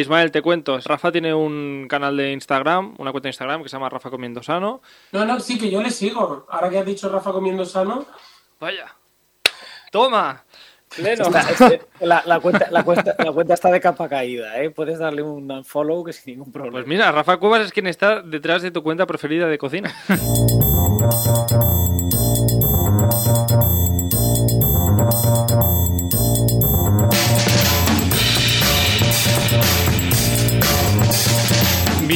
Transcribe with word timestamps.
Ismael, 0.00 0.30
te 0.30 0.42
cuento. 0.42 0.78
Rafa 0.84 1.12
tiene 1.12 1.32
un 1.34 1.86
canal 1.88 2.16
de 2.16 2.32
Instagram, 2.32 2.94
una 2.98 3.10
cuenta 3.12 3.26
de 3.26 3.30
Instagram 3.30 3.62
que 3.62 3.68
se 3.68 3.76
llama 3.76 3.88
Rafa 3.88 4.10
Comiendo 4.10 4.42
Sano. 4.42 4.82
No, 5.12 5.24
no, 5.24 5.38
sí, 5.40 5.58
que 5.58 5.70
yo 5.70 5.82
le 5.82 5.90
sigo. 5.90 6.46
Ahora 6.50 6.68
que 6.70 6.78
has 6.78 6.86
dicho 6.86 7.08
Rafa 7.08 7.32
Comiendo 7.32 7.64
Sano. 7.64 8.06
Vaya. 8.58 8.94
Toma. 9.92 10.44
Está- 10.96 11.78
la, 12.00 12.22
la 12.26 12.40
cuenta, 12.40 12.66
la, 12.70 12.82
cuenta, 12.82 13.14
la 13.18 13.30
cuenta 13.32 13.54
está 13.54 13.70
de 13.70 13.80
capa 13.80 14.08
caída, 14.08 14.60
¿eh? 14.60 14.70
Puedes 14.70 14.98
darle 14.98 15.22
un 15.22 15.64
follow 15.64 16.02
que 16.02 16.12
sin 16.12 16.34
ningún 16.34 16.52
problema. 16.52 16.72
Pues 16.78 16.86
mira, 16.86 17.12
Rafa 17.12 17.36
Cuevas 17.36 17.60
es 17.66 17.72
quien 17.72 17.86
está 17.86 18.22
detrás 18.22 18.62
de 18.62 18.72
tu 18.72 18.82
cuenta 18.82 19.06
preferida 19.06 19.46
de 19.46 19.56
cocina. 19.58 19.94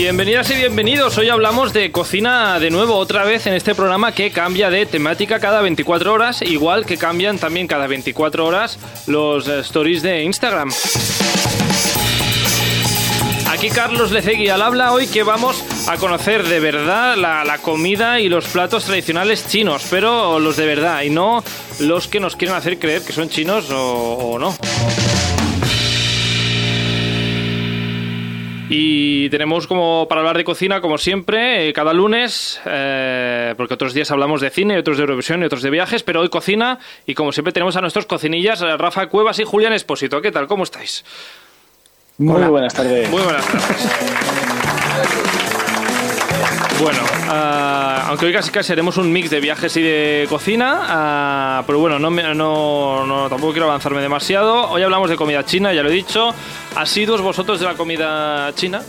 Bienvenidas 0.05 0.51
y 0.51 0.57
bienvenidos. 0.57 1.17
Hoy 1.17 1.31
hablamos 1.31 1.73
de 1.73 1.91
cocina 1.91 2.61
de 2.61 2.69
nuevo, 2.69 2.95
otra 2.95 3.25
vez 3.25 3.47
en 3.47 3.55
este 3.55 3.75
programa 3.75 4.13
que 4.13 4.31
cambia 4.31 4.69
de 4.69 4.85
temática 4.85 5.41
cada 5.41 5.63
24 5.63 6.13
horas, 6.13 6.43
igual 6.43 6.85
que 6.85 6.99
cambian 6.99 7.39
también 7.39 7.67
cada 7.67 7.87
24 7.87 8.45
horas 8.45 8.79
los 9.07 9.49
eh, 9.49 9.61
stories 9.61 10.03
de 10.03 10.23
Instagram. 10.25 10.71
Aquí 13.49 13.71
Carlos 13.71 14.11
Lecegui 14.11 14.51
al 14.51 14.61
habla 14.61 14.93
hoy 14.93 15.07
que 15.07 15.23
vamos 15.23 15.65
a 15.89 15.97
conocer 15.97 16.47
de 16.47 16.61
verdad 16.61 17.17
la, 17.17 17.59
comida 17.63 18.21
y 18.21 18.29
los 18.29 18.45
platos 18.45 18.85
tradicionales 18.85 19.49
chinos, 19.49 19.87
pero 19.89 20.39
los 20.39 20.59
de 20.59 20.67
verdad 20.67 21.01
y 21.01 21.09
no 21.09 21.43
los 21.81 22.09
que 22.09 22.21
nos 22.21 22.37
quieren 22.37 22.59
hacer 22.59 22.79
creer 22.79 23.01
que 23.01 23.15
son 23.15 23.31
chinos 23.31 23.71
o, 23.71 24.35
o 24.35 24.39
no. 24.39 24.55
Y 28.77 29.31
tenemos 29.31 29.69
como 29.69 30.09
para 30.09 30.23
hablar 30.23 30.37
de 30.37 30.43
cocina, 30.43 30.81
como 30.81 30.99
siempre, 30.99 31.69
eh, 31.69 31.73
cada 31.73 31.93
lunes, 31.93 32.61
eh, 32.67 33.55
porque 33.57 33.75
otros 33.75 33.95
días 33.95 34.11
hablamos 34.11 34.41
de 34.41 34.51
cine, 34.51 34.77
otros 34.77 34.97
de 34.97 35.03
Eurovisión 35.05 35.43
y 35.43 35.45
otros 35.45 35.63
de 35.63 35.71
viajes, 35.71 36.03
pero 36.03 36.23
hoy 36.23 36.29
cocina 36.29 36.81
y 37.07 37.15
como 37.15 37.31
siempre 37.31 37.53
tenemos 37.53 37.77
a 37.77 37.81
nuestros 37.83 38.05
cocinillas, 38.07 38.63
eh, 38.63 38.77
Rafa 38.77 39.07
Cuevas 39.07 39.39
y 39.39 39.45
Julián 39.45 39.75
Espósito. 39.75 40.21
¿Qué 40.21 40.33
tal? 40.33 40.49
¿Cómo 40.49 40.65
estáis? 40.65 41.05
Muy 42.19 42.43
buenas 42.43 42.75
tardes. 42.75 43.09
Muy 43.11 43.23
buenas 43.23 43.47
tardes. 43.47 45.31
Bueno, 46.81 46.99
ah, 47.31 48.07
aunque 48.09 48.27
hoy 48.27 48.33
casi 48.33 48.51
casi 48.51 48.73
haremos 48.73 48.97
un 48.97 49.11
mix 49.13 49.31
de 49.31 49.41
viajes 49.41 49.77
y 49.77 49.83
de 49.83 50.27
cocina, 50.29 50.81
ah, 50.83 51.63
pero 51.67 51.79
bueno, 51.79 51.99
no, 51.99 52.11
me- 52.11 52.35
no, 52.35 53.07
no- 53.07 53.29
tampoco 53.29 53.53
quiero 53.53 53.67
avanzarme 53.67 54.03
demasiado. 54.03 54.69
Hoy 54.71 54.83
hablamos 54.83 55.09
de 55.09 55.17
comida 55.17 55.45
china, 55.45 55.73
ya 55.73 55.83
lo 55.83 55.89
he 55.89 55.93
dicho. 55.93 56.35
¿Asiduos 56.77 57.21
vosotros 57.23 57.61
de 57.61 57.67
la 57.67 57.75
comida 57.75 58.53
china? 58.55 58.83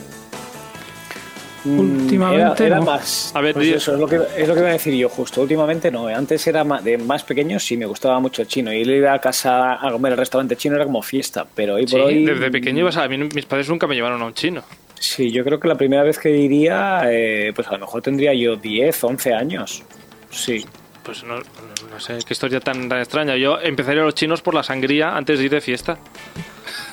Mm, 1.64 1.80
Últimamente 1.80 2.64
era, 2.66 2.76
era 2.76 2.76
no. 2.78 2.86
más. 2.86 3.32
A 3.36 3.42
ver, 3.42 3.54
pues 3.54 3.68
eso 3.68 3.94
es 3.94 4.00
lo, 4.00 4.08
que, 4.08 4.20
es 4.38 4.48
lo 4.48 4.54
que 4.56 4.60
iba 4.60 4.70
a 4.70 4.74
decir 4.74 4.94
yo 4.96 5.08
justo. 5.08 5.42
Últimamente 5.42 5.90
no. 5.92 6.10
eh. 6.10 6.14
Antes 6.14 6.46
era 6.48 6.64
ma- 6.64 6.82
de 6.82 6.98
más 6.98 7.24
pequeño, 7.24 7.60
sí 7.60 7.78
me 7.78 7.86
gustaba 7.86 8.20
mucho 8.20 8.42
el 8.42 8.48
chino. 8.48 8.74
Y 8.74 8.78
ir 8.82 9.08
a 9.08 9.20
casa 9.20 9.74
a 9.74 9.92
comer 9.92 10.12
al 10.14 10.18
restaurante 10.18 10.56
chino 10.58 10.76
era 10.76 10.86
como 10.86 11.02
fiesta. 11.02 11.46
Pero 11.56 11.76
hoy 11.76 11.88
Sí, 11.88 11.92
por 11.96 12.02
hoy. 12.02 12.26
desde 12.26 12.52
pequeño 12.52 12.80
ibas 12.82 12.98
a... 12.98 13.04
a 13.04 13.08
mí 13.08 13.18
mis 13.18 13.46
padres 13.46 13.70
nunca 13.70 13.88
me 13.88 13.96
llevaron 13.96 14.22
a 14.22 14.26
un 14.26 14.34
chino. 14.34 14.64
Sí, 15.00 15.32
yo 15.32 15.44
creo 15.44 15.60
que 15.60 15.68
la 15.68 15.76
primera 15.76 16.04
vez 16.04 16.18
que 16.18 16.32
iría, 16.32 17.02
eh, 17.10 17.52
pues 17.56 17.68
a 17.68 17.74
lo 17.74 17.80
mejor 17.80 18.02
tendría 18.02 18.34
yo 18.34 18.56
10, 18.56 19.04
11 19.04 19.34
años. 19.34 19.84
Sí. 20.32 20.66
Pues 21.04 21.24
no, 21.24 21.38
no- 21.38 22.00
sé, 22.00 22.18
qué 22.26 22.34
historia 22.34 22.60
tan, 22.60 22.90
tan 22.90 23.00
extraña. 23.00 23.36
Yo 23.38 23.60
empezaría 23.62 24.02
a 24.02 24.06
los 24.06 24.16
chinos 24.16 24.42
por 24.42 24.56
la 24.56 24.64
sangría 24.64 25.16
antes 25.16 25.38
de 25.38 25.46
ir 25.46 25.52
de 25.52 25.62
fiesta. 25.62 25.98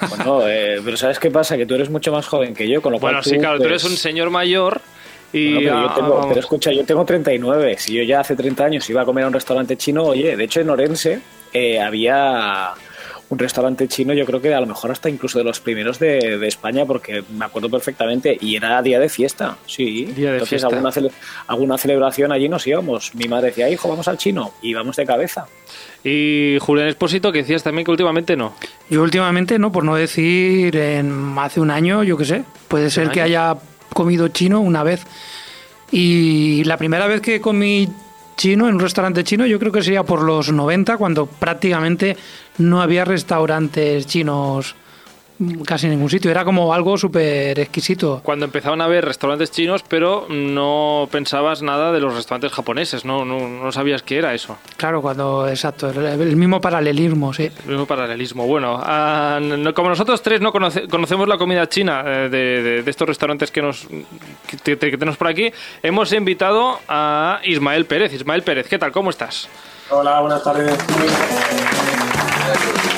Bueno, 0.09 0.47
eh, 0.47 0.81
pero 0.85 0.97
¿sabes 0.97 1.19
qué 1.19 1.31
pasa? 1.31 1.57
Que 1.57 1.65
tú 1.65 1.75
eres 1.75 1.89
mucho 1.89 2.13
más 2.13 2.27
joven 2.27 2.55
que 2.55 2.69
yo, 2.69 2.83
con 2.83 2.93
lo 2.93 2.99
cual. 3.01 3.15
Bueno, 3.15 3.23
sí, 3.25 3.39
claro, 3.39 3.59
tú 3.59 3.65
eres 3.65 3.83
pues, 3.83 3.93
un 3.93 3.97
señor 3.99 4.29
mayor 4.31 4.81
y... 5.33 5.55
Bueno, 5.55 5.71
pero, 5.71 5.89
yo 5.89 5.95
tengo- 5.95 6.29
pero 6.29 6.41
escucha, 6.41 6.73
yo 6.73 6.85
tengo 6.85 7.05
39. 7.07 7.77
Si 7.79 7.95
yo 7.95 8.03
ya 8.03 8.21
hace 8.21 8.37
30 8.37 8.65
años 8.65 8.91
iba 8.91 9.01
a 9.03 9.05
comer 9.07 9.25
a 9.25 9.29
un 9.29 9.33
restaurante 9.33 9.77
chino, 9.79 10.03
oye, 10.05 10.37
de 10.37 10.45
hecho 10.45 10.61
en 10.61 10.69
Orense 10.71 11.21
eh, 11.53 11.81
había 11.81 12.73
un 13.33 13.39
restaurante 13.39 13.89
chino, 13.89 14.13
yo 14.13 14.27
creo 14.27 14.43
que 14.43 14.53
a 14.55 14.61
lo 14.61 14.67
mejor 14.67 14.91
hasta 14.91 15.09
incluso 15.09 15.39
de 15.39 15.45
los 15.45 15.59
primeros 15.59 15.99
de, 15.99 16.37
de 16.37 16.47
España, 16.49 16.85
porque 16.85 17.25
me 17.37 17.47
acuerdo 17.47 17.71
perfectamente, 17.71 18.37
y 18.39 18.57
era 18.57 18.83
día 18.83 19.01
de 19.01 19.09
fiesta, 19.09 19.57
sí. 19.67 20.05
Día 20.05 20.33
de 20.33 20.33
Entonces, 20.35 20.49
fiesta. 20.61 20.67
Alguna, 20.69 20.91
cele- 20.91 21.11
alguna 21.47 21.79
celebración 21.79 22.31
allí 22.31 22.49
nos 22.51 22.67
íbamos. 22.67 23.15
Mi 23.15 23.29
madre 23.29 23.47
decía, 23.49 23.71
hijo, 23.71 23.89
vamos 23.89 24.07
al 24.07 24.19
chino, 24.19 24.53
y 24.61 24.75
vamos 24.75 24.97
de 24.97 25.07
cabeza. 25.07 25.47
Y 26.05 26.59
Julián 26.61 26.89
Espósito, 26.89 27.33
que 27.33 27.39
decías 27.39 27.63
también 27.63 27.87
que 27.87 27.91
últimamente 27.91 28.37
no. 28.37 28.53
Yo 28.91 29.03
últimamente, 29.03 29.59
no, 29.59 29.73
por 29.73 29.85
no 29.85 29.95
decir 29.95 30.77
en 30.77 31.35
hace 31.39 31.59
un 31.61 31.71
año, 31.71 32.03
yo 32.03 32.19
qué 32.19 32.27
sé, 32.27 32.45
puede 32.69 32.91
ser 32.91 33.09
que 33.11 33.23
haya 33.23 33.57
comido 33.95 34.29
chino 34.29 34.61
una 34.61 34.83
vez. 34.83 35.07
Y 35.91 36.65
la 36.65 36.77
primera 36.77 37.07
vez 37.07 37.21
que 37.21 37.41
comí 37.41 37.89
chino 38.37 38.67
en 38.67 38.75
un 38.75 38.81
restaurante 38.81 39.25
chino, 39.25 39.47
yo 39.47 39.59
creo 39.59 39.71
que 39.71 39.83
sería 39.83 40.03
por 40.03 40.23
los 40.23 40.51
90, 40.51 40.97
cuando 40.97 41.27
prácticamente 41.27 42.17
no 42.59 42.83
había 42.83 43.05
restaurantes 43.05 44.07
chinos 44.07 44.75
casi 45.67 45.87
en 45.87 45.93
ningún 45.95 46.09
sitio. 46.09 46.31
Era 46.31 46.45
como 46.45 46.73
algo 46.73 46.97
súper 46.97 47.59
exquisito. 47.59 48.21
Cuando 48.23 48.45
empezaban 48.45 48.81
a 48.81 48.85
haber 48.85 49.05
restaurantes 49.05 49.51
chinos, 49.51 49.83
pero 49.89 50.27
no 50.29 51.09
pensabas 51.11 51.63
nada 51.63 51.91
de 51.91 51.99
los 51.99 52.15
restaurantes 52.15 52.53
japoneses, 52.53 53.05
no, 53.05 53.25
no, 53.25 53.49
no 53.49 53.73
sabías 53.73 54.03
qué 54.05 54.19
era 54.19 54.35
eso. 54.35 54.57
Claro, 54.77 55.03
cuando, 55.03 55.49
exacto, 55.49 55.91
el, 55.91 55.99
el 56.21 56.37
mismo 56.37 56.61
paralelismo, 56.61 57.33
sí. 57.33 57.51
El 57.65 57.71
mismo 57.71 57.87
paralelismo. 57.87 58.47
Bueno, 58.47 58.79
ah, 58.81 59.41
no- 59.43 59.75
como 59.75 59.89
nosotros 59.89 60.23
tres 60.23 60.41
no 60.41 60.53
conoce- 60.53 60.89
conocemos 60.89 61.27
la 61.27 61.39
comida 61.39 61.69
china 61.69 62.05
eh, 62.07 62.29
de, 62.31 62.63
de- 62.63 62.83
de 62.85 62.91
estos 62.91 63.09
restaurantes 63.09 63.51
que, 63.51 63.63
nos, 63.63 63.89
que, 64.47 64.77
que 64.77 64.77
tenemos 64.77 65.17
por 65.17 65.27
aquí, 65.27 65.51
hemos 65.83 66.13
invitado 66.13 66.79
a 66.89 67.41
Ismael 67.43 67.87
Pérez. 67.87 68.13
Ismael 68.13 68.43
Pérez, 68.45 68.69
¿qué 68.69 68.79
tal? 68.79 68.93
¿Cómo 68.93 69.11
estás? 69.11 69.49
Hola, 69.91 70.21
buenas 70.21 70.45
tardes. 70.45 70.79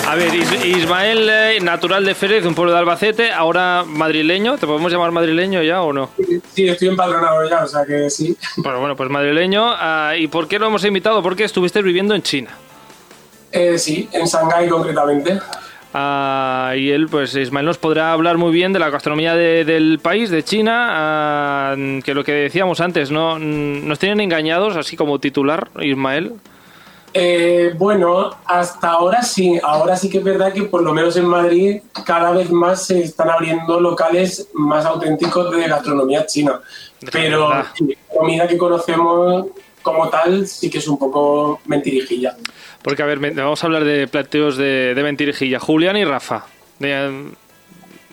A 0.08 0.14
ver, 0.16 0.34
Is- 0.34 0.64
Ismael, 0.64 1.28
eh, 1.30 1.58
natural 1.60 2.04
de 2.04 2.14
Férez, 2.14 2.44
un 2.44 2.54
pueblo 2.54 2.72
de 2.72 2.78
Albacete, 2.78 3.32
ahora 3.32 3.84
madrileño. 3.86 4.56
¿Te 4.58 4.66
podemos 4.66 4.92
llamar 4.92 5.10
madrileño 5.10 5.62
ya 5.62 5.82
o 5.82 5.92
no? 5.92 6.10
Sí, 6.52 6.68
estoy 6.68 6.88
empadronado 6.88 7.48
ya, 7.48 7.64
o 7.64 7.66
sea 7.66 7.84
que 7.84 8.08
sí. 8.10 8.36
Bueno, 8.58 8.80
bueno, 8.80 8.96
pues 8.96 9.08
madrileño. 9.10 9.64
ah, 9.66 10.14
¿Y 10.16 10.28
por 10.28 10.46
qué 10.46 10.58
lo 10.58 10.66
hemos 10.66 10.84
invitado? 10.84 11.22
Porque 11.22 11.44
estuviste 11.44 11.80
viviendo 11.82 12.14
en 12.14 12.22
China. 12.22 12.50
Eh, 13.50 13.78
sí, 13.78 14.08
en 14.12 14.26
Shanghái 14.26 14.68
concretamente. 14.68 15.38
Ah, 15.94 16.74
y 16.76 16.90
él, 16.90 17.06
pues 17.08 17.34
Ismael 17.36 17.66
nos 17.66 17.78
podrá 17.78 18.12
hablar 18.12 18.36
muy 18.36 18.52
bien 18.52 18.72
de 18.72 18.80
la 18.80 18.90
gastronomía 18.90 19.34
de- 19.34 19.64
del 19.64 20.00
país, 20.00 20.28
de 20.28 20.42
China, 20.42 20.88
ah, 20.90 21.76
que 22.04 22.14
lo 22.14 22.24
que 22.24 22.32
decíamos 22.32 22.80
antes, 22.80 23.10
¿no? 23.10 23.36
Mm, 23.38 23.86
Nos 23.88 23.98
tienen 23.98 24.20
engañados, 24.20 24.76
así 24.76 24.96
como 24.96 25.18
titular, 25.18 25.68
Ismael. 25.80 26.32
Eh, 27.16 27.72
bueno, 27.78 28.30
hasta 28.44 28.90
ahora 28.90 29.22
sí, 29.22 29.56
ahora 29.62 29.96
sí 29.96 30.10
que 30.10 30.18
es 30.18 30.24
verdad 30.24 30.52
que 30.52 30.64
por 30.64 30.82
lo 30.82 30.92
menos 30.92 31.16
en 31.16 31.26
Madrid 31.26 31.80
cada 32.04 32.32
vez 32.32 32.50
más 32.50 32.86
se 32.86 33.02
están 33.02 33.30
abriendo 33.30 33.78
locales 33.78 34.48
más 34.52 34.84
auténticos 34.84 35.54
de 35.54 35.68
gastronomía 35.68 36.26
china. 36.26 36.60
Pero 37.12 37.50
la 37.50 37.72
comida 38.12 38.48
que 38.48 38.58
conocemos 38.58 39.46
como 39.80 40.08
tal 40.08 40.48
sí 40.48 40.68
que 40.68 40.78
es 40.78 40.88
un 40.88 40.98
poco 40.98 41.60
mentirijilla. 41.66 42.36
Porque, 42.82 43.04
a 43.04 43.06
ver, 43.06 43.20
vamos 43.20 43.62
a 43.62 43.66
hablar 43.66 43.84
de 43.84 44.08
plateos 44.08 44.56
de, 44.56 44.94
de 44.94 45.02
mentirijilla. 45.04 45.60
Julián 45.60 45.96
y 45.96 46.04
Rafa. 46.04 46.46
De, 46.80 47.30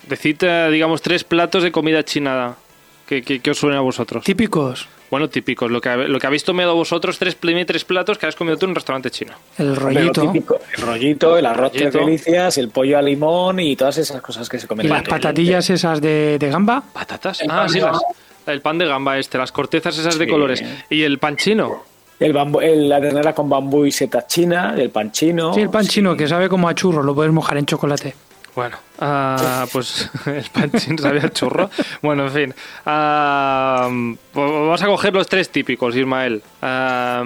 decid, 0.07 0.37
eh, 0.41 0.69
digamos, 0.71 1.01
tres 1.01 1.23
platos 1.23 1.63
de 1.63 1.71
comida 1.71 2.05
china 2.05 2.55
que, 3.07 3.23
que, 3.23 3.39
que 3.39 3.49
os 3.49 3.57
suenen 3.57 3.79
a 3.79 3.81
vosotros. 3.81 4.23
Típicos. 4.23 4.87
Bueno, 5.11 5.29
típicos. 5.29 5.69
Lo 5.69 5.79
que, 5.81 5.93
lo 5.95 6.19
que 6.19 6.25
habéis 6.27 6.43
tomado 6.43 6.73
vosotros, 6.73 7.19
tres, 7.19 7.35
primer 7.35 7.65
tres 7.67 7.83
platos 7.85 8.17
que 8.17 8.25
has 8.25 8.35
comido 8.35 8.57
tú 8.57 8.65
en 8.65 8.69
un 8.71 8.75
restaurante 8.75 9.11
chino. 9.11 9.33
El 9.57 9.75
rollito. 9.75 10.21
típico, 10.21 10.59
el 10.77 10.81
rollito, 10.81 11.37
el 11.37 11.45
arroz 11.45 11.71
tres 11.73 11.93
delicias, 11.93 12.57
el 12.57 12.69
pollo 12.69 12.97
a 12.97 13.01
limón 13.01 13.59
y 13.59 13.75
todas 13.75 13.97
esas 13.99 14.21
cosas 14.21 14.47
que 14.49 14.57
se 14.57 14.67
comen. 14.67 14.85
Y 14.85 14.89
las 14.89 15.03
patatillas 15.03 15.69
esas 15.69 16.01
de, 16.01 16.37
de 16.39 16.49
gamba. 16.49 16.81
¿Patatas? 16.93 17.41
El 17.41 17.51
ah, 17.51 17.55
pan 17.57 17.69
sí, 17.69 17.75
de 17.79 17.81
las- 17.85 17.91
gamba. 17.91 18.07
el 18.47 18.61
pan 18.61 18.77
de 18.77 18.85
gamba 18.87 19.19
este, 19.19 19.37
las 19.37 19.51
cortezas 19.51 19.97
esas 19.97 20.17
de 20.17 20.25
Sí. 20.25 20.31
colores. 20.31 20.63
¿Y 20.89 21.03
el 21.03 21.19
pan 21.19 21.35
chino? 21.35 21.83
El 22.19 22.33
bambu- 22.33 22.61
el- 22.63 22.87
la 22.87 23.01
ternera 23.01 23.33
con 23.35 23.49
bambú 23.49 23.85
y 23.85 23.91
seta 23.91 24.25
china, 24.27 24.75
el 24.77 24.91
pan 24.91 25.11
chino. 25.11 25.53
Sí, 25.53 25.61
el 25.61 25.69
pan 25.69 25.85
chino 25.87 26.15
que 26.15 26.27
sabe 26.27 26.47
como 26.47 26.69
a 26.69 26.73
churro, 26.75 27.03
lo 27.03 27.13
puedes 27.13 27.33
mojar 27.33 27.57
en 27.57 27.65
chocolate. 27.65 28.13
Bueno, 28.55 28.77
ah, 28.99 29.65
pues 29.71 30.09
el 30.25 30.43
pan 30.51 30.71
chino 30.73 30.97
sabía 30.97 31.25
a 31.25 31.29
churro. 31.29 31.69
Bueno, 32.01 32.25
en 32.27 32.31
fin. 32.31 32.55
Ah, 32.85 33.89
pues 34.33 34.51
vamos 34.51 34.81
a 34.81 34.85
coger 34.87 35.13
los 35.13 35.27
tres 35.27 35.49
típicos, 35.49 35.95
Ismael. 35.95 36.41
Ah, 36.61 37.23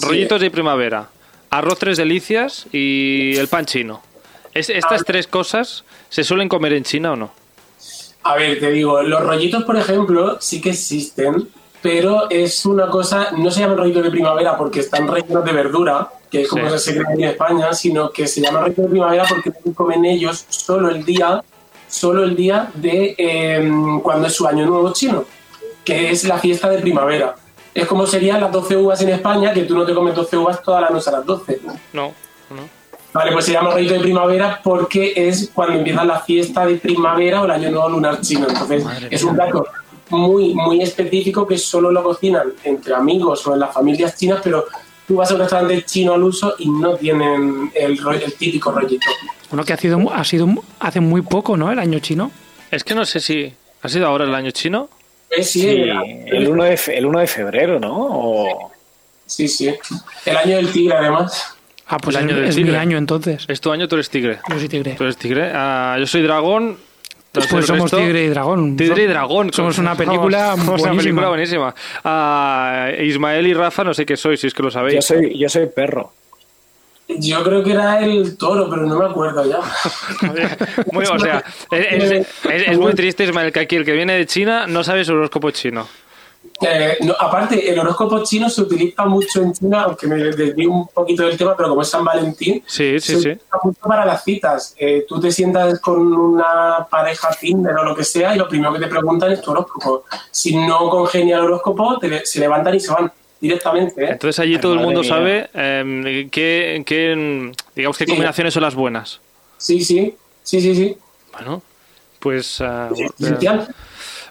rollitos 0.00 0.40
de 0.40 0.50
primavera, 0.50 1.08
arroz 1.50 1.78
tres 1.78 1.98
delicias 1.98 2.66
y 2.72 3.36
el 3.36 3.48
pan 3.48 3.66
chino. 3.66 4.00
Es- 4.54 4.70
¿Estas 4.70 5.04
tres 5.04 5.26
cosas 5.26 5.84
se 6.08 6.24
suelen 6.24 6.48
comer 6.48 6.72
en 6.72 6.84
China 6.84 7.12
o 7.12 7.16
no? 7.16 7.30
A 8.22 8.34
ver, 8.36 8.58
te 8.58 8.70
digo, 8.70 9.02
los 9.02 9.22
rollitos, 9.22 9.64
por 9.64 9.76
ejemplo, 9.76 10.38
sí 10.40 10.60
que 10.60 10.70
existen, 10.70 11.48
pero 11.82 12.28
es 12.30 12.64
una 12.66 12.88
cosa, 12.88 13.28
no 13.36 13.50
se 13.50 13.60
llaman 13.60 13.78
rollitos 13.78 14.02
de 14.02 14.10
primavera 14.10 14.56
porque 14.56 14.80
están 14.80 15.06
rellenos 15.08 15.44
de 15.44 15.52
verdura, 15.52 16.08
que 16.30 16.42
es 16.42 16.48
como 16.48 16.68
Sí. 16.70 16.78
se 16.78 16.92
cree 16.92 17.06
aquí 17.12 17.22
en 17.22 17.28
España, 17.30 17.72
sino 17.72 18.10
que 18.10 18.26
se 18.26 18.40
llaman 18.40 18.62
rollitos 18.62 18.84
de 18.84 18.90
primavera 18.90 19.24
porque 19.28 19.52
comen 19.74 20.04
ellos 20.04 20.44
solo 20.48 20.90
el 20.90 21.04
día 21.04 21.42
solo 21.88 22.22
el 22.22 22.36
día 22.36 22.70
de 22.74 23.14
eh, 23.16 23.72
cuando 24.02 24.26
es 24.26 24.34
su 24.34 24.46
año 24.46 24.66
nuevo 24.66 24.92
chino, 24.92 25.24
que 25.84 26.10
es 26.10 26.24
la 26.24 26.38
fiesta 26.38 26.68
de 26.68 26.78
primavera. 26.78 27.34
Es 27.74 27.86
como 27.86 28.06
serían 28.06 28.40
las 28.40 28.52
12 28.52 28.76
uvas 28.76 29.00
en 29.00 29.10
España, 29.10 29.52
que 29.54 29.62
tú 29.62 29.74
no 29.74 29.86
te 29.86 29.94
comes 29.94 30.14
12 30.14 30.36
uvas 30.36 30.62
toda 30.62 30.82
la 30.82 30.90
noche 30.90 31.08
a 31.08 31.12
las 31.14 31.24
12. 31.24 31.60
No, 31.92 32.12
no. 32.50 32.78
Vale, 33.12 33.32
pues 33.32 33.46
se 33.46 33.52
llama 33.52 33.70
rollito 33.70 33.94
de 33.94 34.00
primavera 34.00 34.60
porque 34.62 35.14
es 35.16 35.50
cuando 35.54 35.78
empieza 35.78 36.04
la 36.04 36.20
fiesta 36.20 36.66
de 36.66 36.74
primavera 36.76 37.40
o 37.40 37.46
el 37.46 37.52
año 37.52 37.70
nuevo 37.70 37.88
lunar 37.88 38.20
chino. 38.20 38.46
Entonces, 38.48 38.84
Madre 38.84 39.08
es 39.10 39.22
un 39.24 39.34
plato 39.34 39.66
muy, 40.10 40.54
muy 40.54 40.82
específico 40.82 41.46
que 41.46 41.56
solo 41.56 41.90
lo 41.90 42.02
cocinan 42.02 42.52
entre 42.64 42.94
amigos 42.94 43.46
o 43.46 43.54
en 43.54 43.60
las 43.60 43.72
familias 43.72 44.14
chinas, 44.16 44.40
pero 44.44 44.66
tú 45.08 45.16
vas 45.16 45.30
a 45.30 45.34
un 45.34 45.40
restaurante 45.40 45.82
chino 45.84 46.12
al 46.14 46.22
uso 46.22 46.54
y 46.58 46.68
no 46.70 46.94
tienen 46.96 47.72
el, 47.74 47.98
ro- 47.98 48.12
el 48.12 48.32
típico 48.34 48.70
rollito. 48.70 49.06
Bueno, 49.50 49.64
que 49.64 49.72
ha 49.72 49.76
sido, 49.76 49.98
ha 50.12 50.22
sido 50.24 50.46
hace 50.78 51.00
muy 51.00 51.22
poco, 51.22 51.56
¿no? 51.56 51.72
El 51.72 51.78
año 51.78 51.98
chino. 51.98 52.30
Es 52.70 52.84
que 52.84 52.94
no 52.94 53.04
sé 53.06 53.18
si... 53.20 53.52
¿Ha 53.82 53.88
sido 53.88 54.06
ahora 54.06 54.24
el 54.26 54.34
año 54.34 54.50
chino? 54.50 54.90
Eh, 55.30 55.42
sí, 55.42 55.60
Sí, 55.62 55.68
el- 55.68 56.26
el 56.36 56.48
1 56.48 56.64
de, 56.64 56.76
fe- 56.76 56.98
el 56.98 57.06
1 57.06 57.20
de 57.20 57.26
febrero, 57.26 57.80
¿no? 57.80 57.96
O- 57.96 58.70
sí, 59.24 59.48
sí. 59.48 59.74
El 60.26 60.36
año 60.36 60.56
del 60.56 60.70
tigre, 60.72 60.94
además. 60.96 61.54
Ah, 61.86 61.96
pues 61.98 62.16
El 62.16 62.24
año 62.24 62.30
es, 62.34 62.36
del 62.40 62.48
es 62.50 62.56
mi 62.56 62.62
tigre. 62.64 62.78
año 62.78 62.98
entonces. 62.98 63.44
Es 63.48 63.60
tu 63.62 63.70
año, 63.72 63.88
tú 63.88 63.94
eres 63.94 64.10
tigre. 64.10 64.40
Yo 64.50 64.58
soy 64.58 64.68
tigre. 64.68 64.94
Tú 64.94 65.04
eres 65.04 65.16
tigre. 65.16 65.50
Ah, 65.54 65.96
yo 65.98 66.06
soy 66.06 66.22
dragón. 66.22 66.76
Sé 67.34 67.40
Pues 67.50 67.66
somos 67.66 67.82
resto. 67.90 67.98
tigre 67.98 68.24
y 68.24 68.28
dragón. 68.28 68.76
Tigre 68.76 69.02
y 69.02 69.06
dragón. 69.06 69.52
Somos 69.52 69.78
una 69.78 69.94
película 69.96 70.52
Somos 70.56 70.66
una 70.66 70.76
buenísima. 70.92 70.96
película 71.02 71.28
buenísima. 71.28 71.74
Ah, 72.04 72.88
Ismael 73.00 73.46
y 73.46 73.54
Rafa, 73.54 73.84
no 73.84 73.92
sé 73.94 74.04
qué 74.06 74.16
sois, 74.16 74.40
si 74.40 74.46
es 74.46 74.54
que 74.54 74.62
lo 74.62 74.70
sabéis. 74.70 74.94
yo, 74.96 75.02
soy, 75.02 75.38
yo 75.38 75.48
soy 75.48 75.66
perro. 75.66 76.12
Yo 77.08 77.42
creo 77.42 77.62
que 77.64 77.72
era 77.72 78.00
el 78.00 78.36
toro, 78.36 78.68
pero 78.68 78.82
no 78.86 78.98
me 78.98 79.06
acuerdo 79.06 79.48
ya. 79.48 79.60
Muy- 80.92 81.04
o 81.06 81.18
sea, 81.18 81.42
es, 81.70 82.02
es- 82.02 82.26
es- 82.50 82.68
es 82.68 82.78
muy 82.78 82.92
triste, 82.94 83.24
Ismael, 83.24 83.50
que 83.52 83.60
aquí 83.60 83.76
el 83.76 83.84
que 83.86 83.92
viene 83.92 84.14
de 84.14 84.26
China 84.26 84.66
no 84.66 84.84
sabe 84.84 85.04
su 85.06 85.12
horóscopo 85.14 85.50
chino. 85.50 85.88
Eh, 86.60 86.96
no, 87.02 87.14
aparte, 87.18 87.70
el 87.70 87.78
horóscopo 87.78 88.24
chino 88.24 88.50
se 88.50 88.62
utiliza 88.62 89.04
mucho 89.04 89.40
en 89.40 89.52
China, 89.52 89.82
aunque 89.84 90.08
me 90.08 90.16
desvío 90.16 90.72
un 90.72 90.88
poquito 90.88 91.22
del 91.22 91.36
tema, 91.36 91.56
pero 91.56 91.68
como 91.68 91.82
es 91.82 91.88
San 91.88 92.04
Valentín, 92.04 92.64
Sí, 92.66 92.98
sí, 92.98 93.00
se 93.00 93.12
sí. 93.12 93.18
utiliza 93.30 93.58
mucho 93.62 93.80
para 93.80 94.04
las 94.04 94.24
citas. 94.24 94.74
Eh, 94.76 95.04
tú 95.08 95.20
te 95.20 95.30
sientas 95.30 95.78
con 95.80 96.12
una 96.12 96.86
pareja 96.90 97.30
Tinder 97.38 97.76
o 97.76 97.84
lo 97.84 97.94
que 97.94 98.02
sea 98.02 98.34
y 98.34 98.38
lo 98.38 98.48
primero 98.48 98.72
que 98.72 98.80
te 98.80 98.88
preguntan 98.88 99.30
es 99.30 99.40
tu 99.40 99.52
horóscopo. 99.52 100.04
Si 100.32 100.56
no 100.56 100.90
congenia 100.90 101.36
el 101.36 101.42
horóscopo, 101.44 101.98
te- 102.00 102.26
se 102.26 102.40
levantan 102.40 102.74
y 102.74 102.80
se 102.80 102.92
van 102.92 103.12
directamente. 103.40 104.02
¿eh? 104.04 104.08
Entonces 104.10 104.40
allí 104.40 104.54
Ay, 104.56 104.60
todo 104.60 104.74
el 104.74 104.80
mundo 104.80 105.02
mía. 105.02 105.08
sabe 105.08 105.50
eh, 105.54 106.28
qué, 106.32 106.82
qué, 106.84 107.52
digamos, 107.76 107.96
qué 107.96 108.04
Sí. 108.04 108.10
combinaciones 108.10 108.52
son 108.52 108.64
las 108.64 108.74
buenas. 108.74 109.20
Sí, 109.58 109.84
sí, 109.84 110.16
sí, 110.42 110.60
sí, 110.60 110.74
sí. 110.74 110.96
Bueno, 111.34 111.62
pues, 112.18 112.60
Sí, 112.96 113.04
esencial. 113.20 113.72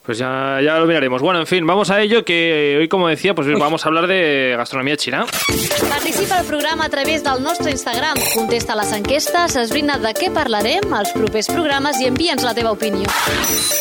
Pues 0.07 0.19
ya, 0.19 0.61
ya 0.63 0.79
lo 0.79 0.87
miraremos. 0.87 1.21
Bueno, 1.21 1.41
en 1.41 1.47
fin, 1.47 1.67
vamos 1.67 1.89
a 1.89 2.01
ello, 2.01 2.23
que 2.23 2.77
hoy, 2.79 2.87
como 2.87 3.09
decía, 3.09 3.35
pues 3.35 3.45
vamos 3.59 3.85
a 3.85 3.89
hablar 3.89 4.07
de 4.07 4.55
gastronomía 4.57 4.95
china. 4.95 5.25
Participa 5.89 6.39
al 6.39 6.45
programa 6.45 6.85
a 6.85 6.89
través 6.89 7.25
del 7.25 7.43
nostre 7.43 7.71
Instagram. 7.71 8.15
Contesta 8.33 8.73
les 8.77 8.93
enquestes, 8.93 9.57
esbrina 9.59 9.99
de 9.99 10.15
què 10.15 10.31
parlarem 10.31 10.95
als 10.95 11.11
propers 11.11 11.51
programes 11.51 11.99
i 11.99 12.07
envia'ns 12.07 12.47
la 12.47 12.55
teva 12.55 12.71
opinió. 12.71 13.11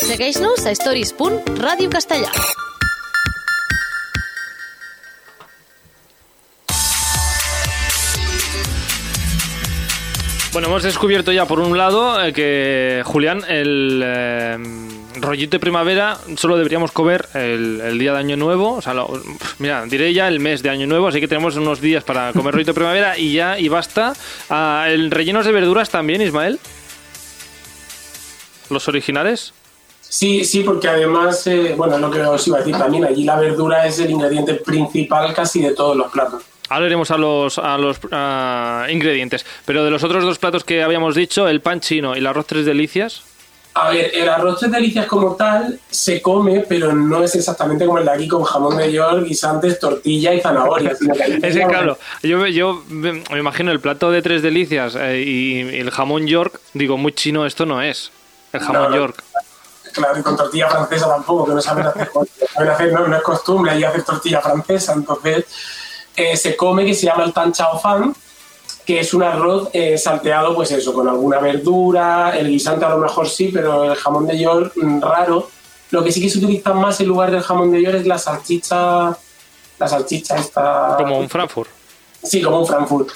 Segueix-nos 0.03 0.67
a 0.67 0.75
stories.radiocastellà. 0.75 2.66
Bueno, 10.57 10.69
hemos 10.69 10.81
descubierto 10.81 11.31
ya 11.31 11.45
por 11.45 11.59
un 11.59 11.77
lado 11.77 12.19
eh, 12.19 12.33
que, 12.33 13.03
Julián, 13.05 13.43
el 13.47 14.01
eh, 14.03 14.57
rollito 15.21 15.51
de 15.51 15.59
primavera 15.59 16.17
solo 16.35 16.57
deberíamos 16.57 16.91
comer 16.91 17.29
el, 17.35 17.99
día 17.99 18.13
de 18.13 18.17
Año 18.17 18.37
Nuevo. 18.37 18.73
O 18.73 18.81
sea, 18.81 18.95
mira, 19.59 19.85
diré 19.85 20.15
ya 20.15 20.27
el 20.27 20.39
mes 20.39 20.63
de 20.63 20.71
Año 20.71 20.87
Nuevo, 20.87 21.09
así 21.09 21.19
que 21.19 21.27
tenemos 21.27 21.57
unos 21.57 21.79
días 21.79 22.03
para 22.03 22.33
comer 22.33 22.55
rollito 22.55 22.71
de 22.71 22.73
primavera 22.73 23.19
y 23.19 23.33
ya, 23.33 23.59
y 23.59 23.69
basta. 23.69 24.13
Ah, 24.49 24.87
¿El 24.89 25.11
rellenos 25.11 25.45
de 25.45 25.51
verduras 25.51 25.91
también, 25.91 26.23
Ismael? 26.23 26.59
¿Los 28.71 28.87
originales? 28.87 29.53
Sí, 30.01 30.43
sí, 30.43 30.63
porque 30.63 30.87
además, 30.87 31.45
eh, 31.45 31.75
bueno, 31.77 31.99
lo 31.99 32.09
que 32.09 32.21
os 32.21 32.47
iba 32.47 32.57
a 32.57 32.61
decir 32.61 32.75
también, 32.75 33.05
allí 33.05 33.25
la 33.25 33.37
verdura 33.37 33.85
es 33.85 33.99
el 33.99 34.09
ingrediente 34.09 34.55
principal 34.55 35.35
casi 35.35 35.61
de 35.61 35.75
todos 35.75 35.95
los 35.95 36.11
platos. 36.11 36.41
Ahora 36.69 36.85
iremos 36.87 37.11
a 37.11 37.17
los, 37.17 37.57
a 37.57 37.77
los 37.77 37.97
ah, 38.11 38.87
ingredientes. 38.89 39.45
Pero 39.65 39.83
de 39.85 39.91
los 39.91 40.03
otros 40.03 40.23
dos 40.23 40.37
platos 40.39 40.63
que 40.63 40.83
habíamos 40.83 41.15
dicho, 41.15 41.47
el 41.47 41.61
pan 41.61 41.79
chino 41.79 42.15
y 42.15 42.19
el 42.19 42.27
arroz 42.27 42.45
tres 42.47 42.65
delicias. 42.65 43.23
A 43.73 43.89
ver, 43.89 44.09
el 44.13 44.27
arroz 44.27 44.59
tres 44.59 44.71
delicias 44.71 45.05
como 45.05 45.35
tal 45.35 45.79
se 45.89 46.19
come, 46.19 46.65
pero 46.67 46.93
no 46.93 47.23
es 47.23 47.35
exactamente 47.35 47.85
como 47.85 47.99
el 47.99 48.05
de 48.05 48.11
aquí 48.11 48.27
con 48.27 48.43
jamón 48.43 48.75
de 48.75 48.91
york, 48.91 49.23
guisantes, 49.23 49.79
tortilla 49.79 50.33
y 50.33 50.41
zanahoria. 50.41 50.95
sino 50.95 51.13
que 51.13 51.23
ahí 51.23 51.31
Es 51.35 51.41
que 51.41 51.49
tenemos- 51.51 51.71
claro, 51.71 51.99
yo, 52.23 52.47
yo 52.47 52.83
me 52.89 53.21
imagino 53.37 53.71
el 53.71 53.79
plato 53.79 54.09
de 54.09 54.23
tres 54.23 54.41
delicias 54.41 54.95
eh, 54.99 55.21
y 55.21 55.59
el 55.77 55.91
jamón 55.91 56.25
york, 56.25 56.59
digo, 56.73 56.97
muy 56.97 57.11
chino 57.13 57.45
esto 57.45 57.67
no 57.67 57.81
es. 57.81 58.11
El 58.51 58.61
jamón 58.61 58.81
No, 58.83 58.89
no. 58.89 58.95
york. 58.95 59.23
Claro, 59.93 60.19
y 60.19 60.23
con 60.23 60.35
tortilla 60.35 60.69
francesa 60.69 61.07
tampoco, 61.07 61.45
que 61.45 61.53
no 61.53 61.61
saben 61.61 61.85
hacer, 61.87 62.09
saben 62.53 62.69
hacer 62.69 62.93
no, 62.93 63.07
no 63.07 63.15
es 63.15 63.21
costumbre 63.23 63.71
ahí 63.71 63.83
hacer 63.83 64.03
tortilla 64.03 64.41
francesa. 64.41 64.93
Entonces, 64.93 65.45
eh, 66.17 66.35
se 66.35 66.55
come 66.55 66.83
que 66.83 66.95
se 66.95 67.05
llama 67.05 67.23
el 67.23 67.31
tan 67.31 67.53
chao 67.53 67.79
fan, 67.79 68.13
que 68.83 68.99
es 68.99 69.13
un 69.13 69.21
arroz 69.21 69.69
eh, 69.71 69.97
salteado, 69.97 70.55
pues 70.55 70.71
eso, 70.71 70.93
con 70.93 71.07
alguna 71.07 71.39
verdura, 71.39 72.37
el 72.37 72.49
guisante 72.49 72.85
a 72.85 72.89
lo 72.89 72.97
mejor 72.97 73.29
sí, 73.29 73.51
pero 73.53 73.91
el 73.91 73.95
jamón 73.95 74.25
de 74.25 74.39
york 74.39 74.73
mm, 74.75 74.99
raro. 75.01 75.49
Lo 75.91 76.03
que 76.03 76.11
sí 76.11 76.19
que 76.19 76.29
se 76.29 76.39
utiliza 76.39 76.73
más 76.73 76.99
en 76.99 77.07
lugar 77.07 77.29
del 77.31 77.41
jamón 77.41 77.71
de 77.71 77.83
york 77.83 77.97
es 77.97 78.07
la 78.07 78.17
salchicha, 78.17 79.15
la 79.77 79.87
salchicha 79.87 80.37
esta... 80.37 80.95
Como 80.97 81.19
un 81.19 81.29
Frankfurt. 81.29 81.69
Sí, 82.23 82.41
como 82.41 82.59
un 82.59 82.67
Frankfurt. 82.67 83.09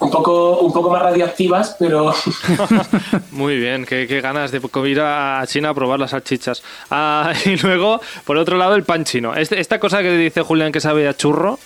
Un 0.00 0.10
poco, 0.12 0.60
un 0.60 0.72
poco 0.72 0.90
más 0.90 1.02
radioactivas, 1.02 1.74
pero 1.76 2.14
Muy 3.32 3.58
bien, 3.58 3.84
qué, 3.84 4.06
qué 4.06 4.20
ganas 4.20 4.52
de 4.52 4.60
ir 4.88 5.00
a 5.00 5.42
China 5.46 5.70
a 5.70 5.74
probar 5.74 5.98
las 5.98 6.12
salchichas. 6.12 6.62
Ah, 6.88 7.32
y 7.44 7.56
luego, 7.56 8.00
por 8.24 8.36
otro 8.36 8.56
lado, 8.56 8.76
el 8.76 8.84
pan 8.84 9.04
chino. 9.04 9.34
Este- 9.34 9.58
esta 9.58 9.80
cosa 9.80 10.00
que 10.02 10.16
dice 10.16 10.42
Julián 10.42 10.70
que 10.70 10.80
sabe 10.80 11.08
a 11.08 11.16
churro, 11.16 11.58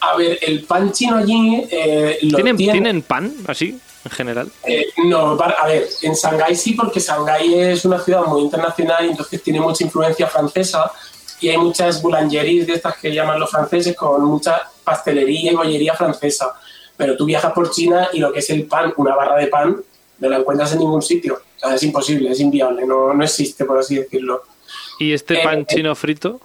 a 0.00 0.16
ver, 0.16 0.38
el 0.42 0.64
pan 0.64 0.92
chino 0.92 1.16
allí 1.16 1.64
eh, 1.70 2.18
lo 2.22 2.36
¿tienen, 2.36 2.56
tiene- 2.56 2.72
¿tienen 2.72 3.02
pan 3.02 3.32
así, 3.46 3.78
en 4.04 4.10
general? 4.10 4.50
Eh, 4.64 4.86
no, 5.04 5.32
a 5.40 5.66
ver, 5.66 5.86
en 6.02 6.14
Shanghái 6.14 6.54
sí, 6.54 6.74
porque 6.74 7.00
Shanghái 7.00 7.54
es 7.54 7.84
una 7.84 7.98
ciudad 8.00 8.24
muy 8.24 8.42
internacional 8.42 9.04
y 9.06 9.10
entonces 9.10 9.42
tiene 9.42 9.60
mucha 9.60 9.84
influencia 9.84 10.26
francesa 10.26 10.90
y 11.40 11.48
hay 11.48 11.58
muchas 11.58 12.00
boulangeries 12.00 12.66
de 12.66 12.74
estas 12.74 12.96
que 12.98 13.12
llaman 13.12 13.38
los 13.40 13.50
franceses 13.50 13.94
con 13.96 14.24
mucha 14.24 14.62
pastelería 14.84 15.52
y 15.52 15.54
bollería 15.54 15.94
francesa. 15.94 16.54
Pero 16.96 17.16
tú 17.16 17.26
viajas 17.26 17.52
por 17.52 17.70
China 17.70 18.08
y 18.12 18.20
lo 18.20 18.32
que 18.32 18.38
es 18.38 18.48
el 18.50 18.64
pan, 18.64 18.92
una 18.96 19.14
barra 19.14 19.36
de 19.36 19.48
pan, 19.48 19.76
no 20.18 20.28
la 20.30 20.38
encuentras 20.38 20.72
en 20.72 20.78
ningún 20.78 21.02
sitio. 21.02 21.34
O 21.56 21.58
sea, 21.58 21.74
es 21.74 21.82
imposible, 21.82 22.30
es 22.30 22.40
inviable, 22.40 22.86
no, 22.86 23.12
no 23.12 23.22
existe, 23.24 23.66
por 23.66 23.78
así 23.78 23.96
decirlo. 23.96 24.44
¿Y 24.98 25.12
este 25.12 25.40
Eh, 25.40 25.44
pan 25.44 25.66
chino 25.66 25.94
frito? 25.94 26.40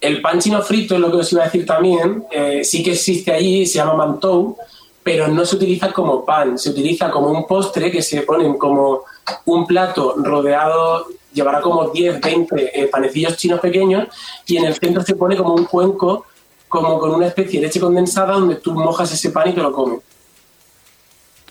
El 0.00 0.20
pan 0.20 0.38
chino 0.38 0.60
frito 0.62 0.94
es 0.94 1.00
lo 1.00 1.10
que 1.10 1.18
os 1.18 1.32
iba 1.32 1.42
a 1.42 1.46
decir 1.46 1.64
también. 1.64 2.24
eh, 2.30 2.62
sí 2.64 2.82
que 2.82 2.92
existe 2.92 3.32
allí, 3.32 3.66
se 3.66 3.78
llama 3.78 3.94
mantou, 3.94 4.56
pero 5.04 5.28
no 5.28 5.44
se 5.44 5.56
utiliza 5.56 5.92
como 5.92 6.24
pan, 6.24 6.58
se 6.58 6.70
utiliza 6.70 7.10
como 7.10 7.28
un 7.28 7.46
postre 7.46 7.90
que 7.90 8.00
se 8.00 8.22
ponen 8.22 8.56
como 8.56 9.02
un 9.44 9.66
plato 9.66 10.14
rodeado, 10.16 11.06
llevará 11.32 11.60
como 11.60 11.90
10, 11.90 12.20
20 12.20 12.80
eh, 12.80 12.88
panecillos 12.88 13.36
chinos 13.36 13.60
pequeños 13.60 14.08
y 14.46 14.56
en 14.56 14.64
el 14.64 14.74
centro 14.74 15.02
se 15.02 15.14
pone 15.14 15.36
como 15.36 15.54
un 15.54 15.66
cuenco, 15.66 16.24
como 16.68 16.98
con 16.98 17.10
una 17.14 17.26
especie 17.26 17.60
de 17.60 17.66
leche 17.66 17.80
condensada 17.80 18.34
donde 18.34 18.56
tú 18.56 18.72
mojas 18.72 19.12
ese 19.12 19.30
pan 19.30 19.50
y 19.50 19.52
te 19.52 19.60
lo 19.60 19.72
comes. 19.72 20.00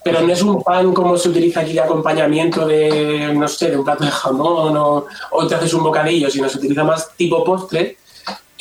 Pero 0.03 0.21
no 0.21 0.33
es 0.33 0.41
un 0.41 0.61
pan 0.61 0.93
como 0.93 1.15
se 1.17 1.29
utiliza 1.29 1.61
aquí 1.61 1.73
de 1.73 1.79
acompañamiento 1.79 2.67
de, 2.67 3.33
no 3.33 3.47
sé, 3.47 3.69
de 3.69 3.77
un 3.77 3.85
plato 3.85 4.03
de 4.03 4.11
jamón 4.11 4.75
o, 4.75 5.05
o 5.31 5.47
te 5.47 5.55
haces 5.55 5.73
un 5.73 5.83
bocadillo, 5.83 6.29
sino 6.29 6.49
se 6.49 6.57
utiliza 6.57 6.83
más 6.83 7.15
tipo 7.15 7.43
postre 7.43 7.97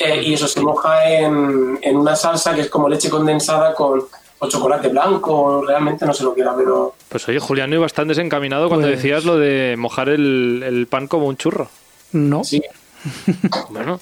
eh, 0.03 0.21
y 0.23 0.33
eso 0.33 0.47
se 0.47 0.61
moja 0.61 1.09
en, 1.09 1.79
en 1.81 1.97
una 1.97 2.15
salsa 2.15 2.53
que 2.53 2.61
es 2.61 2.69
como 2.69 2.89
leche 2.89 3.09
condensada 3.09 3.73
con 3.73 4.03
o 4.39 4.47
chocolate 4.49 4.89
blanco, 4.89 5.63
realmente 5.65 6.05
no 6.05 6.13
sé 6.13 6.23
lo 6.25 6.33
que 6.35 6.41
era, 6.41 6.53
pero 6.55 6.93
Pues 7.07 7.25
oye, 7.29 7.39
Julián, 7.39 7.71
iba 7.71 7.83
bastante 7.83 8.09
desencaminado 8.09 8.67
cuando 8.67 8.87
Pues- 8.87 8.97
decías 8.97 9.23
lo 9.23 9.37
de 9.37 9.75
mojar 9.77 10.09
el, 10.09 10.61
el 10.65 10.87
pan 10.87 11.07
como 11.07 11.27
un 11.27 11.37
churro. 11.37 11.69
No. 12.11 12.43
sí. 12.43 12.61
Bueno, 13.69 13.99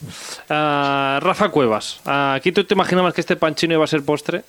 Ah, 0.50 1.20
Rafa 1.22 1.50
Cuevas, 1.50 2.00
ah, 2.06 2.34
¿aquí 2.36 2.52
tú 2.52 2.64
te 2.64 2.74
imaginabas 2.76 3.14
que 3.14 3.22
este 3.22 3.36
pan 3.36 3.56
chino 3.56 3.74
iba 3.76 3.84
a 3.84 3.88
ser 3.88 4.04
postre? 4.04 4.44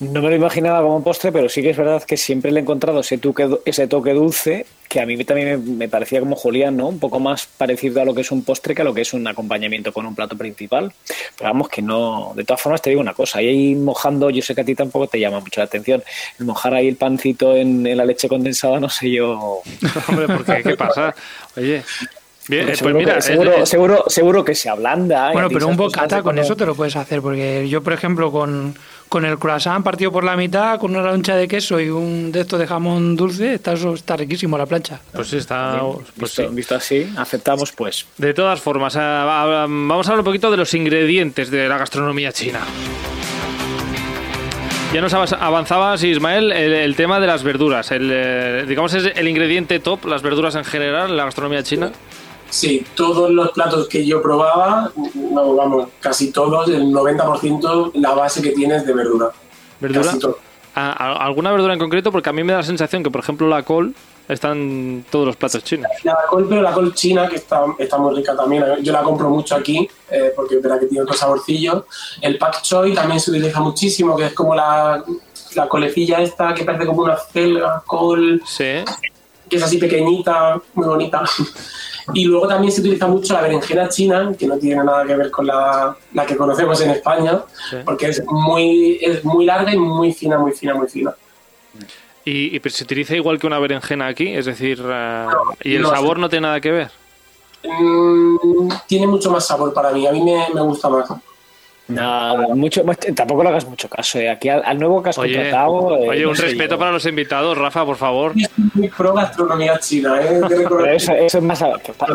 No 0.00 0.20
me 0.22 0.28
lo 0.28 0.36
imaginaba 0.36 0.82
como 0.82 1.04
postre, 1.04 1.30
pero 1.30 1.48
sí 1.48 1.62
que 1.62 1.70
es 1.70 1.76
verdad 1.76 2.02
que 2.02 2.16
siempre 2.16 2.50
le 2.50 2.60
he 2.60 2.62
encontrado 2.62 3.00
ese 3.00 3.18
toque, 3.18 3.48
ese 3.64 3.86
toque 3.86 4.12
dulce 4.12 4.66
que 4.88 5.00
a 5.00 5.06
mí 5.06 5.22
también 5.24 5.76
me, 5.76 5.88
parecía 5.88 6.20
como 6.20 6.36
Julián, 6.36 6.76
¿no? 6.76 6.88
Un 6.88 6.98
poco 6.98 7.18
más 7.18 7.46
parecido 7.46 8.00
a 8.00 8.04
lo 8.04 8.14
que 8.14 8.20
es 8.20 8.30
un 8.30 8.44
postre 8.44 8.74
que 8.74 8.82
a 8.82 8.84
lo 8.84 8.94
que 8.94 9.00
es 9.00 9.12
un 9.12 9.26
acompañamiento 9.26 9.92
con 9.92 10.06
un 10.06 10.14
plato 10.14 10.36
principal. 10.36 10.92
Pero 11.36 11.50
vamos, 11.50 11.68
que 11.68 11.82
no. 11.82 12.32
De 12.36 12.44
todas 12.44 12.60
formas, 12.60 12.82
te 12.82 12.90
digo 12.90 13.00
una 13.00 13.14
cosa, 13.14 13.38
ahí 13.38 13.74
mojando, 13.74 14.30
yo 14.30 14.42
sé 14.42 14.54
que 14.54 14.60
a 14.60 14.64
ti 14.64 14.74
tampoco 14.74 15.06
te 15.06 15.18
llama 15.18 15.40
mucho 15.40 15.60
la 15.60 15.64
atención. 15.64 16.02
El 16.38 16.46
mojar 16.46 16.74
ahí 16.74 16.88
el 16.88 16.96
pancito 16.96 17.56
en, 17.56 17.96
la 17.96 18.04
leche 18.04 18.28
condensada, 18.28 18.78
no 18.78 18.88
sé 18.88 19.10
yo. 19.10 19.62
Hombre, 20.08 20.26
¿por 20.26 20.44
qué? 20.44 20.62
¿Qué 20.62 20.76
pasa? 20.76 21.14
Oye. 21.56 21.82
Bien, 22.46 22.66
pues 22.66 22.78
seguro, 22.78 22.98
mira, 22.98 23.14
que, 23.14 23.22
seguro, 23.22 23.66
seguro, 23.66 24.04
seguro, 24.06 24.44
que 24.44 24.54
se 24.54 24.68
ablanda. 24.68 25.32
Bueno, 25.32 25.48
pero 25.48 25.66
un 25.66 25.76
bocata 25.76 26.22
con 26.22 26.38
eso 26.38 26.54
te 26.54 26.66
lo 26.66 26.74
puedes 26.74 26.94
hacer, 26.96 27.22
porque 27.22 27.66
yo, 27.68 27.82
por 27.82 27.94
ejemplo, 27.94 28.30
con, 28.30 28.74
con 29.08 29.24
el 29.24 29.38
croissant 29.38 29.82
partido 29.82 30.12
por 30.12 30.24
la 30.24 30.36
mitad, 30.36 30.78
con 30.78 30.90
una 30.90 31.02
loncha 31.02 31.36
de 31.36 31.48
queso 31.48 31.80
y 31.80 31.88
un 31.88 32.32
de 32.32 32.40
estos 32.40 32.58
de 32.58 32.66
jamón 32.66 33.16
dulce, 33.16 33.54
está, 33.54 33.72
está 33.72 34.16
riquísimo 34.16 34.58
la 34.58 34.66
plancha. 34.66 35.00
Pues 35.12 35.28
sí, 35.28 35.38
está. 35.38 35.80
Pues 36.18 36.40
visto, 36.50 36.74
así, 36.74 37.10
aceptamos 37.16 37.72
pues. 37.72 38.06
De 38.18 38.34
todas 38.34 38.60
formas, 38.60 38.94
ah, 38.96 39.66
vamos 39.66 40.06
a 40.06 40.10
hablar 40.10 40.20
un 40.20 40.26
poquito 40.26 40.50
de 40.50 40.58
los 40.58 40.74
ingredientes 40.74 41.50
de 41.50 41.66
la 41.66 41.78
gastronomía 41.78 42.30
china. 42.32 42.60
Ya 44.94 45.00
nos 45.00 45.12
avanzabas, 45.12 46.04
Ismael, 46.04 46.52
el, 46.52 46.94
tema 46.94 47.18
de 47.18 47.26
las 47.26 47.42
verduras. 47.42 47.90
El, 47.90 48.10
eh, 48.12 48.64
digamos, 48.68 48.94
es 48.94 49.10
el 49.16 49.26
ingrediente 49.26 49.80
top, 49.80 50.04
las 50.04 50.22
verduras 50.22 50.54
en 50.54 50.64
general, 50.64 51.10
en 51.10 51.16
la 51.16 51.24
gastronomía 51.24 51.64
china. 51.64 51.88
Sí, 51.88 52.13
todos 52.94 53.30
los 53.30 53.50
platos 53.52 53.88
que 53.88 54.04
yo 54.04 54.22
probaba, 54.22 54.90
no, 55.14 55.54
vamos, 55.54 55.88
casi 56.00 56.30
todos, 56.30 56.68
el 56.68 56.86
90% 56.86 57.92
la 57.94 58.12
base 58.12 58.42
que 58.42 58.50
tienes 58.50 58.86
de 58.86 58.92
verdura. 58.92 59.30
¿Verdura? 59.80 60.12
¿Alguna 60.74 61.52
verdura 61.52 61.74
en 61.74 61.78
concreto? 61.78 62.10
Porque 62.10 62.30
a 62.30 62.32
mí 62.32 62.42
me 62.42 62.52
da 62.52 62.58
la 62.58 62.64
sensación 62.64 63.02
que, 63.02 63.10
por 63.10 63.20
ejemplo, 63.20 63.48
la 63.48 63.62
col 63.62 63.94
está 64.28 64.52
en 64.52 65.04
todos 65.10 65.26
los 65.26 65.36
platos 65.36 65.62
chinos. 65.62 65.90
La 66.02 66.16
col, 66.28 66.46
pero 66.48 66.62
la 66.62 66.72
col 66.72 66.94
china, 66.94 67.28
que 67.28 67.36
está, 67.36 67.64
está 67.78 67.98
muy 67.98 68.14
rica 68.16 68.34
también. 68.36 68.64
Yo 68.82 68.92
la 68.92 69.02
compro 69.02 69.30
mucho 69.30 69.54
aquí, 69.54 69.88
eh, 70.10 70.32
porque 70.34 70.56
verdad 70.56 70.80
que 70.80 70.86
tiene 70.86 71.02
otro 71.02 71.14
saborcillo. 71.14 71.86
El 72.20 72.38
pak 72.38 72.62
choi 72.62 72.94
también 72.94 73.20
se 73.20 73.30
utiliza 73.30 73.60
muchísimo, 73.60 74.16
que 74.16 74.26
es 74.26 74.32
como 74.32 74.54
la, 74.54 75.04
la 75.54 75.68
colecilla 75.68 76.20
esta, 76.20 76.54
que 76.54 76.64
parece 76.64 76.86
como 76.86 77.02
una 77.02 77.16
celga, 77.16 77.82
col. 77.86 78.42
Sí. 78.46 78.84
Que 79.48 79.56
es 79.56 79.62
así 79.62 79.78
pequeñita, 79.78 80.60
muy 80.74 80.86
bonita. 80.86 81.22
Y 82.12 82.24
luego 82.26 82.46
también 82.46 82.72
se 82.72 82.80
utiliza 82.80 83.06
mucho 83.06 83.32
la 83.32 83.40
berenjena 83.40 83.88
china, 83.88 84.32
que 84.38 84.46
no 84.46 84.58
tiene 84.58 84.84
nada 84.84 85.06
que 85.06 85.16
ver 85.16 85.30
con 85.30 85.46
la, 85.46 85.96
la 86.12 86.26
que 86.26 86.36
conocemos 86.36 86.80
en 86.82 86.90
España, 86.90 87.40
porque 87.84 88.08
es 88.08 88.22
muy, 88.26 88.98
es 89.00 89.24
muy 89.24 89.46
larga 89.46 89.72
y 89.72 89.78
muy 89.78 90.12
fina, 90.12 90.38
muy 90.38 90.52
fina, 90.52 90.74
muy 90.74 90.88
fina. 90.88 91.14
¿Y, 92.24 92.60
se 92.68 92.84
utiliza 92.84 93.14
igual 93.14 93.38
que 93.38 93.46
una 93.46 93.58
berenjena 93.58 94.06
aquí? 94.06 94.28
Es 94.28 94.46
decir, 94.46 94.82
eh, 94.84 95.26
¿y 95.62 95.74
el 95.76 95.86
sabor 95.86 96.18
no 96.18 96.28
tiene 96.28 96.46
nada 96.46 96.60
que 96.60 96.70
ver? 96.72 96.90
Mm, 97.62 98.68
tiene 98.86 99.06
mucho 99.06 99.30
más 99.30 99.46
sabor 99.46 99.72
para 99.72 99.90
mí, 99.90 100.06
a 100.06 100.12
mí 100.12 100.22
me, 100.22 100.48
me 100.54 100.60
gusta 100.60 100.88
más. 100.88 101.08
No, 101.86 102.54
mucho, 102.54 102.82
tampoco 103.14 103.42
le 103.42 103.50
hagas 103.50 103.66
mucho 103.66 103.88
caso. 103.88 104.18
Eh. 104.18 104.30
Aquí 104.30 104.48
al, 104.48 104.78
nuevo 104.78 105.02
que 105.02 105.10
has 105.10 105.16
contratado. 105.16 105.98
Eh, 105.98 106.08
oye, 106.08 106.26
un 106.26 106.34
respeto 106.34 106.78
para 106.78 106.92
los 106.92 107.04
invitados, 107.04 107.58
Rafa, 107.58 107.84
por 107.84 107.96
favor. 107.96 108.32
muy 108.74 108.88
pro 108.88 109.12
gastronomía 109.12 109.78
china, 109.78 110.18
¿eh? 110.22 110.40
eso, 110.94 111.12
es 111.12 111.42
más. 111.42 111.62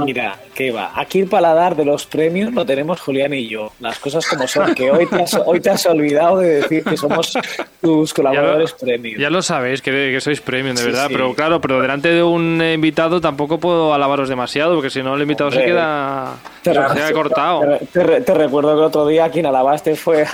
Mira, 0.04 0.38
¿qué 0.56 0.72
va? 0.72 0.92
Aquí 0.96 1.20
el 1.20 1.28
paladar 1.28 1.76
de 1.76 1.86
los 1.86 2.08
premios 2.08 2.52
lo 2.52 2.66
tenemos 2.66 3.00
Julián 3.00 3.34
y 3.34 3.48
yo. 3.48 3.72
Las 3.80 4.00
cosas 4.00 4.26
como 4.26 4.48
son, 4.48 4.74
que 4.74 4.90
hoy 4.90 5.06
te 5.06 5.22
has, 5.22 5.40
hoy 5.46 5.60
te 5.60 5.70
has 5.70 5.86
olvidado 5.86 6.40
de 6.40 6.62
decir 6.62 6.84
que 6.84 6.98
somos 6.98 7.34
tus 7.82 8.12
colaboradores 8.14 8.74
premium. 8.74 9.20
Ya 9.20 9.30
lo 9.30 9.44
sabéis, 9.44 9.84
que, 9.84 10.20
sois 10.20 10.42
premium, 10.42 10.76
de 10.76 10.84
verdad. 10.84 11.08
Pero 11.10 11.36
claro, 11.36 11.62
pero 11.62 11.80
delante 11.80 12.10
de 12.10 12.24
un 12.24 12.60
invitado 12.62 13.22
tampoco 13.22 13.60
puedo 13.60 13.94
alabaros 13.94 14.30
demasiado, 14.30 14.74
porque 14.74 14.90
si 14.90 15.04
no, 15.04 15.16
el 15.16 15.22
invitado 15.22 15.52
se 15.52 15.64
queda. 15.64 16.38
Te, 16.64 16.74
se 16.74 17.14
cortado. 17.14 17.62
Te, 17.94 18.22
te, 18.22 18.34
recuerdo 18.34 18.76
que 18.76 18.82
otro 18.82 19.08
día 19.08 19.26
aquí 19.26 19.40
en 19.40 19.46
Alabaste 19.60 19.96
fue 19.96 20.26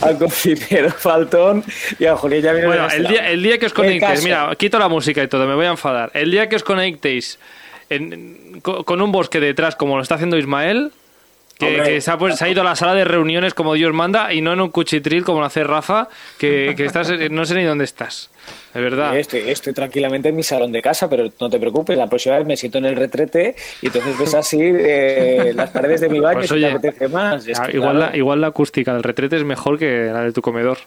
al 0.00 0.18
cocinero 0.18 0.90
Faltón 0.90 1.64
y 1.98 2.06
a 2.06 2.16
Julián 2.16 2.42
ya 2.42 2.66
Bueno, 2.66 2.88
el 2.90 3.06
día, 3.06 3.30
el 3.30 3.42
día 3.42 3.58
que 3.58 3.66
os 3.66 3.72
conectéis, 3.72 4.22
mira, 4.22 4.54
quito 4.56 4.78
la 4.78 4.88
música 4.88 5.22
y 5.22 5.28
todo, 5.28 5.46
me 5.46 5.54
voy 5.54 5.66
a 5.66 5.70
enfadar. 5.70 6.10
El 6.14 6.30
día 6.30 6.48
que 6.48 6.56
os 6.56 6.62
conectéis 6.62 7.38
con 8.62 9.00
un 9.00 9.12
bosque 9.12 9.40
detrás, 9.40 9.76
como 9.76 9.96
lo 9.96 10.02
está 10.02 10.14
haciendo 10.16 10.36
Ismael, 10.38 10.92
que, 11.66 12.00
se, 12.00 12.10
ha, 12.10 12.18
pues, 12.18 12.40
ha, 12.42 12.48
ido 12.48 12.62
a 12.62 12.64
la 12.64 12.76
sala 12.76 12.94
de 12.94 13.04
reuniones 13.04 13.54
como 13.54 13.74
Dios 13.74 13.92
manda 13.92 14.32
y 14.32 14.40
no 14.40 14.52
en 14.52 14.60
un 14.60 14.70
cuchitril 14.70 15.24
como 15.24 15.40
lo 15.40 15.46
hace 15.46 15.64
Rafa, 15.64 16.08
que, 16.38 16.74
estás, 16.78 17.12
no 17.30 17.44
sé 17.44 17.54
ni 17.54 17.64
dónde 17.64 17.84
estás. 17.84 18.30
De 18.74 18.80
verdad. 18.80 19.16
Estoy, 19.16 19.40
estoy, 19.48 19.72
tranquilamente 19.72 20.30
en 20.30 20.36
mi 20.36 20.42
salón 20.42 20.72
de 20.72 20.82
casa, 20.82 21.08
pero 21.08 21.30
no 21.38 21.50
te 21.50 21.58
preocupes, 21.58 21.96
la 21.96 22.06
próxima 22.06 22.38
vez 22.38 22.46
me 22.46 22.56
siento 22.56 22.78
en 22.78 22.86
el 22.86 22.96
retrete 22.96 23.54
y 23.80 23.86
entonces 23.86 24.18
ves 24.18 24.34
así 24.34 24.58
eh, 24.60 25.52
las 25.54 25.70
paredes 25.70 26.00
de 26.00 26.08
mi 26.08 26.20
baño 26.20 26.40
pues, 26.40 26.52
y 26.52 26.60
te 26.60 26.70
apetece 26.70 27.08
más. 27.08 27.46
Ah, 27.58 27.68
igual, 27.72 27.98
la, 27.98 28.16
igual 28.16 28.40
la 28.40 28.48
acústica 28.48 28.92
del 28.94 29.02
retrete 29.02 29.36
es 29.36 29.44
mejor 29.44 29.78
que 29.78 30.10
la 30.12 30.22
de 30.22 30.32
tu 30.32 30.42
comedor. 30.42 30.78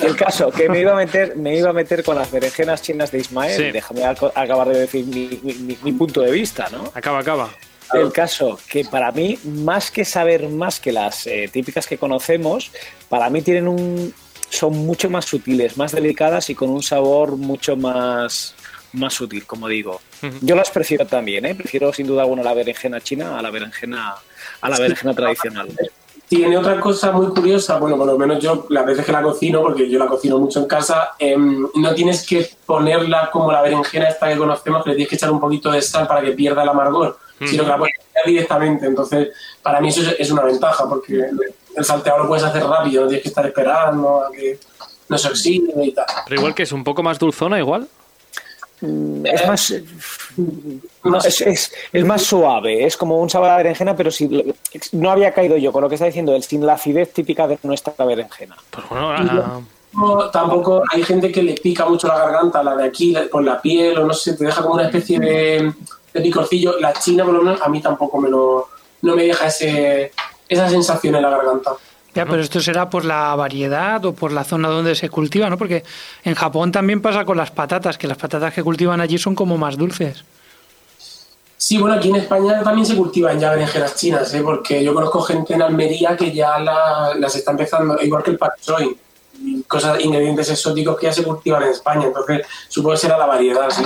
El 0.00 0.16
caso, 0.16 0.50
que 0.50 0.68
me 0.68 0.80
iba 0.80 0.92
a 0.92 0.96
meter, 0.96 1.36
me 1.36 1.56
iba 1.56 1.70
a 1.70 1.72
meter 1.72 2.02
con 2.02 2.16
las 2.16 2.30
berenjenas 2.30 2.80
chinas 2.80 3.12
de 3.12 3.18
Ismael. 3.18 3.72
Déjame 3.72 4.04
acabar 4.04 4.68
de 4.68 4.80
decir 4.80 5.04
mi, 5.04 5.38
mi, 5.82 5.92
punto 5.92 6.22
de 6.22 6.30
vista, 6.30 6.68
¿no? 6.72 6.90
Acaba, 6.94 7.18
acaba. 7.18 7.50
El 7.92 8.12
caso, 8.12 8.58
que 8.68 8.84
para 8.84 9.12
mí, 9.12 9.38
más 9.44 9.90
que 9.90 10.04
saber 10.04 10.48
más 10.48 10.80
que 10.80 10.92
las 10.92 11.26
eh, 11.26 11.48
típicas 11.52 11.86
que 11.86 11.98
conocemos, 11.98 12.70
para 13.08 13.28
mí 13.30 13.42
tienen 13.42 13.68
un, 13.68 14.14
son 14.48 14.72
mucho 14.86 15.10
más 15.10 15.24
sutiles, 15.24 15.76
más 15.76 15.92
delicadas 15.92 16.48
y 16.50 16.54
con 16.54 16.70
un 16.70 16.82
sabor 16.82 17.36
mucho 17.36 17.76
más, 17.76 18.54
más 18.92 19.14
sutil, 19.14 19.46
como 19.46 19.68
digo. 19.68 20.00
Yo 20.40 20.56
las 20.56 20.70
prefiero 20.70 21.06
también, 21.06 21.44
¿eh? 21.44 21.54
prefiero 21.54 21.92
sin 21.92 22.06
duda 22.06 22.22
alguna 22.22 22.42
la 22.42 22.54
berenjena 22.54 23.00
china 23.00 23.38
a 23.38 23.42
la 23.42 23.50
berenjena, 23.50 24.14
a 24.62 24.70
la 24.70 24.78
berenjena 24.78 25.12
tradicional. 25.14 25.68
Tiene 26.26 26.56
otra 26.56 26.80
cosa 26.80 27.12
muy 27.12 27.26
curiosa, 27.26 27.78
bueno, 27.78 27.98
por 27.98 28.06
lo 28.06 28.16
menos 28.16 28.42
yo 28.42 28.66
las 28.70 28.86
veces 28.86 29.04
que 29.04 29.12
la 29.12 29.20
cocino, 29.20 29.60
porque 29.60 29.88
yo 29.90 29.98
la 29.98 30.06
cocino 30.06 30.38
mucho 30.38 30.60
en 30.60 30.66
casa, 30.66 31.10
em, 31.18 31.66
no 31.74 31.94
tienes 31.94 32.26
que 32.26 32.48
ponerla 32.64 33.28
como 33.30 33.52
la 33.52 33.60
berenjena 33.60 34.08
esta 34.08 34.30
que 34.30 34.38
conocemos, 34.38 34.82
que 34.82 34.90
le 34.90 34.96
tienes 34.96 35.10
que 35.10 35.16
echar 35.16 35.30
un 35.30 35.40
poquito 35.40 35.70
de 35.70 35.82
sal 35.82 36.06
para 36.06 36.22
que 36.22 36.32
pierda 36.32 36.62
el 36.62 36.70
amargor 36.70 37.18
sino 37.38 37.64
que 37.64 37.68
la 37.68 37.78
puedes 37.78 37.98
hacer 37.98 38.22
directamente. 38.26 38.86
Entonces, 38.86 39.28
para 39.62 39.80
mí 39.80 39.88
eso 39.88 40.02
es 40.18 40.30
una 40.30 40.42
ventaja, 40.42 40.88
porque 40.88 41.28
el 41.76 41.84
salteado 41.84 42.20
lo 42.20 42.28
puedes 42.28 42.44
hacer 42.44 42.62
rápido, 42.64 43.02
no 43.02 43.08
tienes 43.08 43.22
que 43.22 43.28
estar 43.28 43.46
esperando 43.46 44.24
a 44.24 44.30
que 44.30 44.58
no 45.08 45.18
se 45.18 45.28
oxide 45.28 45.72
y 45.84 45.92
tal. 45.92 46.06
Pero 46.26 46.40
igual 46.40 46.54
que 46.54 46.62
es 46.62 46.72
un 46.72 46.84
poco 46.84 47.02
más 47.02 47.18
dulzona, 47.18 47.58
igual. 47.58 47.88
Mm, 48.80 49.26
es 49.26 49.46
más, 49.46 49.70
es, 51.24 51.72
es, 51.92 52.04
más 52.04 52.22
suave, 52.22 52.84
es 52.84 52.96
como 52.96 53.18
un 53.20 53.30
sabor 53.30 53.50
a 53.50 53.56
berenjena, 53.56 53.96
pero 53.96 54.10
si 54.10 54.54
no 54.92 55.10
había 55.10 55.32
caído 55.32 55.56
yo 55.56 55.72
con 55.72 55.82
lo 55.82 55.88
que 55.88 55.94
está 55.94 56.06
diciendo 56.06 56.34
él, 56.34 56.42
sin 56.42 56.66
la 56.66 56.74
acidez 56.74 57.12
típica 57.12 57.46
de 57.46 57.58
nuestra 57.62 58.04
berenjena. 58.04 58.56
Pues 58.70 58.88
bueno, 58.88 60.30
tampoco 60.30 60.82
hay 60.90 61.02
gente 61.04 61.30
que 61.30 61.42
le 61.42 61.54
pica 61.54 61.86
mucho 61.86 62.08
la 62.08 62.18
garganta, 62.18 62.62
la 62.62 62.76
de 62.76 62.84
aquí, 62.84 63.14
con 63.30 63.44
la 63.44 63.60
piel, 63.60 63.96
o 63.98 64.06
no 64.06 64.12
sé, 64.12 64.34
te 64.34 64.44
deja 64.44 64.60
como 64.60 64.74
una 64.74 64.84
especie 64.84 65.18
de, 65.20 65.72
de 66.14 66.20
picorcillo. 66.20 66.78
La 66.78 66.92
china, 66.94 67.24
por 67.24 67.34
lo 67.34 67.42
menos, 67.42 67.60
a 67.60 67.68
mí 67.68 67.82
tampoco 67.82 68.18
me 68.20 68.30
lo, 68.30 68.68
no 69.02 69.14
me 69.14 69.24
deja 69.24 69.48
ese, 69.48 70.12
esa 70.48 70.68
sensación 70.70 71.16
en 71.16 71.22
la 71.22 71.30
garganta. 71.30 71.72
Ya, 72.14 72.24
pero 72.26 72.40
esto 72.40 72.60
será 72.60 72.88
por 72.88 73.04
la 73.04 73.34
variedad 73.34 74.04
o 74.04 74.14
por 74.14 74.30
la 74.30 74.44
zona 74.44 74.68
donde 74.68 74.94
se 74.94 75.10
cultiva, 75.10 75.50
¿no? 75.50 75.58
Porque 75.58 75.82
en 76.22 76.36
Japón 76.36 76.70
también 76.70 77.02
pasa 77.02 77.24
con 77.24 77.36
las 77.36 77.50
patatas, 77.50 77.98
que 77.98 78.06
las 78.06 78.16
patatas 78.16 78.54
que 78.54 78.62
cultivan 78.62 79.00
allí 79.00 79.18
son 79.18 79.34
como 79.34 79.58
más 79.58 79.76
dulces. 79.76 80.24
Sí, 81.56 81.78
bueno, 81.78 81.96
aquí 81.96 82.10
en 82.10 82.16
España 82.16 82.62
también 82.62 82.86
se 82.86 82.94
cultivan 82.94 83.40
ya 83.40 83.50
berenjenas 83.50 83.96
chinas, 83.96 84.32
¿eh? 84.34 84.42
porque 84.44 84.84
yo 84.84 84.94
conozco 84.94 85.22
gente 85.22 85.54
en 85.54 85.62
Almería 85.62 86.16
que 86.16 86.30
ya 86.30 86.58
las 86.58 87.34
está 87.34 87.50
empezando, 87.50 88.00
igual 88.00 88.22
que 88.22 88.32
el 88.32 88.38
pak 88.38 88.60
choi, 88.60 88.96
cosas, 89.66 90.00
ingredientes 90.00 90.50
exóticos 90.50 90.98
que 90.98 91.06
ya 91.06 91.12
se 91.12 91.22
cultivan 91.22 91.62
en 91.62 91.70
España, 91.70 92.06
entonces 92.06 92.46
supongo 92.68 92.94
que 92.94 93.00
será 93.00 93.18
la 93.18 93.26
variedad, 93.26 93.68
sí. 93.70 93.82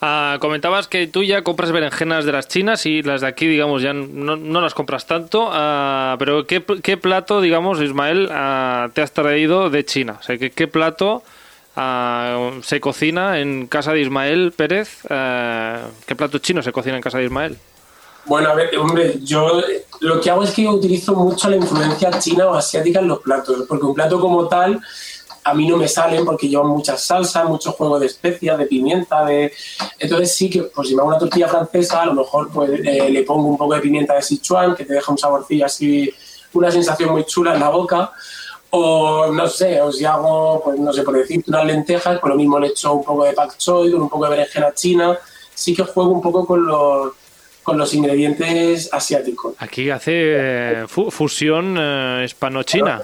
Ah, 0.00 0.36
comentabas 0.40 0.88
que 0.88 1.06
tú 1.06 1.22
ya 1.22 1.42
compras 1.42 1.72
berenjenas 1.72 2.24
de 2.24 2.32
las 2.32 2.48
chinas 2.48 2.84
y 2.86 3.02
las 3.02 3.22
de 3.22 3.28
aquí, 3.28 3.46
digamos, 3.46 3.82
ya 3.82 3.92
no, 3.92 4.60
las 4.60 4.74
compras 4.74 5.06
tanto. 5.06 5.48
Ah, 5.50 6.16
pero 6.18 6.46
¿qué, 6.46 6.60
plato, 6.96 7.40
digamos, 7.40 7.80
Ismael, 7.80 8.28
ah, 8.30 8.88
te 8.92 9.02
has 9.02 9.12
traído 9.12 9.70
de 9.70 9.84
China? 9.84 10.18
O 10.20 10.22
sea, 10.22 10.36
¿qué, 10.38 10.68
plato 10.68 11.22
se 12.62 12.80
cocina 12.80 13.40
en 13.40 13.66
casa 13.66 13.92
de 13.92 14.00
Ismael 14.00 14.52
Pérez? 14.56 15.02
¿Qué 15.08 16.16
plato 16.16 16.38
chino 16.38 16.62
se 16.62 16.72
cocina 16.72 16.96
en 16.96 17.02
casa 17.02 17.18
de 17.18 17.24
Ismael? 17.24 17.58
Bueno, 18.26 18.50
a 18.50 18.54
ver, 18.54 18.76
hombre, 18.76 19.20
yo 19.22 19.62
lo 20.00 20.20
que 20.20 20.30
hago 20.30 20.42
es 20.42 20.50
que 20.50 20.66
utilizo 20.66 21.14
mucho 21.14 21.48
la 21.48 21.56
influencia 21.56 22.18
china 22.18 22.48
o 22.48 22.54
asiática 22.54 22.98
en 22.98 23.08
los 23.08 23.20
platos, 23.20 23.64
porque 23.68 23.86
un 23.86 23.94
plato 23.94 24.20
como 24.20 24.48
tal 24.48 24.80
a 25.44 25.54
mí 25.54 25.68
no 25.68 25.76
me 25.76 25.86
salen 25.86 26.24
porque 26.24 26.48
llevan 26.48 26.66
muchas 26.66 27.00
salsas, 27.04 27.48
mucho 27.48 27.70
juego 27.70 28.00
de 28.00 28.06
especias, 28.06 28.58
de 28.58 28.66
pimienta, 28.66 29.24
de... 29.24 29.52
Entonces 29.96 30.34
sí 30.34 30.50
que, 30.50 30.64
pues 30.64 30.88
si 30.88 30.96
me 30.96 31.02
hago 31.02 31.08
una 31.10 31.18
tortilla 31.18 31.46
francesa, 31.46 32.02
a 32.02 32.06
lo 32.06 32.14
mejor 32.14 32.50
pues 32.50 32.68
eh, 32.82 33.08
le 33.08 33.22
pongo 33.22 33.46
un 33.48 33.56
poco 33.56 33.74
de 33.74 33.80
pimienta 33.80 34.14
de 34.14 34.22
Sichuan, 34.22 34.74
que 34.74 34.84
te 34.84 34.94
deja 34.94 35.12
un 35.12 35.18
saborcillo 35.18 35.66
así, 35.66 36.12
una 36.52 36.68
sensación 36.72 37.10
muy 37.10 37.24
chula 37.26 37.54
en 37.54 37.60
la 37.60 37.68
boca. 37.68 38.10
O 38.70 39.30
no 39.32 39.46
sé, 39.46 39.80
o 39.80 39.92
si 39.92 40.04
hago, 40.04 40.62
pues 40.64 40.80
no 40.80 40.92
sé, 40.92 41.04
por 41.04 41.16
decir 41.16 41.44
unas 41.46 41.64
lentejas, 41.64 42.18
pues 42.18 42.28
lo 42.28 42.36
mismo 42.36 42.58
le 42.58 42.66
echo 42.66 42.94
un 42.94 43.04
poco 43.04 43.22
de 43.22 43.32
pak 43.32 43.56
choi 43.56 43.92
con 43.92 44.02
un 44.02 44.08
poco 44.08 44.24
de 44.24 44.30
berenjena 44.30 44.74
china. 44.74 45.16
Sí 45.54 45.76
que 45.76 45.84
juego 45.84 46.10
un 46.10 46.20
poco 46.20 46.44
con 46.44 46.66
los, 46.66 47.12
con 47.66 47.76
los 47.76 47.92
ingredientes 47.94 48.88
asiáticos. 48.92 49.54
Aquí 49.58 49.90
hace 49.90 50.12
eh, 50.14 50.84
fu- 50.86 51.10
fusión 51.10 51.74
eh, 51.76 52.22
hispano-china. 52.24 53.02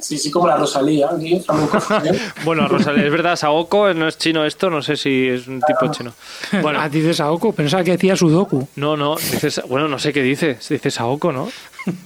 Sí, 0.00 0.16
sí, 0.16 0.30
como 0.30 0.46
la 0.48 0.56
Rosalía, 0.56 1.10
aquí. 1.14 1.44
Bueno, 2.44 2.66
Rosalía, 2.66 3.04
es 3.04 3.12
verdad, 3.12 3.36
Saoko 3.36 3.92
no 3.92 4.08
es 4.08 4.16
chino 4.16 4.46
esto, 4.46 4.70
no 4.70 4.80
sé 4.80 4.96
si 4.96 5.28
es 5.28 5.46
un 5.46 5.60
tipo 5.60 5.92
chino. 5.92 6.14
Bueno, 6.62 6.80
Ah, 6.80 6.88
dices 6.88 7.18
Saoko, 7.18 7.52
pensaba 7.52 7.84
que 7.84 7.90
decía 7.92 8.16
Sudoku. 8.16 8.66
no, 8.76 8.96
no, 8.96 9.16
dices, 9.16 9.60
bueno, 9.68 9.86
no 9.88 9.98
sé 9.98 10.14
qué 10.14 10.22
dice, 10.22 10.56
dice 10.70 10.90
Saoko, 10.90 11.30
¿no? 11.32 11.50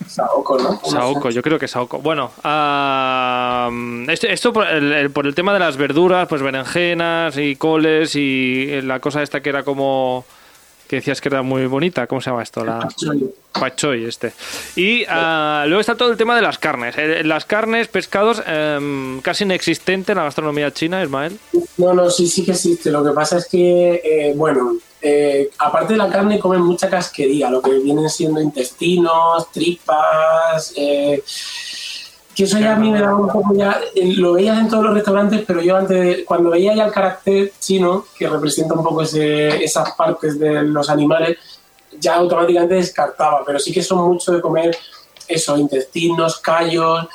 Saoko, 0.09 0.59
¿no? 0.59 0.81
Saoko, 0.91 1.31
yo 1.31 1.43
creo 1.43 1.59
que 1.61 1.69
Saoko. 1.69 1.99
Bueno, 2.01 2.33
ah, 2.43 3.71
esto, 4.09 4.27
esto 4.27 4.53
por, 4.53 4.67
el, 4.67 4.93
el- 4.93 5.11
por 5.13 5.27
el 5.27 5.35
tema 5.35 5.53
de 5.53 5.61
las 5.61 5.77
verduras, 5.77 6.27
pues 6.27 6.43
berenjenas 6.43 7.37
y 7.37 7.55
coles 7.55 8.17
y 8.17 8.81
la 8.83 8.99
cosa 8.99 9.23
esta 9.23 9.41
que 9.41 9.51
era 9.51 9.63
como 9.63 10.25
que 10.89 10.97
decías 10.97 11.21
que 11.21 11.29
era 11.29 11.43
muy 11.43 11.67
bonita, 11.67 12.07
¿cómo 12.07 12.21
se 12.21 12.31
llama 12.31 12.43
esto? 12.43 12.65
La 12.65 12.89
pak 13.53 13.77
choi 13.77 14.05
este. 14.05 14.33
Y 14.77 15.05
ah, 15.09 15.65
luego 15.67 15.81
está 15.81 15.95
todo 15.95 16.11
el 16.11 16.17
tema 16.17 16.35
de 16.37 16.43
las 16.43 16.59
carnes. 16.59 16.97
Eh, 16.99 17.23
Las 17.25 17.45
carnes, 17.45 17.89
pescados, 17.89 18.43
em, 18.47 19.21
casi 19.21 19.45
inexistente 19.45 20.13
en 20.13 20.19
la 20.19 20.25
gastronomía 20.25 20.73
china, 20.73 21.03
Ismael. 21.03 21.39
No, 21.79 21.95
no, 21.95 22.11
sí, 22.11 22.27
sí 22.27 22.45
que 22.45 22.53
existe. 22.53 22.91
Lo 22.91 23.05
que 23.05 23.13
pasa 23.13 23.39
es 23.39 23.47
que, 23.47 24.01
eh, 24.05 24.33
bueno, 24.37 24.77
eh, 25.01 25.51
aparte 25.59 25.95
de 25.95 25.99
la 25.99 26.11
carne, 26.11 26.39
comen 26.39 26.63
mucha 26.63 26.91
casquería, 26.91 27.51
lo 27.51 27.63
que 27.63 27.79
vienen 27.79 28.09
siendo 28.11 28.41
intestinos, 28.41 29.51
tripas. 29.53 30.75
Que 32.35 32.45
eso 32.45 32.59
ya 32.59 32.75
a 32.75 32.77
mí 32.77 32.91
me 32.91 33.01
daba 33.01 33.17
un 33.17 33.29
poco 33.29 33.55
ya. 33.55 33.81
eh, 33.95 34.13
Lo 34.17 34.33
veías 34.35 34.59
en 34.59 34.69
todos 34.69 34.85
los 34.85 34.95
restaurantes, 34.95 35.43
pero 35.47 35.63
yo 35.63 35.77
antes, 35.77 35.99
de- 36.01 36.25
cuando 36.25 36.51
veía 36.51 36.75
ya 36.75 36.87
el 36.87 36.93
carácter 36.93 37.53
chino, 37.61 38.07
que 38.19 38.29
representa 38.29 38.75
un 38.75 38.83
poco 38.83 39.03
ese- 39.03 39.63
esas 39.63 39.93
partes 39.93 40.39
de 40.39 40.63
los 40.63 40.89
animales, 40.91 41.39
ya 42.01 42.17
automáticamente 42.17 42.75
descartaba. 42.75 43.43
Pero 43.47 43.59
sí 43.59 43.73
que 43.73 43.83
son 43.83 43.99
mucho 44.09 44.33
de 44.33 44.41
comer 44.41 44.77
eso, 45.29 45.57
intestinos, 45.57 46.39
callos. 46.41 47.07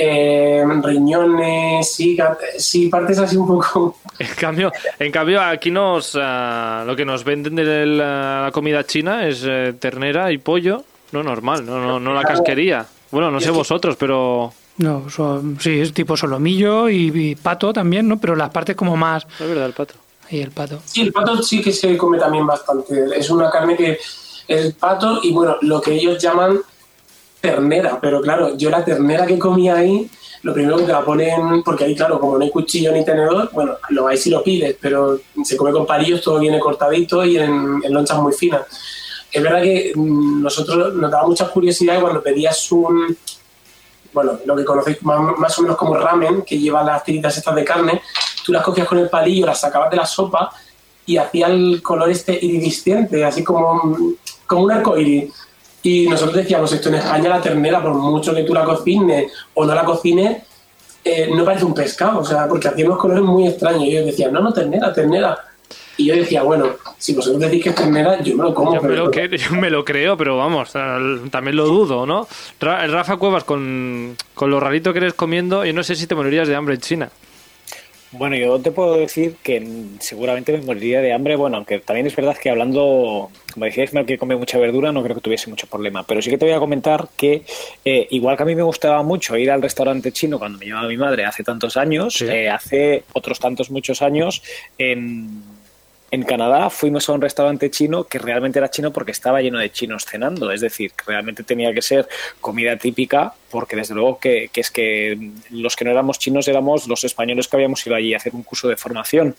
eh, 0.00 0.62
riñones, 0.82 1.98
hígado, 1.98 2.38
sí, 2.56 2.88
partes 2.88 3.18
así 3.18 3.36
un 3.36 3.48
poco 3.48 3.96
En 4.20 4.28
cambio, 4.38 4.70
en 4.98 5.10
cambio 5.10 5.40
aquí 5.42 5.70
nos 5.72 6.16
ah, 6.20 6.84
lo 6.86 6.94
que 6.94 7.04
nos 7.04 7.24
venden 7.24 7.56
de 7.56 7.84
la, 7.86 8.42
la 8.44 8.50
comida 8.52 8.84
china 8.84 9.26
es 9.26 9.42
eh, 9.44 9.74
ternera 9.78 10.30
y 10.30 10.38
pollo, 10.38 10.84
no 11.12 11.22
normal, 11.24 11.66
no, 11.66 11.78
no, 11.80 11.98
no 11.98 12.14
la 12.14 12.22
casquería. 12.22 12.86
Bueno, 13.10 13.30
no 13.30 13.40
sé 13.40 13.50
vosotros, 13.50 13.96
pero 13.98 14.52
No, 14.78 15.08
son- 15.10 15.58
sí, 15.60 15.80
es 15.80 15.92
tipo 15.92 16.16
solomillo 16.16 16.88
y, 16.88 17.12
y 17.14 17.34
pato 17.34 17.72
también, 17.72 18.08
¿no? 18.08 18.18
Pero 18.18 18.34
las 18.36 18.50
partes 18.50 18.74
como 18.76 18.96
más... 18.96 19.26
es 19.40 19.48
verdad 19.48 19.66
el 19.66 19.72
pato. 19.72 19.94
Y 20.30 20.40
el 20.40 20.50
pato. 20.50 20.80
Sí, 20.84 21.00
el 21.02 21.12
pato 21.12 21.42
sí 21.42 21.60
que 21.62 21.72
se 21.72 21.96
come 21.96 22.18
también 22.18 22.46
bastante. 22.46 23.06
Es 23.16 23.30
una 23.30 23.50
carne 23.50 23.76
que 23.76 23.98
el 24.46 24.74
pato 24.74 25.20
y 25.22 25.32
bueno, 25.32 25.56
lo 25.62 25.80
que 25.80 25.94
ellos 25.94 26.22
llaman 26.22 26.58
ternera, 27.40 27.98
pero 28.00 28.20
claro, 28.20 28.56
yo 28.56 28.68
la 28.70 28.84
ternera 28.84 29.24
que 29.26 29.38
comía 29.38 29.76
ahí, 29.76 30.08
lo 30.42 30.52
primero 30.52 30.76
que 30.76 30.84
te 30.84 30.92
la 30.92 31.04
ponen, 31.04 31.62
porque 31.64 31.84
ahí 31.84 31.94
claro, 31.94 32.18
como 32.18 32.36
no 32.36 32.44
hay 32.44 32.50
cuchillo 32.50 32.92
ni 32.92 33.04
tenedor, 33.04 33.50
bueno, 33.52 33.76
lo 33.90 34.04
vais 34.04 34.20
si 34.22 34.30
lo 34.30 34.42
pides, 34.42 34.76
pero 34.80 35.20
se 35.44 35.56
come 35.56 35.70
con 35.72 35.86
palillos, 35.86 36.20
todo 36.22 36.38
viene 36.40 36.58
cortadito 36.58 37.24
y 37.24 37.38
en, 37.38 37.80
en 37.82 37.92
lonchas 37.92 38.18
muy 38.20 38.32
finas. 38.32 38.62
Es 39.30 39.42
verdad 39.42 39.62
que 39.62 39.92
mm, 39.94 40.42
nosotros 40.42 40.94
nos 40.94 41.10
daba 41.10 41.26
mucha 41.28 41.48
curiosidad 41.48 42.00
cuando 42.00 42.22
pedías 42.22 42.70
un, 42.72 43.16
bueno, 44.12 44.38
lo 44.44 44.56
que 44.56 44.64
conocéis 44.64 45.02
más, 45.02 45.58
o 45.58 45.62
menos 45.62 45.76
como 45.76 45.94
ramen, 45.96 46.42
que 46.42 46.58
lleva 46.58 46.82
las 46.82 47.04
tiritas 47.04 47.36
estas 47.36 47.54
de 47.54 47.64
carne, 47.64 48.02
tú 48.44 48.52
las 48.52 48.62
cogías 48.62 48.88
con 48.88 48.98
el 48.98 49.08
palillo, 49.08 49.46
las 49.46 49.60
sacabas 49.60 49.90
de 49.90 49.96
la 49.96 50.06
sopa 50.06 50.50
y 51.06 51.16
hacía 51.16 51.46
el 51.46 51.82
color 51.82 52.10
este 52.10 52.32
iridiscente, 52.34 53.24
así 53.24 53.42
como, 53.42 54.16
como 54.46 54.62
un 54.62 54.72
arco 54.72 54.98
iris. 54.98 55.32
Y 55.82 56.08
nosotros 56.08 56.36
decíamos, 56.36 56.72
esto 56.72 56.88
en 56.88 56.96
España 56.96 57.28
la 57.30 57.40
ternera, 57.40 57.82
por 57.82 57.94
mucho 57.94 58.34
que 58.34 58.42
tú 58.42 58.52
la 58.52 58.64
cocines 58.64 59.32
o 59.54 59.64
no 59.64 59.74
la 59.74 59.84
cocines, 59.84 60.42
eh, 61.04 61.30
no 61.34 61.44
parece 61.44 61.64
un 61.64 61.72
pescado, 61.72 62.20
o 62.20 62.24
sea, 62.24 62.46
porque 62.48 62.68
hacía 62.68 62.84
unos 62.84 62.98
colores 62.98 63.24
muy 63.24 63.46
extraños. 63.46 63.84
Y 63.84 63.90
ellos 63.92 64.06
decían, 64.06 64.32
no, 64.32 64.40
no, 64.40 64.52
ternera, 64.52 64.92
ternera. 64.92 65.38
Y 65.98 66.06
yo 66.06 66.14
decía, 66.14 66.42
bueno, 66.42 66.76
si 66.96 67.12
vosotros 67.12 67.40
decís 67.42 67.62
que 67.64 67.68
es 67.70 67.74
ternera, 67.74 68.22
yo 68.22 68.36
me 68.36 68.44
lo 68.44 68.54
como. 68.54 68.74
Yo 68.74 68.80
me, 68.82 68.94
lo 68.96 69.10
que- 69.10 69.28
yo 69.36 69.50
me 69.56 69.68
lo 69.68 69.84
creo, 69.84 70.16
pero 70.16 70.36
vamos, 70.38 70.72
también 70.72 71.56
lo 71.56 71.66
dudo, 71.66 72.06
¿no? 72.06 72.26
Ra- 72.60 72.86
Rafa 72.86 73.16
Cuevas, 73.16 73.44
con, 73.44 74.16
con 74.32 74.50
lo 74.50 74.60
rarito 74.60 74.92
que 74.92 75.00
eres 75.00 75.14
comiendo, 75.14 75.64
yo 75.64 75.72
no 75.72 75.82
sé 75.82 75.96
si 75.96 76.06
te 76.06 76.14
morirías 76.14 76.48
de 76.48 76.54
hambre 76.54 76.76
en 76.76 76.80
China. 76.80 77.10
Bueno, 78.10 78.36
yo 78.36 78.58
te 78.58 78.70
puedo 78.70 78.96
decir 78.96 79.34
que 79.42 79.62
seguramente 80.00 80.52
me 80.56 80.64
moriría 80.64 81.02
de 81.02 81.12
hambre. 81.12 81.36
Bueno, 81.36 81.58
aunque 81.58 81.78
también 81.80 82.06
es 82.06 82.16
verdad 82.16 82.34
que 82.38 82.48
hablando, 82.48 83.28
como 83.52 83.66
decía 83.66 83.84
Ismael, 83.84 84.06
que 84.06 84.16
come 84.16 84.34
mucha 84.34 84.56
verdura, 84.56 84.92
no 84.92 85.02
creo 85.02 85.14
que 85.16 85.20
tuviese 85.20 85.50
mucho 85.50 85.66
problema. 85.66 86.04
Pero 86.04 86.22
sí 86.22 86.30
que 86.30 86.38
te 86.38 86.46
voy 86.46 86.54
a 86.54 86.58
comentar 86.58 87.08
que, 87.18 87.42
eh, 87.84 88.06
igual 88.10 88.38
que 88.38 88.44
a 88.44 88.46
mí 88.46 88.54
me 88.54 88.62
gustaba 88.62 89.02
mucho 89.02 89.36
ir 89.36 89.50
al 89.50 89.60
restaurante 89.60 90.10
chino 90.10 90.38
cuando 90.38 90.58
me 90.58 90.64
llevaba 90.64 90.88
mi 90.88 90.96
madre 90.96 91.26
hace 91.26 91.44
tantos 91.44 91.76
años, 91.76 92.14
Sí. 92.14 92.24
eh, 92.24 92.48
hace 92.48 93.04
otros 93.12 93.38
tantos 93.40 93.70
muchos 93.70 94.00
años, 94.00 94.42
en, 94.78 95.42
en 96.10 96.22
Canadá 96.22 96.70
fuimos 96.70 97.06
a 97.08 97.12
un 97.12 97.20
restaurante 97.20 97.70
chino 97.70 98.04
que 98.04 98.18
realmente 98.18 98.58
era 98.58 98.70
chino 98.70 98.92
porque 98.92 99.12
estaba 99.12 99.42
lleno 99.42 99.58
de 99.58 99.70
chinos 99.70 100.04
cenando. 100.06 100.50
Es 100.50 100.60
decir, 100.62 100.92
que 100.92 101.04
realmente 101.06 101.42
tenía 101.42 101.72
que 101.74 101.82
ser 101.82 102.08
comida 102.40 102.76
típica 102.76 103.34
porque 103.50 103.76
desde 103.76 103.94
luego 103.94 104.18
que, 104.18 104.48
que 104.52 104.60
es 104.62 104.70
que 104.70 105.32
los 105.50 105.76
que 105.76 105.84
no 105.84 105.90
éramos 105.90 106.18
chinos 106.18 106.48
éramos 106.48 106.88
los 106.88 107.04
españoles 107.04 107.46
que 107.48 107.56
habíamos 107.56 107.86
ido 107.86 107.94
allí 107.94 108.14
a 108.14 108.16
hacer 108.16 108.34
un 108.34 108.42
curso 108.42 108.68
de 108.68 108.76
formación. 108.76 109.36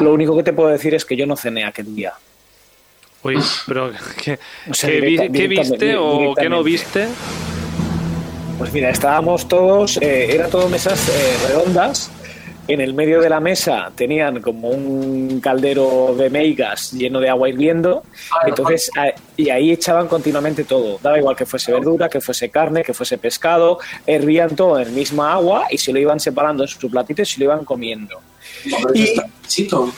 Lo 0.00 0.12
único 0.12 0.36
que 0.36 0.42
te 0.42 0.52
puedo 0.52 0.68
decir 0.70 0.94
es 0.94 1.04
que 1.04 1.16
yo 1.16 1.26
no 1.26 1.36
cené 1.36 1.64
aquel 1.64 1.94
día. 1.94 2.14
Uy, 3.22 3.38
pero 3.66 3.92
¿qué, 4.22 4.38
O 4.68 4.74
sea, 4.74 4.90
qué 4.90 5.00
vi- 5.00 5.06
directa- 5.16 5.32
qué 5.32 5.48
directamente- 5.48 5.86
viste 5.86 5.96
o 5.96 6.34
qué 6.34 6.48
no 6.48 6.62
viste? 6.64 7.06
Pues 8.58 8.72
mira, 8.72 8.88
estábamos 8.90 9.46
todos, 9.48 9.98
eh, 9.98 10.34
era 10.34 10.48
todo 10.48 10.68
mesas 10.68 11.08
eh, 11.10 11.36
redondas. 11.48 12.10
En 12.68 12.80
el 12.80 12.94
medio 12.94 13.20
de 13.20 13.28
la 13.28 13.38
mesa 13.38 13.92
tenían 13.94 14.40
como 14.40 14.70
un 14.70 15.40
caldero 15.40 16.14
de 16.16 16.30
meigas 16.30 16.92
lleno 16.92 17.20
de 17.20 17.28
agua 17.28 17.48
hirviendo. 17.48 18.02
Ah, 18.32 18.46
Entonces, 18.46 18.90
y 19.36 19.50
ahí 19.50 19.70
echaban 19.70 20.08
continuamente 20.08 20.64
todo. 20.64 20.98
Daba 21.00 21.18
igual 21.18 21.36
que 21.36 21.46
fuese 21.46 21.72
verdura, 21.72 22.08
que 22.08 22.20
fuese 22.20 22.50
carne, 22.50 22.82
que 22.82 22.92
fuese 22.92 23.18
pescado. 23.18 23.78
Hervían 24.06 24.56
todo 24.56 24.80
en 24.80 24.88
el 24.88 24.92
misma 24.92 25.32
agua 25.32 25.66
y 25.70 25.78
se 25.78 25.92
lo 25.92 26.00
iban 26.00 26.18
separando 26.18 26.64
en 26.64 26.68
sus 26.68 26.90
platitos 26.90 27.30
y 27.30 27.34
se 27.34 27.38
lo 27.40 27.44
iban 27.46 27.64
comiendo. 27.64 28.20
Exquisito. 28.64 29.92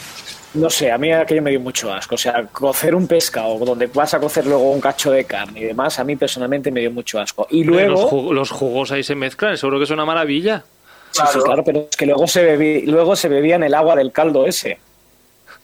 No 0.55 0.71
sé, 0.71 0.91
a 0.91 0.97
mí 0.97 1.13
aquello 1.13 1.43
me 1.43 1.51
dio 1.51 1.61
mucho 1.61 1.93
asco. 1.93 2.15
O 2.15 2.19
sea, 2.19 2.47
cocer 2.47 2.95
un 2.95 3.07
pescado 3.07 3.59
donde 3.59 3.87
vas 3.87 4.15
a 4.15 4.21
cocer 4.21 4.47
luego 4.47 4.71
un 4.71 4.81
cacho 4.81 5.11
de 5.11 5.25
carne 5.25 5.61
y 5.61 5.65
demás, 5.65 5.99
a 5.99 6.05
mí 6.05 6.17
personalmente 6.17 6.71
me 6.71 6.81
dio 6.81 6.91
mucho 6.91 7.21
asco. 7.21 7.47
Y 7.51 7.65
luego. 7.65 8.33
Los 8.33 8.51
jugos 8.51 8.91
ahí 8.91 9.03
se 9.03 9.15
mezclan, 9.15 9.57
seguro 9.57 9.79
que 9.79 9.85
es 9.85 9.91
una 9.91 10.07
maravilla. 10.07 10.65
Sí, 11.13 11.23
sí, 11.27 11.33
Claro. 11.33 11.43
claro, 11.45 11.65
pero 11.65 11.87
es 11.91 11.97
que 11.97 12.07
luego 12.07 12.27
se, 12.27 12.43
bebí, 12.43 12.83
luego 12.83 13.17
se 13.17 13.29
bebían 13.29 13.63
el 13.63 13.75
agua 13.75 13.97
del 13.97 14.13
caldo 14.13 14.47
ese. 14.47 14.79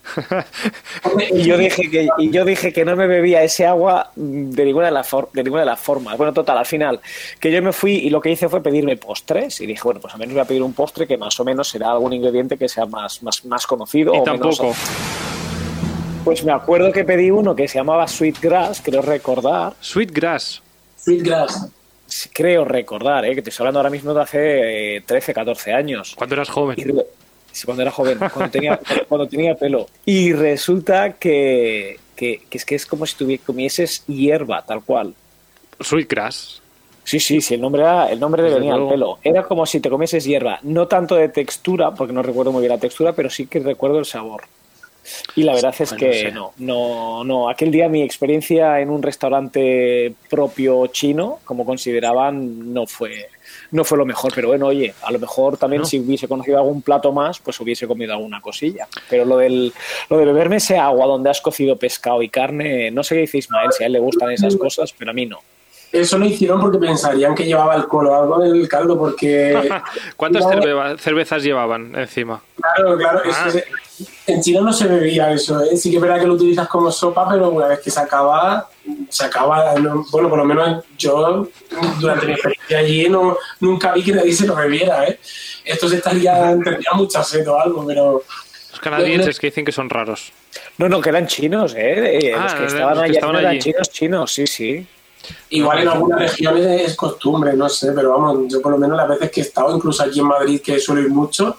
Y 1.33 1.43
yo 1.45 1.57
dije 1.57 1.91
que, 1.91 2.09
y 2.19 2.31
yo 2.31 2.45
dije 2.45 2.73
que 2.73 2.85
no 2.85 2.95
me 2.97 3.07
bebía 3.07 3.43
ese 3.43 3.67
agua 3.67 4.11
de 4.15 4.65
ninguna 4.65 4.87
de, 4.87 4.93
las 4.93 5.09
for- 5.09 5.31
de 5.33 5.43
ninguna 5.43 5.61
de 5.63 5.67
las 5.67 5.81
formas. 5.81 6.17
Bueno, 6.17 6.33
total, 6.33 6.59
al 6.59 6.67
final, 6.67 7.01
que 7.41 7.51
yo 7.51 7.63
me 7.63 7.73
fui 7.73 7.93
y 7.95 8.11
lo 8.11 8.21
que 8.21 8.31
hice 8.31 8.49
fue 8.49 8.63
pedirme 8.63 8.97
postres. 8.97 9.61
Y 9.61 9.67
dije, 9.67 9.81
bueno, 9.85 10.01
pues 10.01 10.13
al 10.15 10.21
menos 10.21 10.35
voy 10.35 10.43
a 10.43 10.45
pedir 10.45 10.63
un 10.63 10.73
postre 10.75 11.07
que 11.07 11.17
más 11.17 11.39
o 11.41 11.45
menos 11.45 11.69
será 11.69 11.93
algún 11.93 12.13
ingrediente 12.13 12.57
que 12.59 12.69
sea 12.69 12.87
más, 12.87 13.23
más, 13.23 13.45
más 13.47 13.67
conocido. 13.67 14.15
Y 14.15 14.19
o 14.19 14.25
menos- 14.25 14.59
tampoco. 14.59 14.75
Pues 16.25 16.43
me 16.45 16.53
acuerdo 16.53 16.91
que 16.93 17.05
pedí 17.05 17.31
uno 17.31 17.55
que 17.55 17.69
se 17.69 17.79
llamaba 17.79 18.07
Sweet 18.09 18.41
Grass, 18.41 18.81
creo 18.83 19.03
recordar. 19.03 19.75
Sweetgrass. 19.81 20.63
Sweetgrass. 20.97 21.69
Creo 22.33 22.65
recordar, 22.65 23.25
¿eh? 23.25 23.35
que 23.35 23.43
te 23.43 23.51
estoy 23.51 23.65
hablando 23.65 23.81
ahora 23.81 23.91
mismo 23.91 24.13
de 24.15 24.23
hace 24.23 24.97
eh, 24.97 25.01
13, 25.01 25.35
14 25.35 25.73
años. 25.73 26.15
Cuando 26.17 26.35
eras 26.35 26.49
joven. 26.49 26.77
Y 26.79 26.85
sí, 27.53 27.65
cuando 27.65 27.83
era 27.83 27.91
joven, 27.91 28.19
cuando 28.33 28.51
tenía, 28.51 28.79
cuando 29.09 29.27
tenía 29.27 29.55
pelo. 29.55 29.87
Y 30.05 30.33
resulta 30.33 31.15
que, 31.15 31.99
que, 32.15 32.43
que 32.49 32.59
es 32.59 32.65
que 32.65 32.75
es 32.75 32.87
como 32.87 33.07
si 33.07 33.17
tuvi- 33.25 33.41
comieses 33.45 34.05
hierba, 34.07 34.63
tal 34.63 34.83
cual. 34.83 35.15
Sweetgrass. 35.81 36.61
Sí, 37.05 37.21
sí, 37.21 37.41
sí, 37.41 37.55
el 37.55 37.61
nombre, 37.61 37.83
era, 37.83 38.07
el 38.11 38.19
nombre 38.19 38.43
le 38.43 38.55
venía 38.55 38.75
al 38.75 38.89
pelo. 38.89 39.19
Era 39.23 39.43
como 39.43 39.67
si 39.67 39.81
te 39.81 39.91
comieses 39.91 40.25
hierba. 40.25 40.59
No 40.63 40.87
tanto 40.89 41.17
de 41.17 41.29
textura, 41.29 41.93
porque 41.95 42.13
no 42.15 42.23
recuerdo 42.23 42.51
muy 42.53 42.61
bien 42.61 42.73
la 42.73 42.79
textura, 42.79 43.13
pero 43.13 43.29
sí 43.29 43.47
que 43.47 43.59
recuerdo 43.61 43.99
el 43.99 44.07
sabor. 44.07 44.45
Y 45.37 45.43
la 45.43 45.55
verdad 45.55 45.75
es 45.79 45.91
Bueno, 45.91 45.99
que 46.13 46.33
no, 46.33 46.53
no, 46.59 47.25
no. 47.25 47.49
Aquel 47.49 47.71
día 47.71 47.89
mi 47.89 48.03
experiencia 48.03 48.81
en 48.81 48.91
un 48.91 49.03
restaurante 49.03 50.15
propio 50.31 50.87
chino, 50.89 51.41
como 51.45 51.65
consideraban, 51.65 52.73
no 52.73 52.87
fue, 52.87 53.29
no 53.71 53.85
fue 53.85 53.99
lo 53.99 54.07
mejor. 54.07 54.33
Pero 54.35 54.49
bueno, 54.49 54.67
oye, 54.67 54.95
a 55.03 55.11
lo 55.13 55.19
mejor 55.19 55.57
también 55.57 55.83
No. 55.83 55.87
si 55.87 56.01
hubiese 56.01 56.29
conocido 56.29 56.59
algún 56.59 56.83
plato 56.83 57.13
más, 57.13 57.39
pues 57.39 57.59
hubiese 57.61 57.87
comido 57.87 58.13
alguna 58.15 58.41
cosilla. 58.41 58.89
Pero 59.11 59.25
lo 59.25 59.37
del, 59.39 59.73
lo 60.09 60.19
de 60.19 60.25
beberme 60.25 60.57
ese 60.57 60.79
agua 60.79 61.07
donde 61.07 61.31
has 61.31 61.41
cocido 61.41 61.77
pescado 61.77 62.23
y 62.23 62.29
carne, 62.29 62.91
no 62.91 63.03
sé 63.03 63.15
qué 63.17 63.21
dice 63.23 63.39
Ismael, 63.39 63.73
si 63.73 63.83
a 63.83 63.87
él 63.87 63.93
le 63.93 64.01
gustan 64.01 64.31
esas 64.31 64.57
cosas, 64.57 64.93
pero 64.97 65.11
a 65.11 65.15
mí 65.15 65.27
no. 65.27 65.41
Eso 66.01 66.19
lo 66.19 66.25
hicieron 66.27 66.61
porque 66.61 66.79
pensarían 66.79 67.35
que 67.35 67.45
llevaba 67.45 67.75
alcohol 67.75 68.07
o 68.09 68.15
algo 68.15 68.45
en 68.45 68.57
el 68.57 68.69
caldo, 68.69 68.99
porque... 68.99 69.69
¿Cuántas 70.17 70.45
cerve- 70.45 70.99
cervezas 70.99 71.43
llevaban 71.43 71.95
encima? 71.97 72.43
Claro, 72.57 72.97
claro. 72.99 73.21
Ah. 73.33 73.49
es- 73.49 73.65
en 74.27 74.41
China 74.43 74.61
no 74.63 74.73
se 74.73 74.89
bebía 74.89 75.31
eso. 75.31 75.63
¿eh? 75.63 75.77
Sí 75.77 75.89
que 75.91 75.97
es 75.97 76.03
verdad 76.03 76.19
que 76.21 76.27
lo 76.27 76.35
utilizas 76.35 76.67
como 76.67 76.91
sopa, 76.91 77.29
pero 77.31 77.51
una 77.51 77.69
vez 77.69 77.79
que 77.81 77.91
se 77.93 78.01
acaba, 78.01 78.69
se 79.09 79.25
acaba. 79.25 79.75
no- 79.79 80.05
bueno, 80.11 80.29
por 80.29 80.39
lo 80.39 80.45
menos 80.45 80.85
yo, 80.99 81.47
durante 82.01 82.27
mi 82.27 82.33
experiencia 82.33 82.79
allí, 82.79 83.09
no, 83.09 83.37
nunca 83.61 83.93
vi 83.93 84.03
que 84.03 84.13
nadie 84.13 84.33
se 84.33 84.47
lo 84.47 84.57
bebiera. 84.57 85.05
¿eh? 85.07 85.21
Esto 85.65 85.89
se 85.89 85.97
estaría, 85.97 86.35
tendría 86.63 86.91
mucha 86.95 87.23
sed 87.23 87.49
o 87.49 87.59
algo, 87.61 87.87
pero... 87.87 88.23
Los 88.73 88.81
canadienses 88.81 89.39
que 89.39 89.47
dicen 89.47 89.65
que 89.65 89.71
son 89.73 89.89
raros. 89.89 90.33
No, 90.79 90.89
no, 90.89 91.01
que 91.01 91.11
eran 91.11 91.29
chinos, 91.29 91.75
¿eh? 91.77 92.33
Ah, 92.37 92.43
los 92.43 92.55
que 92.55 92.61
los 92.63 92.73
estaban 92.73 92.95
que 92.99 93.05
allí 93.05 93.15
estaban 93.15 93.37
eran 93.37 93.51
allí. 93.53 93.61
chinos, 93.61 93.91
chinos, 93.91 94.33
sí, 94.33 94.47
sí. 94.49 94.87
Igual 95.51 95.81
en 95.83 95.89
algunas 95.89 96.21
regiones 96.21 96.81
es 96.83 96.97
costumbre, 96.97 97.55
no 97.55 97.69
sé, 97.69 97.93
pero 97.93 98.11
vamos, 98.11 98.53
yo 98.53 98.61
por 98.61 98.73
lo 98.73 98.79
menos 98.79 98.97
las 98.97 99.09
veces 99.09 99.31
que 99.31 99.41
he 99.41 99.45
estado, 99.45 99.75
incluso 99.77 100.03
aquí 100.03 100.21
en 100.21 100.27
Madrid, 100.27 100.61
que 100.63 100.79
suelo 100.79 101.01
ir 101.03 101.11
mucho, 101.11 101.57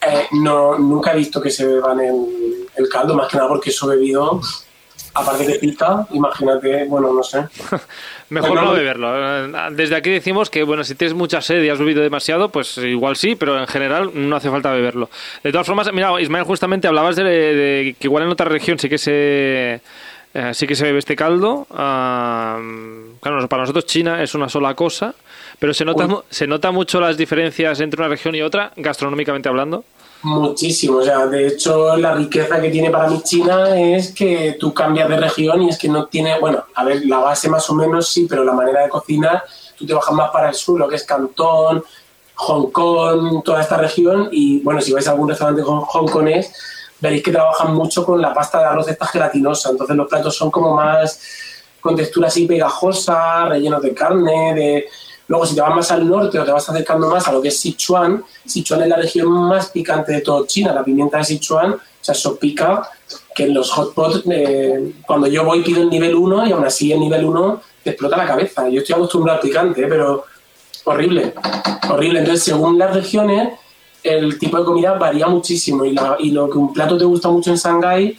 eh, 0.00 0.26
no, 0.32 0.78
nunca 0.78 1.12
he 1.12 1.16
visto 1.16 1.40
que 1.40 1.50
se 1.50 1.66
beban 1.66 2.00
el, 2.00 2.66
el 2.76 2.88
caldo, 2.88 3.14
más 3.14 3.28
que 3.28 3.36
nada 3.36 3.48
porque 3.48 3.70
eso 3.70 3.86
bebido, 3.86 4.40
aparte 5.14 5.46
que 5.46 5.54
pica, 5.58 6.06
imagínate, 6.12 6.84
bueno, 6.86 7.12
no 7.12 7.22
sé. 7.22 7.44
Mejor 8.28 8.60
no- 8.60 8.72
beberlo. 8.72 9.46
Eh, 9.46 9.52
Desde 9.72 9.94
aquí 9.96 10.10
decimos 10.10 10.50
que, 10.50 10.62
bueno, 10.64 10.82
si 10.84 10.94
tienes 10.96 11.14
mucha 11.14 11.40
sed 11.40 11.62
y 11.62 11.68
has 11.68 11.78
bebido 11.78 12.02
demasiado, 12.02 12.48
pues 12.50 12.76
igual 12.78 13.16
sí, 13.16 13.36
pero 13.36 13.58
en 13.58 13.66
general 13.68 14.10
no 14.14 14.34
hace 14.36 14.50
falta 14.50 14.72
beberlo. 14.72 15.08
De 15.44 15.52
todas 15.52 15.66
formas, 15.66 15.90
mira, 15.92 16.20
Ismael, 16.20 16.44
justamente 16.44 16.88
hablabas 16.88 17.14
de, 17.16 17.22
de 17.24 17.96
que 17.98 18.06
igual 18.08 18.24
en 18.24 18.30
otra 18.30 18.46
región 18.46 18.78
sí 18.78 18.88
que 18.88 18.98
se... 18.98 19.80
eh, 20.34 20.52
sí 20.54 20.66
que 20.66 20.74
se 20.74 20.84
bebe 20.84 20.98
este 20.98 21.16
caldo. 21.16 21.66
Ah, 21.70 22.58
claro, 23.20 23.48
para 23.48 23.62
nosotros 23.62 23.86
China 23.86 24.22
es 24.22 24.34
una 24.34 24.48
sola 24.48 24.74
cosa, 24.74 25.14
pero 25.58 25.72
se 25.74 25.84
nota, 25.84 26.06
Uy. 26.06 26.16
se 26.30 26.46
nota 26.46 26.70
mucho 26.70 27.00
las 27.00 27.16
diferencias 27.16 27.80
entre 27.80 28.00
una 28.00 28.08
región 28.08 28.34
y 28.34 28.42
otra, 28.42 28.72
gastronómicamente 28.76 29.48
hablando. 29.48 29.84
Muchísimo, 30.22 30.98
o 30.98 31.02
sea, 31.02 31.26
de 31.26 31.46
hecho 31.46 31.96
la 31.96 32.14
riqueza 32.14 32.60
que 32.60 32.70
tiene 32.70 32.90
para 32.90 33.06
mí 33.08 33.20
China 33.22 33.78
es 33.78 34.12
que 34.12 34.56
tú 34.58 34.72
cambias 34.74 35.08
de 35.08 35.18
región 35.18 35.62
y 35.62 35.68
es 35.68 35.78
que 35.78 35.88
no 35.88 36.06
tiene, 36.06 36.38
bueno, 36.40 36.64
a 36.74 36.84
ver, 36.84 37.04
la 37.06 37.18
base 37.18 37.48
más 37.48 37.68
o 37.70 37.74
menos 37.74 38.08
sí, 38.08 38.26
pero 38.28 38.42
la 38.42 38.52
manera 38.52 38.82
de 38.82 38.88
cocinar, 38.88 39.44
tú 39.78 39.86
te 39.86 39.92
bajas 39.94 40.14
más 40.14 40.30
para 40.30 40.48
el 40.48 40.54
sur, 40.54 40.78
lo 40.80 40.88
que 40.88 40.96
es 40.96 41.04
Cantón, 41.04 41.84
Hong 42.34 42.70
Kong, 42.72 43.42
toda 43.44 43.60
esta 43.60 43.76
región 43.76 44.28
y 44.32 44.60
bueno, 44.60 44.80
si 44.80 44.92
vais 44.92 45.06
a 45.06 45.12
algún 45.12 45.28
restaurante 45.28 45.62
hong- 45.62 45.86
hongkonés, 45.86 46.52
veréis 47.00 47.22
que 47.22 47.32
trabajan 47.32 47.74
mucho 47.74 48.04
con 48.04 48.20
la 48.20 48.32
pasta 48.32 48.58
de 48.58 48.64
arroz 48.64 48.88
esta 48.88 49.06
gelatinosa, 49.06 49.70
entonces 49.70 49.96
los 49.96 50.08
platos 50.08 50.36
son 50.36 50.50
como 50.50 50.74
más 50.74 51.20
con 51.86 51.94
textura 51.94 52.28
así 52.28 52.46
pegajosa, 52.46 53.46
rellenos 53.46 53.80
de 53.80 53.94
carne, 53.94 54.54
de... 54.54 54.88
Luego, 55.28 55.44
si 55.44 55.54
te 55.56 55.60
vas 55.60 55.74
más 55.74 55.90
al 55.90 56.08
norte 56.08 56.38
o 56.38 56.44
te 56.44 56.52
vas 56.52 56.68
acercando 56.68 57.08
más 57.08 57.26
a 57.26 57.32
lo 57.32 57.42
que 57.42 57.48
es 57.48 57.58
Sichuan, 57.58 58.24
Sichuan 58.44 58.82
es 58.82 58.88
la 58.88 58.96
región 58.96 59.28
más 59.28 59.70
picante 59.70 60.12
de 60.12 60.20
todo 60.20 60.46
China. 60.46 60.72
La 60.72 60.84
pimienta 60.84 61.18
de 61.18 61.24
Sichuan, 61.24 61.72
o 61.72 61.80
sea, 62.00 62.12
eso 62.12 62.36
pica 62.36 62.88
que 63.34 63.44
en 63.44 63.54
los 63.54 63.70
hotpots, 63.72 64.22
eh, 64.30 64.94
cuando 65.06 65.26
yo 65.26 65.44
voy 65.44 65.62
pido 65.62 65.82
el 65.82 65.90
nivel 65.90 66.14
1 66.14 66.46
y 66.46 66.52
aún 66.52 66.64
así 66.64 66.92
el 66.92 67.00
nivel 67.00 67.24
1 67.24 67.60
te 67.82 67.90
explota 67.90 68.16
la 68.16 68.26
cabeza. 68.26 68.68
Yo 68.68 68.80
estoy 68.80 68.94
acostumbrado 68.94 69.40
al 69.40 69.46
picante, 69.46 69.82
¿eh? 69.82 69.86
pero 69.88 70.24
horrible, 70.84 71.34
horrible. 71.90 72.20
Entonces, 72.20 72.44
según 72.44 72.78
las 72.78 72.94
regiones, 72.94 73.58
el 74.02 74.38
tipo 74.38 74.58
de 74.58 74.64
comida 74.64 74.94
varía 74.94 75.26
muchísimo 75.26 75.84
y, 75.84 75.92
la- 75.92 76.16
y 76.18 76.30
lo 76.30 76.48
que 76.50 76.58
un 76.58 76.72
plato 76.72 76.96
te 76.96 77.04
gusta 77.04 77.28
mucho 77.28 77.50
en 77.50 77.56
Shanghái, 77.56 78.18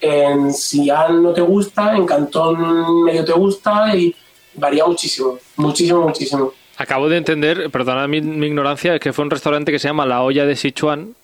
en 0.00 0.52
Xi'an 0.52 1.22
no 1.22 1.32
te 1.32 1.40
gusta, 1.40 1.96
en 1.96 2.06
Cantón 2.06 3.04
medio 3.04 3.24
te 3.24 3.32
gusta 3.32 3.94
y 3.96 4.14
varía 4.54 4.84
muchísimo, 4.86 5.38
muchísimo, 5.56 6.02
muchísimo. 6.02 6.52
Acabo 6.76 7.08
de 7.08 7.16
entender, 7.16 7.70
perdona 7.70 8.06
mi, 8.06 8.20
mi 8.20 8.46
ignorancia, 8.46 8.98
que 9.00 9.12
fue 9.12 9.24
un 9.24 9.30
restaurante 9.30 9.72
que 9.72 9.78
se 9.80 9.88
llama 9.88 10.06
La 10.06 10.22
Olla 10.22 10.46
de 10.46 10.54
Sichuan. 10.54 11.14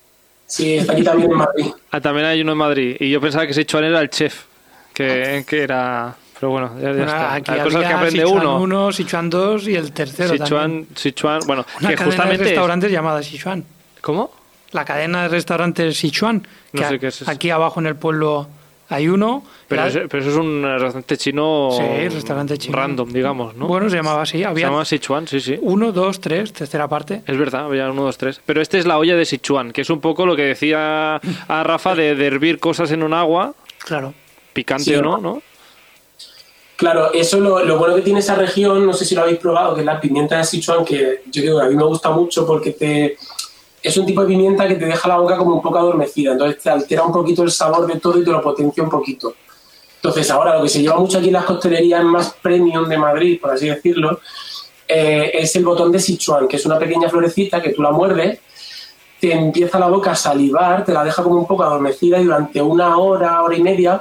Sí, 0.47 0.75
está 0.75 0.93
aquí 0.93 1.03
también 1.05 1.31
en 1.31 1.37
Madrid. 1.39 1.67
Ah, 1.91 2.01
también 2.01 2.27
hay 2.27 2.41
uno 2.43 2.53
en 2.53 2.59
Madrid. 2.59 2.97
Y 2.99 3.09
yo 3.11 3.21
pensaba 3.21 3.47
que 3.47 3.55
Sichuan 3.55 3.85
era 3.85 4.01
el 4.01 4.11
chef, 4.11 4.43
que, 4.93 5.45
que 5.49 5.63
era... 5.63 6.17
Pero 6.41 6.51
bueno, 6.51 6.73
ya, 6.83 6.91
está. 6.91 7.35
aquí 7.35 7.51
Hay 7.53 7.61
cosas 7.61 7.81
que 7.87 7.93
aprende 7.93 8.23
Sichuan 8.25 8.47
uno. 8.47 8.61
1, 8.61 8.93
Sichuan 8.93 9.31
2 9.31 9.69
y 9.69 9.75
el 9.77 9.93
tercero 9.93 10.29
también. 10.31 10.47
Sichuan, 10.47 10.87
Sichuan, 10.97 11.41
bueno, 11.47 11.65
Una 11.81 11.89
que 11.89 11.95
cadena 11.95 12.05
de 12.05 12.05
justamente... 12.17 12.43
es- 12.45 12.51
restaurantes 12.51 12.91
llamada 12.93 13.23
Sichuan. 13.23 13.65
¿Cómo? 14.05 14.31
La 14.73 14.85
cadena 14.85 15.23
de 15.23 15.29
restaurantes 15.29 15.97
Sichuan. 15.97 16.47
No 16.73 16.81
que 16.83 16.87
sé 16.89 16.95
a- 16.95 16.99
qué 16.99 17.07
es 17.07 17.23
eso. 17.23 17.31
Aquí 17.31 17.49
abajo 17.49 17.81
en 17.81 17.87
el 17.87 17.97
pueblo 17.97 18.47
hay 18.91 19.09
uno. 19.09 19.43
Pero, 19.67 19.81
La- 19.83 19.89
eso, 19.89 20.01
pero 20.11 20.23
eso 20.23 20.31
es 20.33 20.37
un 20.37 20.63
restaurante 20.63 21.17
chino... 21.17 21.71
Sí, 21.73 22.09
restaurante 22.11 22.59
chino. 22.59 22.77
Random, 22.77 23.11
digamos, 23.11 23.55
¿no? 23.57 23.67
Bueno, 23.67 23.89
se 23.89 23.97
llamaba 23.97 24.21
así. 24.23 24.39
Se 24.41 24.45
Había 24.45 24.67
llama 24.67 24.85
Sichuan, 24.85 25.27
sí, 25.27 25.41
sí. 25.41 25.57
uno, 25.63 25.91
dos, 25.91 26.21
tres, 26.21 26.53
tercera 26.53 26.87
parte. 26.87 27.23
Es 27.27 27.39
verdad, 27.39 27.65
había 27.65 27.91
uno, 27.91 28.03
dos, 28.03 28.19
tres. 28.19 28.43
Pero 28.45 28.61
este 28.61 28.79
es 28.79 28.85
la 28.85 28.99
olla 28.99 29.17
de 29.17 29.25
Sichuan, 29.25 29.73
que 29.73 29.81
es 29.81 29.89
un 29.89 30.01
poco 30.03 30.27
lo 30.27 30.37
que 30.37 30.43
decía 30.43 31.17
a 31.17 31.63
Rafa 31.65 31.95
de, 31.95 32.15
de 32.15 32.27
hervir 32.27 32.59
cosas 32.61 32.91
en 32.93 33.03
un 33.03 33.15
agua, 33.15 33.55
Claro. 33.79 34.13
picante 34.53 34.85
Sí, 34.85 34.95
o 34.97 35.01
no, 35.03 35.17
¿no? 35.17 35.35
¿no? 35.37 35.43
Claro, 36.77 37.13
eso 37.15 37.39
lo, 37.39 37.65
lo 37.65 37.79
bueno 37.79 37.95
que 37.95 38.03
tiene 38.03 38.19
esa 38.19 38.35
región, 38.35 38.85
no 38.85 38.93
sé 38.93 39.05
si 39.05 39.15
lo 39.15 39.23
habéis 39.23 39.39
probado, 39.39 39.75
que 39.75 39.81
es 39.81 39.87
la 39.87 40.01
pimienta 40.01 40.37
de 40.39 40.45
Sichuan, 40.45 40.85
que 40.85 41.23
yo 41.31 41.41
digo, 41.43 41.61
a 41.61 41.69
mí 41.69 41.77
me 41.77 41.85
gusta 41.85 42.11
mucho 42.11 42.45
porque 42.45 42.73
te 42.73 43.17
es 43.85 43.99
un 43.99 44.07
tipo 44.07 44.23
de 44.23 44.29
pimienta 44.29 44.67
que 44.67 44.77
te 44.77 44.87
deja 44.87 45.07
la 45.07 45.19
boca 45.19 45.37
como 45.37 45.57
un 45.57 45.61
poco 45.61 45.77
adormecida, 45.77 46.33
entonces 46.33 46.63
te 46.63 46.71
altera 46.71 47.05
un 47.05 47.13
poquito 47.13 47.43
el 47.43 47.51
sabor 47.51 47.87
de 47.87 48.01
todo 48.01 48.19
y 48.19 48.25
te 48.25 48.31
lo 48.31 48.41
potencia 48.41 48.83
un 48.83 48.89
poquito. 48.89 49.35
Entonces 49.97 50.31
ahora 50.31 50.57
lo 50.57 50.63
que 50.63 50.71
se 50.71 50.81
lleva 50.81 50.97
mucho 50.97 51.19
aquí 51.19 51.27
en 51.27 51.35
las 51.35 51.45
costelerías 51.45 52.03
más 52.03 52.35
premium 52.41 52.89
de 52.89 52.97
Madrid, 52.97 53.39
por 53.39 53.51
así 53.51 53.69
decirlo, 53.69 54.21
eh, 54.89 55.33
es 55.35 55.55
el 55.57 55.67
botón 55.67 55.93
de 55.93 55.99
Sichuan, 55.99 56.49
que 56.49 56.57
es 56.57 56.65
una 56.65 56.79
pequeña 56.79 57.11
florecita 57.11 57.61
que 57.61 57.75
tú 57.75 57.83
la 57.83 57.91
muerdes, 57.91 58.39
te 59.21 59.33
empieza 59.33 59.79
la 59.79 59.89
boca 59.89 60.13
a 60.13 60.17
salivar, 60.17 60.83
te 60.83 60.93
la 60.95 61.05
deja 61.05 61.23
como 61.23 61.37
un 61.37 61.47
poco 61.47 61.63
adormecida 61.63 62.19
y 62.19 62.25
durante 62.25 62.63
una 62.63 62.97
hora, 62.97 63.43
hora 63.43 63.55
y 63.55 63.63
media, 63.63 64.01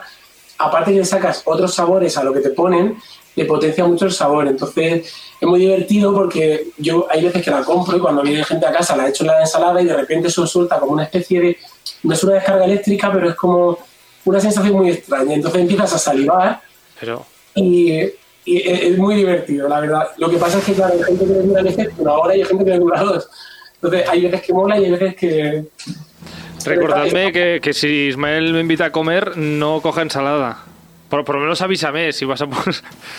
aparte 0.60 0.93
que 0.93 1.00
le 1.00 1.06
sacas 1.06 1.41
otros 1.43 1.74
sabores 1.74 2.17
a 2.17 2.24
lo 2.24 2.34
que 2.34 2.39
te 2.39 2.52
ponen, 2.52 2.98
le 3.36 3.46
potencia 3.46 3.84
mucho 3.86 4.06
el 4.06 4.13
sabor. 4.13 4.48
Entonces 4.48 5.13
es 5.43 5.49
muy 5.49 5.60
divertido 5.60 6.13
porque 6.13 6.67
yo 6.77 7.06
hay 7.10 7.21
veces 7.21 7.43
que 7.43 7.51
la 7.51 7.63
compro 7.63 7.97
y 7.97 7.99
cuando 7.99 8.21
viene 8.21 8.45
gente 8.45 8.65
a 8.65 8.71
casa 8.71 8.95
la 8.95 9.10
echo 9.10 9.23
en 9.23 9.27
la 9.27 9.41
ensalada 9.41 9.82
y 9.82 9.86
de 9.86 9.93
repente 9.93 10.29
eso 10.29 10.47
suelta 10.47 10.79
como 10.79 10.93
una 10.93 11.03
especie 11.03 11.41
de, 11.41 11.58
no 12.03 12.13
es 12.13 12.23
una 12.23 12.36
descarga 12.36 12.63
eléctrica, 12.63 13.12
pero 13.12 13.29
es 13.29 13.36
como 13.36 13.77
una 14.23 14.39
sensación 14.39 14.73
muy 14.77 14.91
extraña. 14.91 15.34
Entonces 15.34 15.62
empiezas 15.62 15.93
a 15.93 15.97
salivar 15.97 16.62
Pero 16.97 17.25
y, 17.56 17.91
y 18.45 18.58
es 18.58 18.82
es 18.84 18.97
muy 18.97 19.15
divertido, 19.15 19.67
la 19.67 19.82
verdad. 19.82 20.08
Lo 20.17 20.29
que 20.29 20.38
pasa 20.38 20.60
es 20.60 20.63
que, 20.63 20.73
claro, 20.73 20.93
hay 20.93 21.03
gente 21.03 21.25
que 21.25 21.34
le 21.34 21.41
dura 21.41 21.62
efecto 21.62 22.01
una 22.01 22.13
hora 22.13 22.36
y 22.38 22.39
hay 22.39 22.45
gente 22.45 22.63
que 22.63 22.71
le 22.71 22.79
dura 22.79 23.01
dos. 23.01 23.29
Entonces 23.75 24.08
hay 24.08 24.21
veces 24.21 24.41
que 24.43 24.53
mola 24.53 24.79
y 24.79 24.86
hay 24.86 24.91
veces 24.91 25.15
que... 25.17 25.65
recordadme 26.63 27.34
que, 27.34 27.60
que 27.62 27.73
si 27.73 28.08
Ismael 28.08 28.53
me 28.53 28.62
invita 28.62 28.86
a 28.86 28.91
comer, 28.93 29.36
no 29.36 29.82
coja 29.82 30.03
ensalada. 30.03 30.63
Por, 31.13 31.23
por 31.23 31.36
lo 31.36 31.41
menos 31.41 31.62
avísame 31.62 32.12
si 32.12 32.26
vas 32.26 32.41
a 32.41 32.47
poner... 32.47 32.73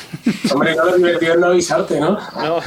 Hombre, 0.52 0.74
no, 0.74 0.84
lo 0.86 0.96
divertido 0.96 1.34
es 1.34 1.38
no 1.38 1.46
avisarte, 1.46 2.00
¿no? 2.00 2.18
No, 2.42 2.58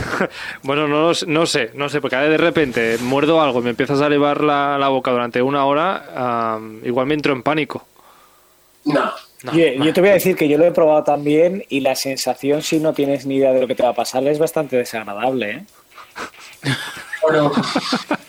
bueno, 0.63 0.88
no, 0.88 1.02
lo 1.08 1.13
sé- 1.13 1.26
no 1.28 1.46
sé, 1.46 1.72
no 1.74 1.90
sé, 1.90 2.00
porque 2.00 2.16
de 2.16 2.38
repente 2.38 2.98
muerdo 3.02 3.42
algo 3.42 3.60
y 3.60 3.63
me 3.63 3.72
empiezas 3.72 3.98
a 4.00 4.04
salivar 4.04 4.42
la, 4.42 4.78
la 4.78 4.88
boca 4.88 5.12
durante 5.12 5.42
una 5.42 5.66
hora, 5.66 6.58
igual 6.82 7.08
me 7.08 7.13
entro 7.16 7.34
en 7.34 7.44
pánico. 7.44 7.86
No. 8.86 9.12
No, 9.44 9.52
yo, 9.52 9.66
no. 9.80 9.84
yo 9.86 9.92
te 9.94 10.00
voy 10.00 10.12
a 10.12 10.13
decir 10.13 10.38
que 10.38 10.48
yo 10.48 10.58
lo 10.58 10.63
he 10.63 10.72
probado 10.72 11.04
también 11.04 11.66
y 11.68 11.82
la 11.82 11.96
sensación, 11.96 12.62
si 12.62 12.80
no 12.80 12.94
tienes 12.94 13.26
ni 13.26 13.36
idea 13.36 13.52
de 13.52 13.60
lo 13.60 13.68
que 13.68 13.76
te 13.76 13.84
va 13.84 13.90
a 13.90 13.94
pasar, 13.96 14.26
es 14.30 14.40
bastante 14.40 14.78
desagradable. 14.78 15.52
¿eh? 15.52 15.66
Bueno, 17.28 17.52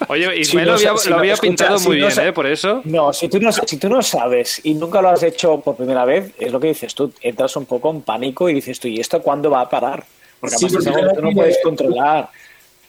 Oye, 0.08 0.34
Si 0.36 0.40
Ismael 0.40 0.66
no 0.68 0.72
lo 0.72 0.78
había, 0.78 0.90
sa- 0.92 0.96
si 0.98 1.08
lo 1.10 1.16
no- 1.16 1.20
había 1.20 1.36
pintado 1.36 1.78
muy 1.80 2.00
no 2.00 2.06
bien, 2.08 2.20
¿eh? 2.26 2.32
Por 2.32 2.46
eso. 2.46 2.80
No, 2.84 3.12
si 3.12 3.28
tú 3.28 3.38
no, 3.40 3.52
si 3.52 3.76
tú 3.76 3.88
no 3.88 4.00
sabes 4.02 4.60
y 4.64 4.74
nunca 4.74 5.02
lo 5.02 5.10
has 5.10 5.22
hecho 5.22 5.60
por 5.60 5.76
primera 5.76 6.04
vez, 6.04 6.32
es 6.38 6.50
lo 6.50 6.58
que 6.58 6.68
dices 6.68 6.94
tú, 6.94 7.12
entras 7.20 7.54
un 7.56 7.66
poco 7.66 7.90
en 7.90 8.00
pánico 8.02 8.48
y 8.48 8.54
dices 8.54 8.80
tú, 8.80 8.88
¿y 8.88 9.00
esto 9.00 9.20
cuándo 9.20 9.50
va 9.50 9.60
a 9.62 9.68
parar? 9.68 10.04
Porque 10.40 10.56
Sí, 10.56 10.64
además 10.66 10.84
porque 10.84 11.14
tú 11.16 11.22
no 11.22 11.32
puedes 11.32 11.58
controlar. 11.62 12.30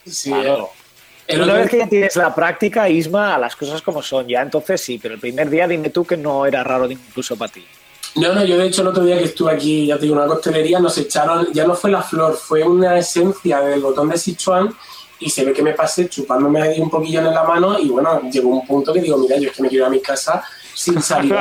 sí, 0.06 0.32
Claro. 0.32 0.70
el 1.28 1.42
Una 1.42 1.54
vez 1.56 1.70
que 1.70 1.78
ya 1.80 1.88
tienes 1.88 2.16
la 2.16 2.34
práctica, 2.34 2.88
Isma, 2.90 3.36
a 3.36 3.38
las 3.38 3.56
cosas 3.56 3.82
como 3.82 4.02
son, 4.02 4.28
ya 4.28 4.42
entonces 4.42 4.80
sí, 4.82 4.98
pero 5.02 5.16
el 5.16 5.20
primer 5.20 5.50
día 5.50 5.68
dime 5.68 5.90
tú 5.90 6.06
que 6.06 6.16
no 6.18 6.46
era 6.46 6.64
raro 6.64 6.90
incluso 6.90 7.36
para 7.36 7.52
ti. 7.52 7.66
No, 8.16 8.34
no, 8.34 8.44
yo 8.44 8.58
de 8.58 8.66
hecho 8.68 8.82
el 8.82 8.88
otro 8.88 9.04
día 9.04 9.18
que 9.20 9.26
estuve 9.26 9.52
aquí, 9.52 9.86
ya 9.88 9.96
te 9.98 10.04
digo, 10.04 10.16
en 10.16 10.22
una 10.22 10.28
costelería, 10.34 10.80
nos 10.80 10.98
echaron, 10.98 11.52
ya 11.54 11.66
no 11.68 11.76
fue 11.76 11.92
la 11.92 12.02
flor, 12.02 12.36
fue 12.38 12.64
una 12.64 12.98
esencia 12.98 13.60
del 13.62 13.82
botón 13.82 14.10
de 14.10 14.18
Sichuan 14.18 14.74
y 15.20 15.30
se 15.30 15.44
ve 15.44 15.54
que 15.54 15.62
me 15.62 15.74
pasé 15.74 16.08
chupándome 16.08 16.62
ahí 16.62 16.80
un 16.80 16.90
poquillo 16.90 17.20
en 17.20 17.34
la 17.34 17.44
mano 17.44 17.80
y 17.80 17.90
bueno, 17.90 18.22
llegó 18.32 18.50
un 18.50 18.66
punto 18.66 18.94
que 18.94 19.02
digo, 19.02 19.18
mira, 19.18 19.38
yo 19.38 19.50
es 19.50 19.56
que 19.56 19.62
me 19.62 19.70
quiero 19.70 19.86
ir 19.86 19.88
a 19.88 19.92
mi 19.92 20.02
casa 20.02 20.44
sin 20.74 21.02
salir. 21.02 21.36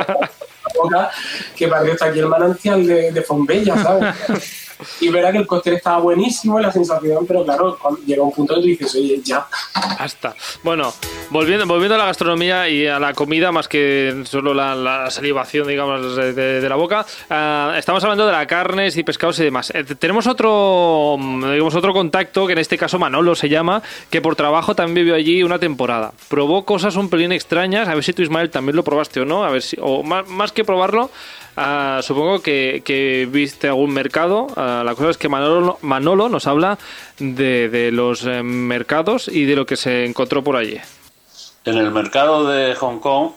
boca 0.75 1.09
que 1.55 1.67
parece 1.67 1.93
hasta 1.93 2.05
aquí 2.05 2.19
el 2.19 2.27
manantial 2.27 2.85
de, 2.85 3.11
de 3.11 3.21
Fombella, 3.21 3.81
¿sabes? 3.81 4.15
y 5.01 5.09
verá 5.09 5.31
que 5.31 5.39
el 5.39 5.47
cóctel 5.47 5.75
estaba 5.75 5.99
buenísimo 5.99 6.59
y 6.59 6.63
la 6.63 6.71
sensación, 6.71 7.25
pero 7.25 7.43
claro, 7.43 7.77
llega 8.05 8.23
un 8.23 8.31
punto 8.31 8.55
que 8.55 8.61
tú 8.61 8.67
dices, 8.67 8.95
oye, 8.95 9.21
ya. 9.23 9.47
Hasta. 9.73 10.35
Bueno, 10.63 10.93
volviendo, 11.29 11.65
volviendo 11.65 11.95
a 11.95 11.97
la 11.97 12.05
gastronomía 12.05 12.69
y 12.69 12.87
a 12.87 12.99
la 12.99 13.13
comida, 13.13 13.51
más 13.51 13.67
que 13.67 14.23
solo 14.25 14.53
la, 14.53 15.09
salivación, 15.11 15.67
digamos, 15.67 16.15
de, 16.15 16.67
la 16.67 16.75
boca, 16.75 17.05
ah, 17.29 17.75
estamos 17.77 18.03
hablando 18.03 18.25
de 18.25 18.31
la 18.31 18.45
carnes 18.47 18.97
y 18.97 19.03
pescados 19.03 19.39
y 19.39 19.43
demás. 19.43 19.71
Eh, 19.73 19.83
tenemos 19.83 20.27
otro, 20.27 21.15
mm, 21.19 21.51
digamos, 21.51 21.75
otro 21.75 21.93
contacto, 21.93 22.47
que 22.47 22.53
en 22.53 22.59
este 22.59 22.77
caso 22.77 22.99
Manolo 22.99 23.35
se 23.35 23.49
llama, 23.49 23.81
que 24.09 24.21
por 24.21 24.35
trabajo 24.35 24.75
también 24.75 24.95
vivió 24.95 25.15
allí 25.15 25.43
una 25.43 25.59
temporada. 25.59 26.13
Probó 26.27 26.65
cosas 26.65 26.95
un 26.95 27.09
pelín 27.09 27.31
extrañas, 27.31 27.87
a 27.87 27.95
ver 27.95 28.03
si 28.03 28.13
tú, 28.13 28.21
Ismael, 28.21 28.49
también 28.49 28.75
lo 28.75 28.83
probaste 28.83 29.21
o 29.21 29.25
no, 29.25 29.43
a 29.43 29.49
ver 29.49 29.61
si, 29.61 29.77
o 29.79 30.03
más, 30.03 30.27
más 30.27 30.51
que 30.51 30.63
probarlo, 30.63 31.09
ah, 31.57 31.99
supongo 32.03 32.41
que, 32.41 32.81
que 32.83 33.27
viste 33.31 33.67
algún 33.67 33.93
mercado. 33.93 34.47
Ah, 34.55 34.83
la 34.85 34.95
cosa 34.95 35.11
es 35.11 35.17
que 35.17 35.29
Manolo, 35.29 35.77
Manolo 35.81 36.29
nos 36.29 36.47
habla 36.47 36.77
de, 37.19 37.69
de 37.69 37.91
los 37.91 38.25
eh, 38.25 38.43
mercados 38.43 39.27
y 39.27 39.45
de 39.45 39.55
lo 39.55 39.65
que 39.65 39.75
se 39.75 40.05
encontró 40.05 40.43
por 40.43 40.55
allí. 40.55 40.79
En 41.65 41.77
el 41.77 41.91
mercado 41.91 42.47
de 42.47 42.75
Hong 42.75 42.99
Kong, 42.99 43.31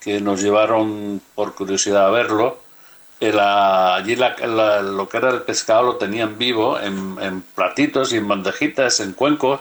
que 0.00 0.20
nos 0.20 0.40
llevaron 0.42 1.20
por 1.34 1.54
curiosidad 1.54 2.06
a 2.06 2.10
verlo, 2.10 2.58
eh, 3.20 3.32
la- 3.32 3.96
allí 3.96 4.14
la- 4.16 4.36
la- 4.46 4.82
lo 4.82 5.08
que 5.08 5.16
era 5.18 5.30
el 5.30 5.42
pescado 5.42 5.82
lo 5.82 5.96
tenían 5.96 6.38
vivo 6.38 6.78
en, 6.80 7.16
en 7.20 7.42
platitos 7.42 8.12
y 8.12 8.16
en 8.18 8.28
bandejitas, 8.28 9.00
en 9.00 9.12
cuencos, 9.12 9.60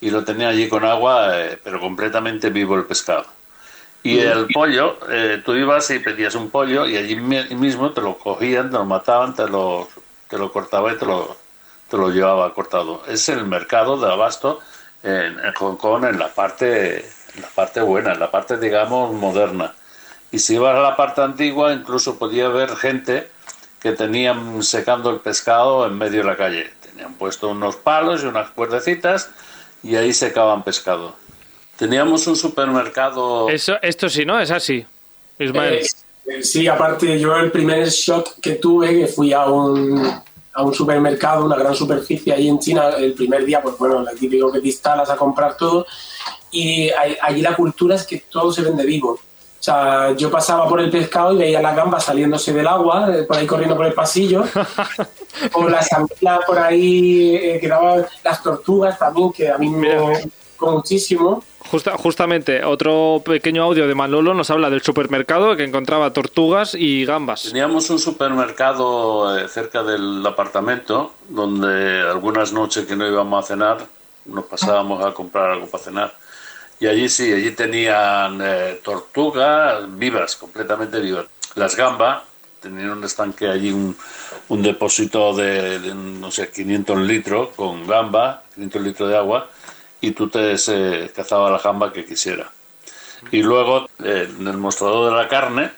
y 0.00 0.10
lo 0.10 0.24
tenían 0.24 0.50
allí 0.50 0.68
con 0.68 0.84
agua, 0.84 1.38
eh, 1.40 1.58
pero 1.62 1.80
completamente 1.80 2.50
vivo 2.50 2.76
el 2.76 2.84
pescado. 2.84 3.24
Y 4.02 4.20
el 4.20 4.48
pollo, 4.48 4.98
eh, 5.10 5.42
tú 5.44 5.54
ibas 5.54 5.90
y 5.90 5.98
pedías 5.98 6.34
un 6.34 6.50
pollo 6.50 6.86
y 6.86 6.96
allí 6.96 7.16
mi- 7.16 7.44
mismo 7.54 7.92
te 7.92 8.00
lo 8.00 8.16
cogían, 8.18 8.70
te 8.70 8.76
lo 8.78 8.84
mataban, 8.86 9.34
te 9.34 9.46
lo, 9.48 9.88
te 10.28 10.38
lo 10.38 10.52
cortaban 10.52 10.94
y 10.94 10.98
te 10.98 11.06
lo, 11.06 11.36
te 11.88 11.96
lo 11.98 12.10
llevaba 12.10 12.54
cortado. 12.54 13.02
Es 13.08 13.28
el 13.28 13.44
mercado 13.46 13.98
de 13.98 14.10
abasto 14.12 14.60
en, 15.02 15.38
en 15.40 15.52
Hong 15.54 15.76
Kong 15.76 16.04
en 16.04 16.18
la 16.18 16.28
parte 16.28 17.04
la 17.38 17.48
parte 17.48 17.80
buena, 17.80 18.12
en 18.12 18.20
la 18.20 18.30
parte 18.30 18.58
digamos 18.58 19.12
moderna. 19.12 19.74
Y 20.32 20.38
si 20.38 20.54
ibas 20.54 20.76
a 20.76 20.80
la 20.80 20.96
parte 20.96 21.20
antigua, 21.22 21.72
incluso 21.72 22.18
podía 22.18 22.46
haber 22.46 22.76
gente 22.76 23.28
que 23.80 23.92
tenían 23.92 24.62
secando 24.62 25.10
el 25.10 25.20
pescado 25.20 25.86
en 25.86 25.96
medio 25.96 26.18
de 26.18 26.28
la 26.28 26.36
calle. 26.36 26.70
Tenían 26.80 27.14
puesto 27.14 27.48
unos 27.48 27.76
palos 27.76 28.22
y 28.22 28.26
unas 28.26 28.50
cuerdecitas 28.50 29.30
y 29.82 29.96
ahí 29.96 30.12
secaban 30.12 30.62
pescado. 30.62 31.16
Teníamos 31.76 32.26
un 32.26 32.36
supermercado. 32.36 33.48
Eso, 33.48 33.76
esto 33.80 34.08
sí, 34.08 34.24
¿no? 34.24 34.38
Es 34.38 34.50
así. 34.50 34.84
Ismael. 35.38 35.74
Eh, 35.74 35.86
eh, 36.26 36.42
sí, 36.42 36.68
aparte 36.68 37.18
yo 37.18 37.34
el 37.36 37.50
primer 37.50 37.88
shock 37.88 38.38
que 38.40 38.56
tuve, 38.56 39.00
que 39.00 39.06
fui 39.06 39.32
a 39.32 39.46
un, 39.46 40.22
a 40.52 40.62
un 40.62 40.74
supermercado, 40.74 41.46
una 41.46 41.56
gran 41.56 41.74
superficie 41.74 42.32
ahí 42.32 42.48
en 42.48 42.58
China, 42.58 42.90
el 42.90 43.14
primer 43.14 43.44
día, 43.44 43.62
pues 43.62 43.78
bueno, 43.78 44.00
lo 44.00 44.10
típico 44.12 44.52
que 44.52 44.60
te 44.60 44.68
instalas 44.68 45.08
a 45.08 45.16
comprar 45.16 45.56
todo, 45.56 45.86
y 46.50 46.90
allí 47.22 47.42
la 47.42 47.54
cultura 47.56 47.94
es 47.94 48.06
que 48.06 48.24
todo 48.30 48.52
se 48.52 48.62
vende 48.62 48.84
vivo. 48.84 49.10
O 49.12 49.62
sea, 49.62 50.12
yo 50.16 50.30
pasaba 50.30 50.66
por 50.66 50.80
el 50.80 50.90
pescado 50.90 51.34
y 51.34 51.36
veía 51.38 51.60
las 51.60 51.76
gambas 51.76 52.04
saliéndose 52.04 52.52
del 52.54 52.66
agua, 52.66 53.14
eh, 53.14 53.22
por 53.24 53.36
ahí 53.36 53.46
corriendo 53.46 53.76
por 53.76 53.84
el 53.86 53.92
pasillo, 53.92 54.42
o 55.52 55.68
las 55.68 55.92
anguilas 55.92 56.40
por 56.46 56.58
ahí, 56.58 57.36
eh, 57.36 57.58
que 57.60 57.68
daban 57.68 58.06
las 58.24 58.42
tortugas 58.42 58.98
también, 58.98 59.30
que 59.32 59.50
a 59.50 59.58
mí 59.58 59.68
me 59.68 59.98
gustó 60.00 60.30
muchísimo. 60.72 61.44
Justa- 61.70 61.96
justamente, 61.98 62.64
otro 62.64 63.20
pequeño 63.22 63.62
audio 63.62 63.86
de 63.86 63.94
Manolo 63.94 64.32
nos 64.32 64.50
habla 64.50 64.70
del 64.70 64.80
supermercado 64.80 65.54
que 65.56 65.64
encontraba 65.64 66.10
tortugas 66.12 66.74
y 66.74 67.04
gambas. 67.04 67.42
Teníamos 67.42 67.90
un 67.90 67.98
supermercado 67.98 69.38
eh, 69.38 69.46
cerca 69.48 69.82
del 69.82 70.26
apartamento 70.26 71.12
donde 71.28 72.00
algunas 72.00 72.52
noches 72.54 72.86
que 72.86 72.96
no 72.96 73.06
íbamos 73.06 73.44
a 73.44 73.46
cenar 73.46 73.78
nos 74.26 74.44
pasábamos 74.46 75.04
a 75.04 75.12
comprar 75.12 75.50
algo 75.50 75.66
para 75.66 75.84
cenar. 75.84 76.14
Y 76.78 76.86
allí 76.86 77.08
sí, 77.08 77.32
allí 77.32 77.50
tenían 77.52 78.40
eh, 78.42 78.80
tortugas 78.82 79.84
vivas, 79.98 80.36
completamente 80.36 80.98
vivas. 81.00 81.26
Las 81.54 81.76
gambas, 81.76 82.22
tenían 82.60 82.90
un 82.90 83.04
estanque 83.04 83.48
allí, 83.48 83.70
un, 83.72 83.96
un 84.48 84.62
depósito 84.62 85.34
de, 85.34 85.78
de, 85.78 85.94
no 85.94 86.30
sé, 86.30 86.50
500 86.50 86.98
litros 87.00 87.50
con 87.54 87.86
gamba, 87.86 88.42
500 88.54 88.82
litros 88.82 89.08
de 89.10 89.16
agua, 89.16 89.48
y 90.00 90.12
tú 90.12 90.28
te 90.28 90.56
se, 90.56 91.10
cazabas 91.14 91.52
la 91.52 91.58
gamba 91.58 91.92
que 91.92 92.04
quisiera. 92.06 92.50
Y 93.30 93.42
luego, 93.42 93.88
eh, 94.02 94.28
en 94.38 94.48
el 94.48 94.56
mostrador 94.56 95.10
de 95.10 95.16
la 95.16 95.28
carne, 95.28 95.72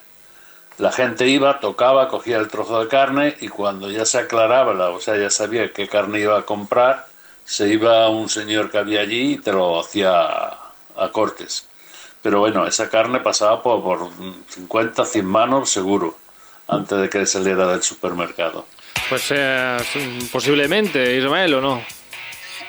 la 0.78 0.92
gente 0.92 1.26
iba, 1.26 1.58
tocaba, 1.60 2.08
cogía 2.08 2.38
el 2.38 2.48
trozo 2.48 2.80
de 2.80 2.88
carne 2.88 3.36
y 3.40 3.48
cuando 3.48 3.90
ya 3.90 4.04
se 4.04 4.18
aclaraba, 4.18 4.72
la- 4.72 4.90
o 4.90 5.00
sea, 5.00 5.16
ya 5.16 5.30
sabía 5.30 5.72
qué 5.72 5.88
carne 5.88 6.20
iba 6.20 6.38
a 6.38 6.42
comprar, 6.42 7.06
se 7.44 7.68
iba 7.68 8.08
un 8.08 8.28
señor 8.28 8.70
que 8.70 8.78
había 8.78 9.00
allí 9.00 9.34
y 9.34 9.38
te 9.38 9.52
lo 9.52 9.80
hacía 9.80 10.10
a, 10.16 11.10
cortes. 11.12 11.66
Pero 12.22 12.40
bueno, 12.40 12.66
esa 12.66 12.88
carne 12.88 13.20
pasaba 13.20 13.62
por, 13.62 13.82
por 13.82 14.08
50, 14.48 15.04
100 15.04 15.24
manos 15.26 15.70
seguro, 15.70 16.16
antes 16.68 16.98
de 16.98 17.08
que 17.08 17.26
saliera 17.26 17.66
del 17.66 17.82
supermercado. 17.82 18.66
Pues 19.08 19.26
eh, 19.30 19.76
posiblemente, 20.30 21.16
Ismael, 21.16 21.54
¿o 21.54 21.60
no? 21.60 21.82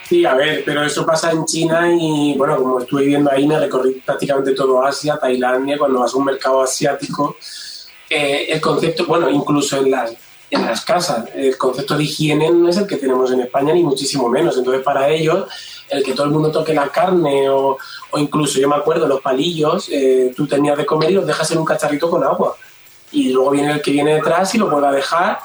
Sí, 0.07 0.25
a 0.25 0.33
ver, 0.33 0.63
pero 0.65 0.83
eso 0.83 1.05
pasa 1.05 1.31
en 1.31 1.45
China 1.45 1.87
y 1.89 2.35
bueno, 2.37 2.57
como 2.57 2.79
estuve 2.79 3.03
viviendo 3.03 3.31
ahí, 3.31 3.47
me 3.47 3.57
recorrí 3.57 4.01
prácticamente 4.05 4.53
todo 4.53 4.85
Asia, 4.85 5.17
Tailandia, 5.17 5.77
cuando 5.77 5.99
vas 5.99 6.13
a 6.13 6.17
un 6.17 6.25
mercado 6.25 6.61
asiático, 6.61 7.37
eh, 8.09 8.47
el 8.49 8.59
concepto, 8.59 9.05
bueno, 9.05 9.29
incluso 9.29 9.77
en 9.77 9.91
las, 9.91 10.13
en 10.53 10.65
las 10.65 10.85
casas, 10.85 11.25
el 11.35 11.57
concepto 11.57 11.97
de 11.97 12.03
higiene 12.03 12.49
no 12.49 12.69
es 12.69 12.77
el 12.77 12.87
que 12.87 12.97
tenemos 12.97 13.31
en 13.31 13.41
España, 13.41 13.73
ni 13.73 13.83
muchísimo 13.83 14.29
menos. 14.29 14.57
Entonces, 14.57 14.83
para 14.83 15.09
ellos, 15.09 15.47
el 15.89 16.03
que 16.03 16.13
todo 16.13 16.25
el 16.25 16.31
mundo 16.31 16.51
toque 16.51 16.73
la 16.73 16.89
carne 16.89 17.49
o, 17.49 17.77
o 18.11 18.19
incluso, 18.19 18.59
yo 18.59 18.69
me 18.69 18.75
acuerdo, 18.75 19.07
los 19.07 19.21
palillos, 19.21 19.89
eh, 19.89 20.33
tú 20.35 20.47
tenías 20.47 20.77
de 20.77 20.85
comer 20.85 21.11
y 21.11 21.15
los 21.15 21.27
dejas 21.27 21.49
en 21.51 21.57
un 21.57 21.65
cacharrito 21.65 22.09
con 22.09 22.23
agua. 22.23 22.55
Y 23.11 23.29
luego 23.29 23.51
viene 23.51 23.73
el 23.73 23.81
que 23.81 23.91
viene 23.91 24.15
detrás 24.15 24.53
y 24.55 24.57
lo 24.57 24.69
vuelve 24.69 24.87
a 24.87 24.91
dejar 24.91 25.39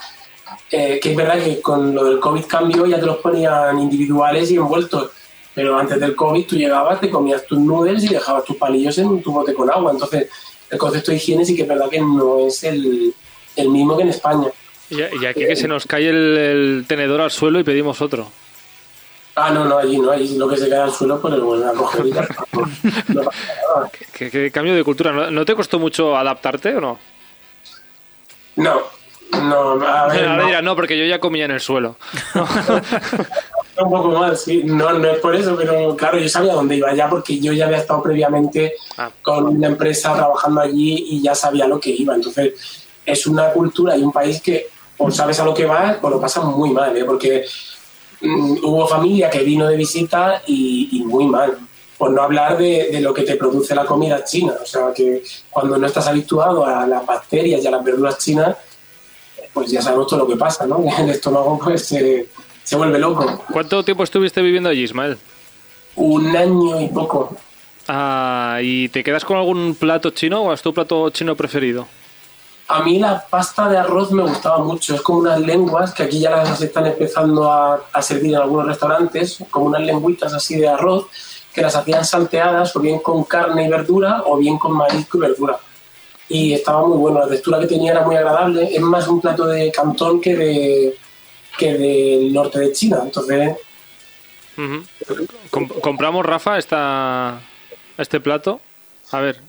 eh, 0.71 1.01
que 1.01 1.11
es 1.11 1.17
verdad 1.17 1.43
que 1.43 1.61
con 1.61 1.95
lo 1.95 2.05
del 2.05 2.21
COVID 2.21 2.45
cambió, 2.45 2.87
ya 2.87 3.01
te 3.01 3.07
los 3.07 3.19
ponían 3.19 3.79
individuales 3.79 4.51
y 4.51 4.57
envueltos. 4.57 5.11
Pero 5.55 5.79
antes 5.79 5.99
del 5.99 6.15
COVID 6.15 6.47
tú 6.47 6.57
llegabas, 6.57 7.01
te 7.01 7.11
comías 7.11 7.45
tus 7.47 7.59
noodles 7.59 8.05
y 8.05 8.09
dejabas 8.09 8.45
tus 8.45 8.57
palillos 8.57 8.97
en 8.99 9.23
tu 9.23 9.33
bote 9.33 9.55
con 9.55 9.71
agua. 9.71 9.93
Entonces, 9.93 10.29
el 10.71 10.79
concepto 10.79 11.11
de 11.11 11.17
higiene 11.17 11.45
sí 11.45 11.57
que 11.57 11.63
es 11.63 11.69
verdad 11.69 11.89
que 11.89 12.01
no 12.01 12.47
es 12.47 12.63
el, 12.65 13.15
el 13.57 13.69
mismo 13.69 13.97
que 13.97 14.03
en 14.03 14.11
España. 14.11 14.49
Y, 14.91 15.03
aquí 15.27 15.47
que 15.47 15.57
se 15.57 15.69
nos 15.69 15.85
cae 15.87 16.09
el, 16.09 16.37
el 16.39 16.85
tenedor 16.89 17.21
al 17.21 17.31
suelo 17.31 17.61
y 17.61 17.65
pedimos 17.65 18.01
otro. 18.01 18.31
Ah, 19.37 19.51
no, 19.51 19.65
no, 19.67 19.79
allí 19.79 19.99
no, 19.99 20.11
allí 20.11 20.37
lo 20.37 20.49
que 20.49 20.57
se 20.57 20.69
cae 20.69 20.81
al 20.81 20.93
suelo, 20.93 21.21
pues 21.21 21.35
lo 21.35 21.45
vuelven 21.45 21.69
a 21.69 21.73
coger 21.73 22.07
y. 22.07 22.13
No. 23.15 23.23
¿Qué, 24.13 24.31
qué 24.31 24.51
cambio 24.51 24.75
de 24.75 24.83
cultura? 24.85 25.13
¿No, 25.13 25.31
no 25.31 25.45
te 25.45 25.55
costó 25.55 25.79
mucho 25.79 26.17
adaptarte 26.17 26.75
o 26.77 26.81
no? 26.81 26.99
No, 28.57 28.81
no, 29.33 29.73
a 29.87 30.09
ver, 30.13 30.25
Ahora 30.27 30.37
no. 30.39 30.47
dirás, 30.47 30.63
no, 30.63 30.75
porque 30.75 30.99
yo 30.99 31.05
ya 31.05 31.21
comía 31.21 31.45
en 31.45 31.53
el 31.53 31.61
suelo. 31.61 31.97
un 32.35 33.91
poco 33.91 34.09
mal, 34.11 34.37
sí. 34.37 34.63
No, 34.65 34.93
no 34.93 35.09
es 35.09 35.19
por 35.19 35.35
eso, 35.37 35.55
pero 35.57 35.95
claro, 35.97 36.19
yo 36.19 36.29
sabía 36.29 36.55
dónde 36.55 36.77
iba 36.77 36.93
ya 36.95 37.09
porque 37.09 37.39
yo 37.39 37.53
ya 37.53 37.67
había 37.67 37.79
estado 37.79 38.03
previamente 38.03 38.75
Ah. 38.97 39.11
con 39.23 39.47
una 39.47 39.69
empresa 39.69 40.15
trabajando 40.15 40.63
allí 40.63 41.05
y 41.11 41.23
ya 41.23 41.35
sabía 41.35 41.69
lo 41.69 41.79
que 41.79 41.91
iba. 41.91 42.15
Entonces, 42.15 42.87
es 43.07 43.27
una 43.27 43.51
cultura 43.53 43.97
y 43.97 44.03
un 44.03 44.13
país 44.13 44.41
que 44.43 44.67
o 44.99 45.11
sabes 45.11 45.41
a 45.41 45.45
lo 45.45 45.55
que 45.55 45.65
va 45.65 45.99
o 46.03 46.11
lo 46.11 46.21
pasas 46.21 46.45
muy 46.45 46.71
mal, 46.71 46.97
¿eh? 46.97 47.05
porque 47.05 47.45
mm, 48.21 48.59
hubo 48.65 48.87
familia 48.87 49.31
que 49.31 49.43
vino 49.43 49.67
de 49.67 49.77
visita 49.77 50.43
y, 50.47 50.89
y 50.93 51.05
muy 51.05 51.27
mal. 51.27 51.59
Por 51.97 52.13
no 52.13 52.23
hablar 52.23 52.57
de, 52.57 52.91
de 52.93 53.01
lo 53.01 53.13
que 53.13 53.23
te 53.23 53.35
produce 53.35 53.75
la 53.75 53.85
comida 53.85 54.23
china. 54.25 54.55
O 54.63 54.67
sea, 54.67 54.93
que 54.95 55.23
cuando 55.51 55.77
no 55.79 55.87
estás 55.87 56.07
habituado 56.07 56.65
a 56.65 56.87
las 56.87 57.05
bacterias 57.05 57.63
y 57.65 57.67
a 57.67 57.73
las 57.73 57.83
verduras 57.83 58.19
chinas, 58.19 58.57
pues 59.53 59.73
ya 59.73 59.83
sabemos 59.83 60.07
todo 60.07 60.21
lo 60.21 60.29
que 60.29 60.37
pasa, 60.37 60.65
¿no? 60.67 60.85
El 60.99 61.11
estómago 61.11 61.59
pues 61.59 61.87
se, 61.87 62.29
se 62.63 62.77
vuelve 62.77 62.99
loco. 62.99 63.43
¿Cuánto 63.51 63.83
tiempo 63.83 64.05
estuviste 64.05 64.41
viviendo 64.41 64.69
allí, 64.69 64.85
Ismael? 64.85 65.19
Un 65.97 66.37
año 66.37 66.81
y 66.81 66.89
poco. 66.89 67.37
Ah, 67.89 68.61
¿Y 68.63 68.89
te 68.91 69.03
quedas 69.03 69.25
con 69.25 69.37
algún 69.37 69.75
plato 69.75 70.11
chino 70.11 70.43
o 70.43 70.53
es 70.53 70.63
tu 70.63 70.73
plato 70.73 71.11
chino 71.11 71.35
preferido? 71.35 71.89
A 72.69 72.83
mí 72.83 72.99
la 72.99 73.25
pasta 73.29 73.69
de 73.69 73.79
arroz 73.79 74.13
me 74.13 74.23
gustaba 74.23 74.59
mucho. 74.59 74.95
Es 74.95 75.01
como 75.01 75.21
unas 75.21 75.41
lenguas 75.41 75.93
que 75.93 76.03
aquí 76.03 76.21
ya 76.21 76.31
las 76.31 76.61
están 76.61 76.87
empezando 76.87 77.51
a, 77.51 77.81
a 77.93 78.03
servir 78.03 78.35
en 78.35 78.43
algunos 78.43 78.67
restaurantes, 78.67 79.39
como 79.51 79.67
unas 79.67 79.83
lengüitas 79.83 80.35
así 80.35 80.57
de 80.57 80.69
arroz 80.69 81.07
que 81.55 81.63
las 81.63 81.75
hacían 81.75 82.05
salteadas 82.05 82.77
o 82.77 82.81
bien 82.81 83.01
con 83.01 83.25
carne 83.25 83.67
y 83.67 83.69
verdura 83.69 84.23
o 84.27 84.37
bien 84.37 84.59
con 84.59 84.73
marisco 84.73 85.19
y 85.19 85.21
verdura. 85.23 85.59
Y 86.29 86.53
estaba 86.53 86.87
muy 86.87 86.99
bueno, 86.99 87.21
la 87.21 87.29
textura 87.29 87.59
que 87.59 87.67
tenía 87.67 87.93
era 87.93 88.03
muy 88.03 88.17
agradable. 88.17 88.69
Es 88.73 88.83
más 88.83 89.09
un 89.09 89.21
plato 89.21 89.47
de 89.47 89.73
Cantón 89.73 90.21
que 90.21 90.37
de 90.37 90.99
que 91.57 91.75
del 91.75 92.33
norte 92.33 92.61
de 92.61 92.73
China. 92.73 93.01
Entonces, 93.03 93.57
¿Compramos, 95.81 96.27
Rafa, 96.27 96.59
esta, 96.59 97.41
este 97.97 98.21
plato? 98.21 98.61
A 99.13 99.21
ver, 99.21 99.41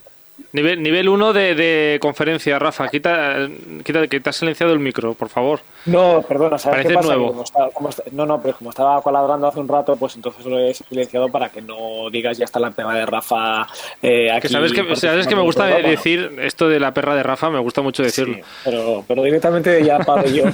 Nivel, 0.52 0.82
nivel 0.82 1.10
1 1.10 1.34
de, 1.34 1.54
de 1.56 2.00
conferencia, 2.02 2.58
Rafa. 2.58 2.88
Quita, 2.88 3.48
quita 3.84 4.08
que 4.08 4.20
te 4.20 4.30
has 4.30 4.36
silenciado 4.36 4.74
el 4.74 4.80
micro, 4.80 5.14
por 5.14 5.30
favor. 5.30 5.60
No, 5.86 6.22
perdona, 6.28 6.58
¿sabes 6.58 6.78
Parece 6.78 6.90
qué 6.90 6.94
pasa? 6.96 7.08
nuevo. 7.08 7.28
Como 7.30 7.44
está- 7.44 7.70
como 7.74 7.90
está- 7.90 8.04
no, 8.12 8.26
no, 8.26 8.42
pero 8.42 8.56
como 8.58 8.70
estaba 8.72 9.02
colaborando 9.02 9.48
hace 9.48 9.60
un 9.60 9.68
rato, 9.68 9.96
pues 9.96 10.16
entonces 10.16 10.46
lo 10.46 10.58
he 10.60 10.74
silenciado 10.74 11.30
para 11.30 11.50
que 11.50 11.62
no 11.62 12.10
digas 12.12 12.38
ya 12.38 12.46
está 12.46 12.60
la 12.60 12.72
pega 12.72 12.94
de 12.94 13.06
Rafa 13.06 13.68
eh, 14.02 14.32
aquí. 14.32 14.42
Que 14.42 14.50
sabes 14.50 14.74
que, 14.74 14.96
sabes 14.96 15.28
que 15.28 15.36
me 15.36 15.42
gusta 15.44 15.66
decir 15.66 16.32
esto 16.42 16.68
de 16.68 16.80
la 16.80 16.94
perra 16.94 17.16
de 17.16 17.24
Rafa, 17.24 17.50
me 17.50 17.60
gusta 17.60 17.82
mucho 17.82 18.02
decirlo. 18.04 18.36
Sí, 18.36 18.42
pero, 18.66 19.04
pero 19.08 19.24
directamente 19.24 19.84
ya 19.84 20.00
paro 20.00 20.26
yo. 20.28 20.46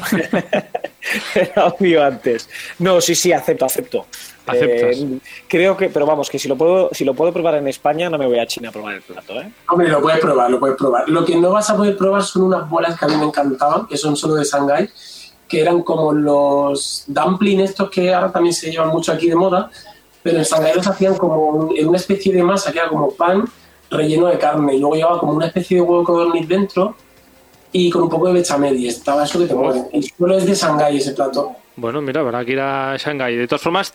Era 1.36 1.66
obvio 1.68 2.04
antes. 2.04 2.50
No, 2.80 3.00
sí, 3.02 3.16
sí, 3.16 3.32
acepto, 3.32 3.66
acepto. 3.66 4.06
Aceptas. 4.48 4.98
Eh, 4.98 5.20
creo 5.48 5.76
que, 5.76 5.90
pero 5.90 6.06
vamos, 6.06 6.30
que 6.30 6.38
si 6.40 6.48
lo 6.48 6.56
puedo, 6.56 6.90
si 6.92 7.04
lo 7.06 7.14
puedo 7.14 7.32
probar 7.34 7.56
en 7.56 7.68
España, 7.68 8.10
no 8.10 8.18
me 8.18 8.28
voy 8.28 8.40
a 8.40 8.46
China 8.46 8.70
a 8.70 8.72
probar 8.72 8.96
el 8.96 9.02
plato, 9.02 9.34
¿eh? 9.42 9.52
Hombre, 9.70 9.88
lo 9.90 10.02
puedes 10.02 10.20
probar, 10.20 10.50
lo 10.52 10.60
puedes 10.60 10.78
probar. 10.78 11.10
Lo 11.10 11.26
que 11.26 11.36
no 11.36 11.52
vas 11.52 11.70
a 11.70 11.76
poder 11.76 11.98
probar 11.98 12.24
son 12.24 12.44
unas 12.44 12.70
bolas 12.70 12.98
que 13.00 13.06
a 13.06 13.08
mí 13.08 13.16
me 13.18 13.26
encantaban, 13.26 13.88
que 13.88 13.98
son 13.98 14.16
solo 14.16 14.36
de 14.36 14.44
Shanghái, 14.44 14.90
que 15.48 15.62
eran 15.62 15.82
como 15.84 16.12
los 16.14 17.04
dumplings 17.08 17.70
estos 17.72 17.90
que 17.90 18.14
ahora 18.14 18.32
también 18.32 18.54
se 18.54 18.72
llevan 18.72 18.90
mucho 18.90 19.12
aquí 19.12 19.30
de 19.30 19.36
moda, 19.36 19.70
pero 20.24 20.38
en 20.38 20.44
Shanghái 20.44 20.74
los 20.76 20.88
hacían 20.88 21.16
como 21.16 21.36
un- 21.50 21.78
en 21.78 21.88
una 21.88 21.98
especie 21.98 22.34
de 22.34 22.42
masa 22.44 22.72
que 22.72 22.80
era 22.80 22.88
como 22.90 23.12
pan 23.12 23.46
relleno 23.90 24.28
de 24.28 24.38
carne 24.40 24.76
y 24.76 24.80
luego 24.80 24.96
llevaba 24.96 25.20
como 25.20 25.34
una 25.34 25.46
especie 25.48 25.78
de 25.78 25.82
huevo 25.82 26.04
codorniz 26.04 26.48
dentro 26.48 26.96
y 27.78 27.90
con 27.90 28.04
un 28.04 28.10
poco 28.10 28.28
de 28.28 28.36
bechamel 28.36 28.78
y 28.78 28.88
estaba 28.88 29.26
eso 29.26 29.38
que 29.38 29.48
te 29.48 29.54
muere. 29.54 29.82
Y 29.92 30.02
solo 30.04 30.38
es 30.38 30.46
de 30.46 30.56
Shanghái 30.56 30.96
ese 30.96 31.12
plato. 31.12 31.58
Bueno, 31.76 32.02
mira, 32.02 32.22
habrá 32.22 32.46
que 32.46 32.54
ir 32.54 32.60
a 32.62 32.96
Shanghái. 32.96 33.36
De 33.36 33.48
todas 33.50 33.62
formas, 33.62 33.92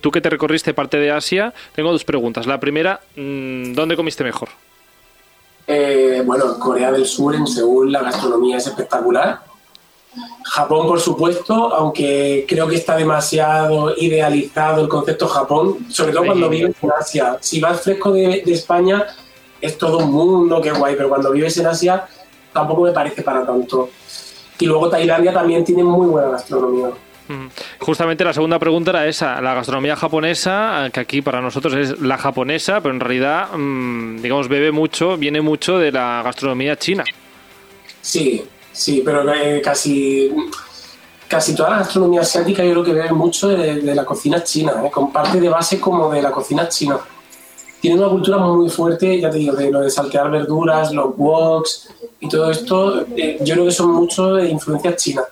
tú 0.00 0.10
que 0.10 0.20
te 0.22 0.30
recorriste 0.30 0.72
parte 0.72 0.96
de 0.96 1.10
Asia, 1.10 1.52
tengo 1.74 1.92
dos 1.92 2.04
preguntas. 2.04 2.46
La 2.46 2.58
primera, 2.58 3.00
mm, 3.16 3.74
¿dónde 3.74 3.96
comiste 3.96 4.24
mejor? 4.24 4.48
Eh, 5.66 6.22
bueno, 6.24 6.54
en 6.54 6.58
Corea 6.58 6.90
del 6.90 7.04
Sur, 7.04 7.34
en 7.34 7.46
Seúl, 7.46 7.92
la 7.92 8.00
gastronomía 8.00 8.56
es 8.56 8.66
espectacular. 8.66 9.40
Japón, 10.44 10.86
por 10.86 10.98
supuesto, 10.98 11.74
aunque 11.74 12.46
creo 12.48 12.66
que 12.66 12.76
está 12.76 12.96
demasiado 12.96 13.94
idealizado 13.98 14.80
el 14.80 14.88
concepto 14.88 15.28
Japón, 15.28 15.90
sobre 15.90 16.12
todo 16.12 16.24
cuando 16.24 16.48
vives 16.48 16.74
en 16.80 16.90
Asia. 16.98 17.36
Si 17.40 17.60
vas 17.60 17.82
fresco 17.82 18.10
de, 18.10 18.42
de 18.46 18.52
España, 18.54 19.04
es 19.60 19.76
todo 19.76 19.98
un 19.98 20.12
mundo, 20.12 20.62
qué 20.62 20.70
guay, 20.70 20.94
pero 20.96 21.10
cuando 21.10 21.30
vives 21.30 21.58
en 21.58 21.66
Asia, 21.66 22.08
tampoco 22.58 22.82
me 22.82 22.92
parece 22.92 23.22
para 23.22 23.46
tanto. 23.46 23.90
Y 24.58 24.66
luego 24.66 24.88
Tailandia 24.88 25.32
también 25.32 25.64
tiene 25.64 25.84
muy 25.84 26.08
buena 26.08 26.30
gastronomía. 26.30 26.88
Mm. 27.28 27.46
Justamente 27.80 28.24
la 28.24 28.32
segunda 28.32 28.58
pregunta 28.58 28.90
era 28.90 29.06
esa, 29.06 29.40
la 29.40 29.54
gastronomía 29.54 29.94
japonesa, 29.94 30.86
eh, 30.86 30.90
que 30.90 31.00
aquí 31.00 31.22
para 31.22 31.40
nosotros 31.40 31.74
es 31.74 32.00
la 32.00 32.18
japonesa, 32.18 32.80
pero 32.80 32.94
en 32.94 33.00
realidad, 33.00 33.48
mm, 33.54 34.22
digamos, 34.22 34.48
bebe 34.48 34.72
mucho, 34.72 35.16
viene 35.16 35.40
mucho 35.40 35.78
de 35.78 35.92
la 35.92 36.22
gastronomía 36.24 36.76
china. 36.76 37.04
Sí, 38.00 38.44
sí, 38.72 39.02
pero 39.04 39.32
eh, 39.32 39.60
casi, 39.62 40.32
casi 41.28 41.54
toda 41.54 41.70
la 41.70 41.78
gastronomía 41.78 42.22
asiática 42.22 42.64
yo 42.64 42.72
creo 42.72 42.84
que 42.84 42.94
bebe 42.94 43.12
mucho 43.12 43.48
de, 43.48 43.82
de 43.82 43.94
la 43.94 44.04
cocina 44.04 44.42
china, 44.42 44.72
¿eh? 44.84 44.90
con 44.90 45.12
parte 45.12 45.38
de 45.40 45.48
base 45.48 45.78
como 45.78 46.10
de 46.10 46.22
la 46.22 46.32
cocina 46.32 46.68
china. 46.68 46.98
Tiene 47.80 47.96
una 48.00 48.08
cultura 48.08 48.38
muy 48.38 48.68
fuerte, 48.68 49.20
ya 49.20 49.30
te 49.30 49.38
digo, 49.38 49.54
de 49.54 49.70
lo 49.70 49.80
de 49.80 49.90
saltear 49.90 50.30
verduras, 50.30 50.92
los 50.92 51.14
woks 51.16 51.88
y 52.20 52.28
todo 52.28 52.50
esto, 52.50 53.06
eh, 53.16 53.38
yo 53.40 53.54
creo 53.54 53.66
que 53.66 53.70
son 53.70 53.92
mucho 53.92 54.34
de 54.34 54.48
influencia 54.48 54.96
china. 54.96 55.22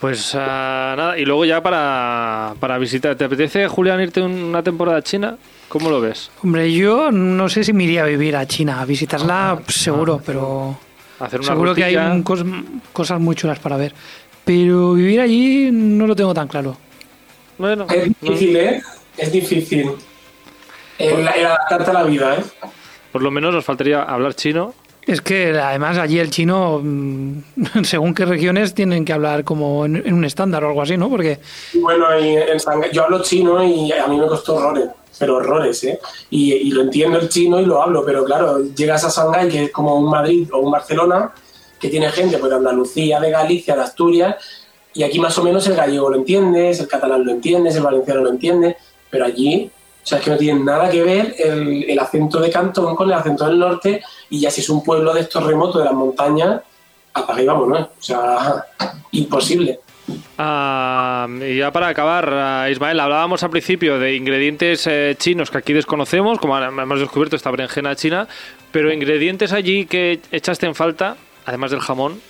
Pues 0.00 0.34
ah, 0.34 0.94
nada, 0.96 1.18
y 1.18 1.24
luego 1.24 1.44
ya 1.44 1.62
para, 1.62 2.54
para 2.58 2.76
visitar, 2.76 3.14
¿te 3.16 3.24
apetece, 3.24 3.68
Julián, 3.68 4.00
irte 4.00 4.20
una 4.20 4.62
temporada 4.62 4.98
a 4.98 5.02
China? 5.02 5.36
¿Cómo 5.68 5.88
lo 5.90 6.00
ves? 6.00 6.28
Hombre, 6.42 6.72
yo 6.72 7.10
no 7.12 7.48
sé 7.48 7.62
si 7.64 7.72
me 7.72 7.84
iría 7.84 8.02
a 8.02 8.06
vivir 8.06 8.34
a 8.36 8.46
China, 8.46 8.80
a 8.80 8.84
visitarla 8.84 9.60
pues, 9.64 9.76
seguro, 9.76 10.20
pero 10.26 10.76
Hacer 11.20 11.38
una 11.40 11.48
seguro 11.50 11.74
que 11.74 11.84
hay 11.84 11.94
rutilla. 11.94 12.12
un 12.12 12.24
cos- 12.24 12.64
cosas 12.92 13.20
muy 13.20 13.36
chulas 13.36 13.58
para 13.60 13.76
ver. 13.76 13.94
Pero 14.44 14.92
vivir 14.94 15.20
allí 15.20 15.70
no 15.72 16.06
lo 16.08 16.16
tengo 16.16 16.34
tan 16.34 16.48
claro. 16.48 16.76
Bueno, 17.56 17.86
Es 17.88 18.04
difícil, 18.20 18.56
¿eh? 18.56 18.82
Es 19.16 19.30
difícil. 19.32 19.92
El, 20.98 21.20
el 21.20 21.46
adaptarte 21.46 21.90
a 21.90 21.94
la 21.94 22.02
vida, 22.04 22.36
¿eh? 22.36 22.42
por 23.10 23.22
lo 23.22 23.30
menos 23.30 23.54
nos 23.54 23.64
faltaría 23.64 24.02
hablar 24.02 24.34
chino. 24.34 24.74
Es 25.04 25.20
que 25.20 25.50
además 25.58 25.98
allí 25.98 26.18
el 26.20 26.30
chino, 26.30 26.80
mm, 26.82 27.38
según 27.84 28.14
qué 28.14 28.24
regiones, 28.24 28.72
tienen 28.72 29.04
que 29.04 29.12
hablar 29.12 29.42
como 29.44 29.84
en, 29.84 29.96
en 29.96 30.14
un 30.14 30.24
estándar 30.24 30.62
o 30.64 30.68
algo 30.68 30.82
así, 30.82 30.96
¿no? 30.96 31.08
Porque 31.10 31.40
Bueno, 31.74 32.06
y 32.18 32.36
en 32.36 32.58
Shanghái- 32.58 32.92
yo 32.92 33.04
hablo 33.04 33.20
chino 33.22 33.62
y 33.64 33.90
a 33.92 34.06
mí 34.06 34.16
me 34.16 34.28
costó 34.28 34.54
horrores, 34.54 34.88
pero 35.18 35.36
horrores, 35.36 35.82
¿eh? 35.84 35.98
Y, 36.30 36.52
y 36.52 36.70
lo 36.70 36.82
entiendo 36.82 37.18
el 37.18 37.28
chino 37.28 37.60
y 37.60 37.66
lo 37.66 37.82
hablo, 37.82 38.04
pero 38.06 38.24
claro, 38.24 38.60
llegas 38.76 39.04
a 39.04 39.08
Shanghái, 39.10 39.48
que 39.48 39.64
es 39.64 39.70
como 39.72 39.96
un 39.96 40.08
Madrid 40.08 40.48
o 40.52 40.58
un 40.60 40.70
Barcelona, 40.70 41.32
que 41.80 41.88
tiene 41.88 42.08
gente 42.10 42.38
pues, 42.38 42.50
de 42.50 42.56
Andalucía, 42.58 43.18
de 43.18 43.30
Galicia, 43.32 43.74
de 43.74 43.82
Asturias, 43.82 44.36
y 44.94 45.02
aquí 45.02 45.18
más 45.18 45.36
o 45.36 45.42
menos 45.42 45.66
el 45.66 45.74
gallego 45.74 46.10
lo 46.10 46.16
entiendes, 46.16 46.78
el 46.78 46.86
catalán 46.86 47.24
lo 47.24 47.32
entiendes, 47.32 47.74
el 47.74 47.82
valenciano 47.82 48.20
lo 48.20 48.30
entiende, 48.30 48.76
pero 49.10 49.24
allí, 49.24 49.68
o 50.02 50.06
sea, 50.06 50.18
es 50.18 50.24
que 50.24 50.30
no 50.30 50.36
tiene 50.36 50.60
nada 50.60 50.90
que 50.90 51.02
ver 51.02 51.34
el, 51.38 51.84
el 51.88 51.98
acento 51.98 52.40
de 52.40 52.50
Cantón 52.50 52.96
con 52.96 53.08
el 53.08 53.14
acento 53.14 53.46
del 53.46 53.58
norte, 53.58 54.02
y 54.30 54.40
ya 54.40 54.50
si 54.50 54.60
es 54.60 54.68
un 54.68 54.82
pueblo 54.82 55.14
de 55.14 55.20
estos 55.20 55.44
remotos 55.44 55.78
de 55.78 55.84
las 55.84 55.94
montañas, 55.94 56.60
apaga 57.14 57.42
y 57.42 57.46
vámonos, 57.46 57.80
o 57.82 58.02
sea, 58.02 58.64
imposible. 59.12 59.80
Ah, 60.36 61.28
y 61.40 61.58
ya 61.58 61.70
para 61.70 61.88
acabar, 61.88 62.28
ah, 62.32 62.70
Ismael, 62.70 62.98
hablábamos 62.98 63.42
al 63.42 63.50
principio 63.50 63.98
de 63.98 64.16
ingredientes 64.16 64.86
eh, 64.86 65.14
chinos 65.18 65.50
que 65.50 65.58
aquí 65.58 65.72
desconocemos, 65.72 66.38
como 66.38 66.58
hemos 66.58 67.00
descubierto 67.00 67.36
esta 67.36 67.50
berenjena 67.50 67.94
china, 67.94 68.26
pero 68.72 68.92
ingredientes 68.92 69.52
allí 69.52 69.86
que 69.86 70.20
echaste 70.32 70.66
en 70.66 70.74
falta, 70.74 71.16
además 71.46 71.70
del 71.70 71.80
jamón, 71.80 72.20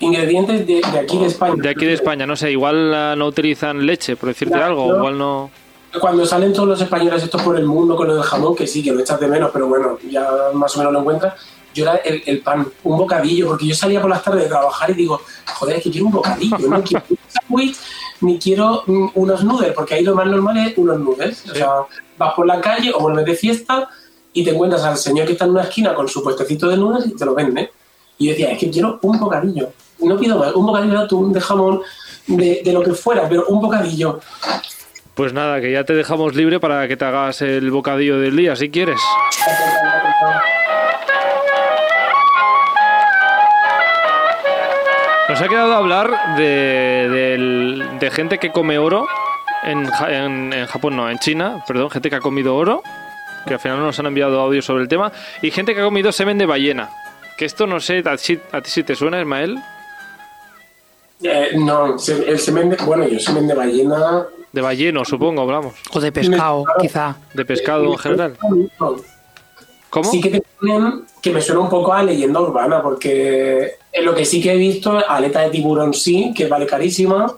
Ingredientes 0.00 0.66
de, 0.66 0.80
de 0.80 0.98
aquí 0.98 1.18
de 1.18 1.26
España. 1.26 1.54
de 1.56 1.68
aquí 1.68 1.86
de 1.86 1.92
España, 1.92 2.26
no 2.26 2.36
sé, 2.36 2.50
igual 2.50 2.92
ah, 2.92 3.14
no 3.16 3.26
utilizan 3.26 3.86
leche, 3.86 4.16
por 4.16 4.28
decirte 4.28 4.56
algo, 4.56 4.88
no. 4.88 4.98
igual 4.98 5.18
no... 5.18 5.50
Cuando 6.00 6.26
salen 6.26 6.52
todos 6.52 6.68
los 6.68 6.80
españoles 6.80 7.22
estos 7.22 7.42
por 7.42 7.56
el 7.56 7.66
mundo 7.66 7.96
con 7.96 8.08
lo 8.08 8.14
del 8.14 8.24
jamón, 8.24 8.54
que 8.54 8.66
sí, 8.66 8.82
que 8.82 8.92
lo 8.92 9.00
echas 9.00 9.20
de 9.20 9.28
menos, 9.28 9.50
pero 9.52 9.68
bueno, 9.68 9.98
ya 10.10 10.28
más 10.52 10.74
o 10.74 10.78
menos 10.78 10.92
lo 10.92 11.00
encuentras. 11.00 11.34
Yo 11.72 11.84
era 11.84 11.96
el, 11.96 12.22
el 12.26 12.40
pan, 12.40 12.66
un 12.84 12.96
bocadillo, 12.96 13.48
porque 13.48 13.66
yo 13.66 13.74
salía 13.74 14.00
por 14.00 14.10
las 14.10 14.22
tardes 14.22 14.44
de 14.44 14.48
trabajar 14.48 14.90
y 14.90 14.94
digo, 14.94 15.20
joder, 15.58 15.76
es 15.76 15.82
que 15.82 15.90
quiero 15.90 16.06
un 16.06 16.12
bocadillo, 16.12 16.68
no 16.68 16.82
quiero 16.82 17.04
un 17.10 17.18
sándwich, 17.28 17.76
ni 18.20 18.38
quiero 18.38 18.82
mm, 18.86 19.08
unos 19.14 19.44
noodles, 19.44 19.72
porque 19.72 19.94
ahí 19.94 20.04
lo 20.04 20.14
más 20.14 20.26
normal 20.26 20.56
es 20.58 20.78
unos 20.78 20.98
noodles. 20.98 21.44
O 21.50 21.54
sea, 21.54 21.70
vas 22.16 22.34
por 22.34 22.46
la 22.46 22.60
calle 22.60 22.92
o 22.94 23.00
vuelves 23.00 23.24
de 23.26 23.34
fiesta 23.34 23.88
y 24.32 24.44
te 24.44 24.50
encuentras 24.50 24.82
al 24.82 24.96
señor 24.96 25.26
que 25.26 25.32
está 25.32 25.44
en 25.44 25.52
una 25.52 25.62
esquina 25.62 25.94
con 25.94 26.08
su 26.08 26.22
puestecito 26.22 26.68
de 26.68 26.76
noodles 26.76 27.06
y 27.06 27.16
te 27.16 27.24
lo 27.24 27.34
vende. 27.34 27.70
Y 28.18 28.26
yo 28.26 28.30
decía, 28.32 28.50
es 28.50 28.58
que 28.58 28.70
quiero 28.70 28.98
un 29.02 29.18
bocadillo, 29.18 29.70
no 30.00 30.16
pido 30.16 30.38
más, 30.38 30.54
un 30.54 30.66
bocadillo 30.66 30.98
de 30.98 31.04
atún, 31.04 31.32
de 31.32 31.40
jamón, 31.40 31.82
de, 32.26 32.62
de 32.64 32.72
lo 32.72 32.82
que 32.82 32.92
fuera, 32.92 33.28
pero 33.28 33.46
un 33.46 33.60
bocadillo. 33.60 34.20
Pues 35.14 35.32
nada, 35.32 35.60
que 35.60 35.70
ya 35.70 35.84
te 35.84 35.94
dejamos 35.94 36.34
libre 36.34 36.58
para 36.58 36.88
que 36.88 36.96
te 36.96 37.04
hagas 37.04 37.40
el 37.42 37.70
bocadillo 37.70 38.18
del 38.18 38.36
día, 38.36 38.56
si 38.56 38.70
quieres. 38.70 39.00
Nos 45.28 45.40
ha 45.40 45.48
quedado 45.48 45.74
hablar 45.74 46.36
de, 46.36 47.08
del- 47.10 47.98
de 47.98 48.10
gente 48.10 48.38
que 48.38 48.50
come 48.50 48.78
oro 48.78 49.06
en, 49.64 49.88
en- 50.08 50.52
en 50.52 50.66
Japón, 50.66 50.96
no, 50.96 51.08
en 51.10 51.18
China, 51.18 51.64
perdón, 51.66 51.90
gente 51.90 52.10
que 52.10 52.16
ha 52.16 52.20
comido 52.20 52.54
oro, 52.54 52.82
que 53.46 53.54
al 53.54 53.60
final 53.60 53.78
no 53.78 53.86
nos 53.86 53.98
han 53.98 54.06
enviado 54.06 54.38
audio 54.40 54.60
sobre 54.60 54.82
el 54.82 54.88
tema, 54.88 55.10
y 55.40 55.50
gente 55.50 55.74
que 55.74 55.80
ha 55.80 55.84
comido 55.84 56.12
semen 56.12 56.36
de 56.38 56.44
ballena. 56.46 56.90
Que 57.38 57.46
esto 57.46 57.66
no 57.66 57.80
sé, 57.80 58.02
a, 58.04 58.16
ti- 58.16 58.38
si 58.64 58.82
te 58.84 58.94
suena, 58.94 59.18
Ismael, 59.18 59.58
no, 61.56 61.98
se- 61.98 62.28
el 62.30 62.38
semen 62.38 62.70
de, 62.70 62.76
bueno, 62.76 63.06
yo 63.08 63.18
semen 63.18 63.46
de 63.46 63.54
ballena. 63.54 64.26
de 64.52 64.60
balleno, 64.60 65.04
supongo, 65.04 65.42
hablamos, 65.42 65.74
o 65.92 66.00
de 66.00 66.12
pescado, 66.12 66.64
quizá. 66.80 67.16
de 67.34 67.44
pescado 67.44 67.84
en 67.92 67.98
general. 67.98 68.36
¿Cómo? 69.90 70.10
Sí 70.10 70.20
que 70.20 70.30
te 70.30 70.42
ponen 70.60 71.04
que 71.22 71.30
me 71.30 71.40
suena 71.40 71.60
un 71.60 71.68
poco 71.70 71.92
a 71.92 72.02
leyenda 72.02 72.40
urbana, 72.40 72.82
porque 72.82 73.76
en 73.92 74.04
lo 74.04 74.14
que 74.14 74.24
sí 74.24 74.42
que 74.42 74.52
he 74.52 74.56
visto, 74.56 74.98
aleta 75.08 75.40
de 75.42 75.50
tiburón 75.50 75.94
sí, 75.94 76.32
que 76.36 76.46
vale 76.48 76.66
carísima. 76.66 77.32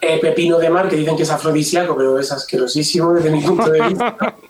Eh, 0.00 0.18
pepino 0.20 0.58
de 0.58 0.68
mar, 0.68 0.88
que 0.88 0.96
dicen 0.96 1.16
que 1.16 1.22
es 1.22 1.30
afrodisíaco, 1.30 1.96
pero 1.96 2.18
es 2.18 2.30
asquerosísimo 2.32 3.12
desde 3.12 3.30
mi 3.30 3.40
punto 3.40 3.70
de 3.70 3.80
vista. 3.88 4.16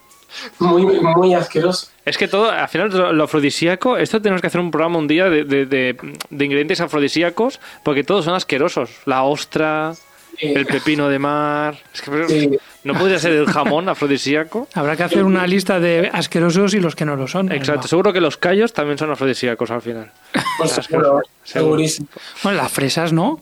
Muy, 0.59 0.85
muy 0.85 1.35
asqueroso. 1.35 1.89
Es 2.05 2.19
que 2.19 2.29
todo, 2.29 2.51
al 2.51 2.69
final, 2.69 2.91
lo, 2.91 3.13
lo 3.13 3.25
afrodisíaco, 3.25 3.97
esto 3.97 4.21
tenemos 4.21 4.41
que 4.41 4.47
hacer 4.49 4.61
un 4.61 4.71
programa 4.71 4.99
un 4.99 5.07
día 5.09 5.29
de, 5.29 5.45
de- 5.45 5.67
de- 5.67 5.97
de 6.31 6.45
ingredientes 6.45 6.81
afrodisíacos, 6.81 7.61
porque 7.85 8.05
todos 8.05 8.25
son 8.25 8.35
asquerosos. 8.35 8.91
La 9.07 9.23
ostra, 9.25 9.93
Eh, 10.41 10.55
el 10.57 10.65
pepino 10.65 11.11
de 11.11 11.19
mar. 11.19 11.77
Es 11.93 12.01
que, 12.01 12.27
Sí. 12.29 12.59
¿No 12.85 12.95
podría 12.95 13.19
ser 13.19 13.33
el 13.33 13.47
jamón 13.47 13.89
afrodisíaco? 13.91 14.67
Habrá 14.75 14.97
que 14.97 15.03
hacer 15.05 15.23
una 15.25 15.47
lista 15.47 15.79
de 15.79 16.09
asquerosos 16.13 16.73
y 16.75 16.81
los 16.81 16.97
que 16.97 17.05
no 17.05 17.17
lo 17.17 17.29
son. 17.29 17.53
Exacto, 17.53 17.87
seguro 17.87 18.13
que 18.15 18.21
los 18.23 18.39
callos 18.39 18.73
también 18.73 18.97
son 18.97 19.11
afrodisíacos 19.11 19.71
al 19.71 19.83
final. 19.83 20.11
Pues 20.57 20.71
seguro. 20.73 21.21
segurísimo. 21.45 22.09
Bueno, 22.43 22.59
las 22.63 22.73
fresas, 22.73 23.13
¿no? 23.13 23.41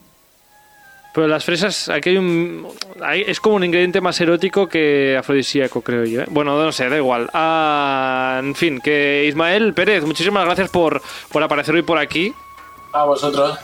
Pero 1.12 1.26
las 1.26 1.44
fresas, 1.44 1.88
aquí 1.88 2.10
hay 2.10 2.16
un. 2.18 2.68
hay- 3.02 3.24
es 3.26 3.40
como 3.40 3.56
un 3.56 3.64
ingrediente 3.64 4.00
más 4.00 4.20
erótico 4.20 4.68
que 4.68 5.16
afrodisíaco, 5.18 5.80
creo 5.82 6.04
yo. 6.04 6.20
¿eh? 6.22 6.26
Bueno, 6.30 6.56
no 6.62 6.70
sé, 6.72 6.88
da 6.88 6.96
igual. 6.96 7.28
Ah, 7.34 8.38
en 8.42 8.54
fin, 8.54 8.80
que 8.80 9.24
Ismael 9.28 9.74
Pérez, 9.74 10.04
muchísimas 10.04 10.44
gracias 10.44 10.70
por, 10.70 11.02
por 11.32 11.42
aparecer 11.42 11.74
hoy 11.74 11.82
por 11.82 11.98
aquí. 11.98 12.32
A 12.92 13.04
vosotros. 13.04 13.58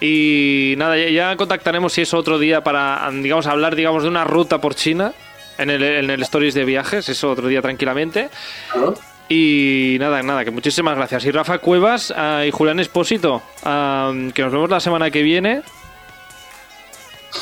Y 0.00 0.74
nada, 0.78 0.96
ya, 0.96 1.08
ya 1.10 1.36
contactaremos 1.36 1.92
si 1.92 2.00
es 2.02 2.14
otro 2.14 2.38
día 2.38 2.62
para, 2.64 3.08
digamos, 3.12 3.46
hablar, 3.46 3.76
digamos, 3.76 4.02
de 4.02 4.08
una 4.08 4.24
ruta 4.24 4.60
por 4.60 4.74
China. 4.74 5.12
En 5.58 5.68
el, 5.68 5.82
en 5.82 6.08
el 6.08 6.22
Stories 6.22 6.54
de 6.54 6.64
viajes, 6.64 7.06
eso 7.10 7.30
otro 7.30 7.46
día 7.46 7.60
tranquilamente. 7.60 8.30
¿no? 8.74 8.94
Y 9.28 9.98
nada, 10.00 10.22
nada, 10.22 10.42
que 10.46 10.50
muchísimas 10.50 10.96
gracias. 10.96 11.26
Y 11.26 11.30
Rafa 11.30 11.58
Cuevas 11.58 12.14
ah, 12.16 12.44
y 12.46 12.50
Julián 12.50 12.80
Espósito, 12.80 13.42
ah, 13.64 14.10
que 14.34 14.40
nos 14.42 14.50
vemos 14.52 14.70
la 14.70 14.80
semana 14.80 15.10
que 15.10 15.22
viene. 15.22 15.60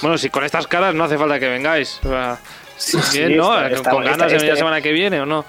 Bueno, 0.02 0.18
si 0.18 0.30
con 0.30 0.44
estas 0.44 0.66
caras 0.66 0.94
no 0.94 1.04
hace 1.04 1.16
falta 1.18 1.38
que 1.40 1.48
vengáis. 1.48 2.00
O 2.04 2.08
sea, 2.08 2.38
bien, 3.12 3.28
sí, 3.28 3.34
¿no? 3.34 3.54
está- 3.54 3.76
está- 3.76 3.90
con 3.90 4.04
ganas 4.04 4.18
de 4.18 4.24
venir 4.26 4.40
la 4.42 4.46
este- 4.48 4.56
semana 4.58 4.80
que 4.80 4.92
viene 4.92 5.20
o 5.20 5.26
no. 5.26 5.44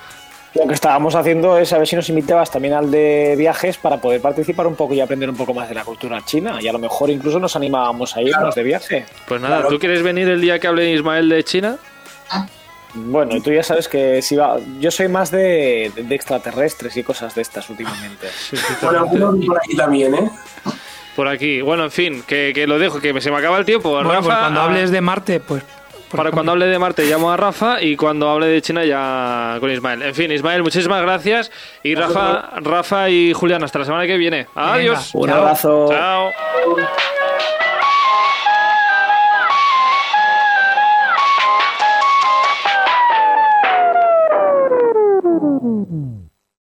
Lo 0.56 0.66
que 0.68 0.74
estábamos 0.74 1.14
haciendo 1.14 1.60
es 1.60 1.72
a 1.74 1.78
ver 1.78 1.88
si 1.88 1.96
nos 1.96 2.10
invitabas 2.10 2.50
también 2.50 2.74
al 2.74 2.90
de 2.90 3.36
viajes 3.38 3.78
para 3.78 3.98
poder 3.98 4.20
participar 4.20 4.66
un 4.66 4.76
poco 4.76 4.96
y 4.96 5.00
aprender 5.00 5.30
un 5.30 5.36
poco 5.38 5.54
más 5.54 5.70
de 5.70 5.76
la 5.76 5.84
cultura 5.84 6.26
china. 6.26 6.58
Y 6.60 6.68
a 6.68 6.72
lo 6.74 6.80
mejor 6.80 7.12
incluso 7.12 7.40
nos 7.40 7.56
animábamos 7.56 8.18
a 8.18 8.22
irnos 8.24 8.56
de 8.56 8.64
viaje. 8.64 9.06
Pues 9.28 9.40
nada, 9.40 9.58
Claro. 9.58 9.70
¿tú 9.70 9.78
quieres 9.80 10.02
venir 10.02 10.28
el 10.28 10.42
día 10.42 10.58
que 10.58 10.66
hable 10.68 10.92
Ismael 10.92 11.30
de 11.30 11.44
China? 11.44 11.78
Bueno, 12.96 13.36
y 13.36 13.42
tú 13.42 13.52
ya 13.52 13.62
sabes 13.62 13.88
que 13.88 14.24
si 14.24 14.36
va, 14.36 14.58
yo 14.80 14.90
soy 14.90 15.08
más 15.08 15.30
de, 15.30 15.92
de 15.96 16.16
extraterrestres 16.16 16.98
y 16.98 17.04
cosas 17.04 17.36
de 17.36 17.44
estas 17.44 17.70
últimamente. 17.70 18.28
Bueno, 18.82 19.00
algunos 19.02 19.46
por 19.46 19.58
aquí 19.58 19.76
también, 19.78 20.16
¿eh? 20.16 20.32
Por 21.20 21.28
aquí. 21.28 21.60
Bueno, 21.60 21.84
en 21.84 21.92
fin, 21.92 22.24
que, 22.26 22.54
que 22.56 22.66
lo 22.66 22.80
dejo, 22.80 23.02
que 23.02 23.20
se 23.20 23.30
me 23.30 23.36
acaba 23.36 23.58
el 23.58 23.66
tiempo. 23.66 23.90
Bueno, 23.90 24.10
Rafa, 24.10 24.22
pues 24.22 24.38
cuando 24.38 24.62
ah, 24.62 24.64
hables 24.64 24.90
de 24.90 25.02
Marte, 25.02 25.42
pues... 25.42 25.64
pues 25.64 26.08
Para 26.16 26.32
cuando 26.32 26.54
hable 26.54 26.68
de 26.68 26.80
Marte 26.80 27.04
llamo 27.04 27.30
a 27.30 27.36
Rafa 27.36 27.82
y 27.82 27.98
cuando 27.98 28.30
hable 28.30 28.48
de 28.48 28.62
China 28.62 28.86
ya 28.86 29.58
con 29.60 29.70
Ismael. 29.70 30.02
En 30.02 30.16
fin, 30.16 30.32
Ismael, 30.32 30.64
muchísimas 30.64 31.02
gracias. 31.02 31.52
Y 31.84 31.94
Rafa, 31.94 32.52
Rafa 32.62 33.10
y 33.10 33.34
Julián, 33.34 33.62
hasta 33.66 33.80
la 33.80 33.86
semana 33.86 34.08
que 34.08 34.16
viene. 34.16 34.48
Adiós. 34.56 35.12
Un 35.14 35.28
Chao. 35.28 35.40
abrazo. 35.40 35.88
Chao. 35.90 36.32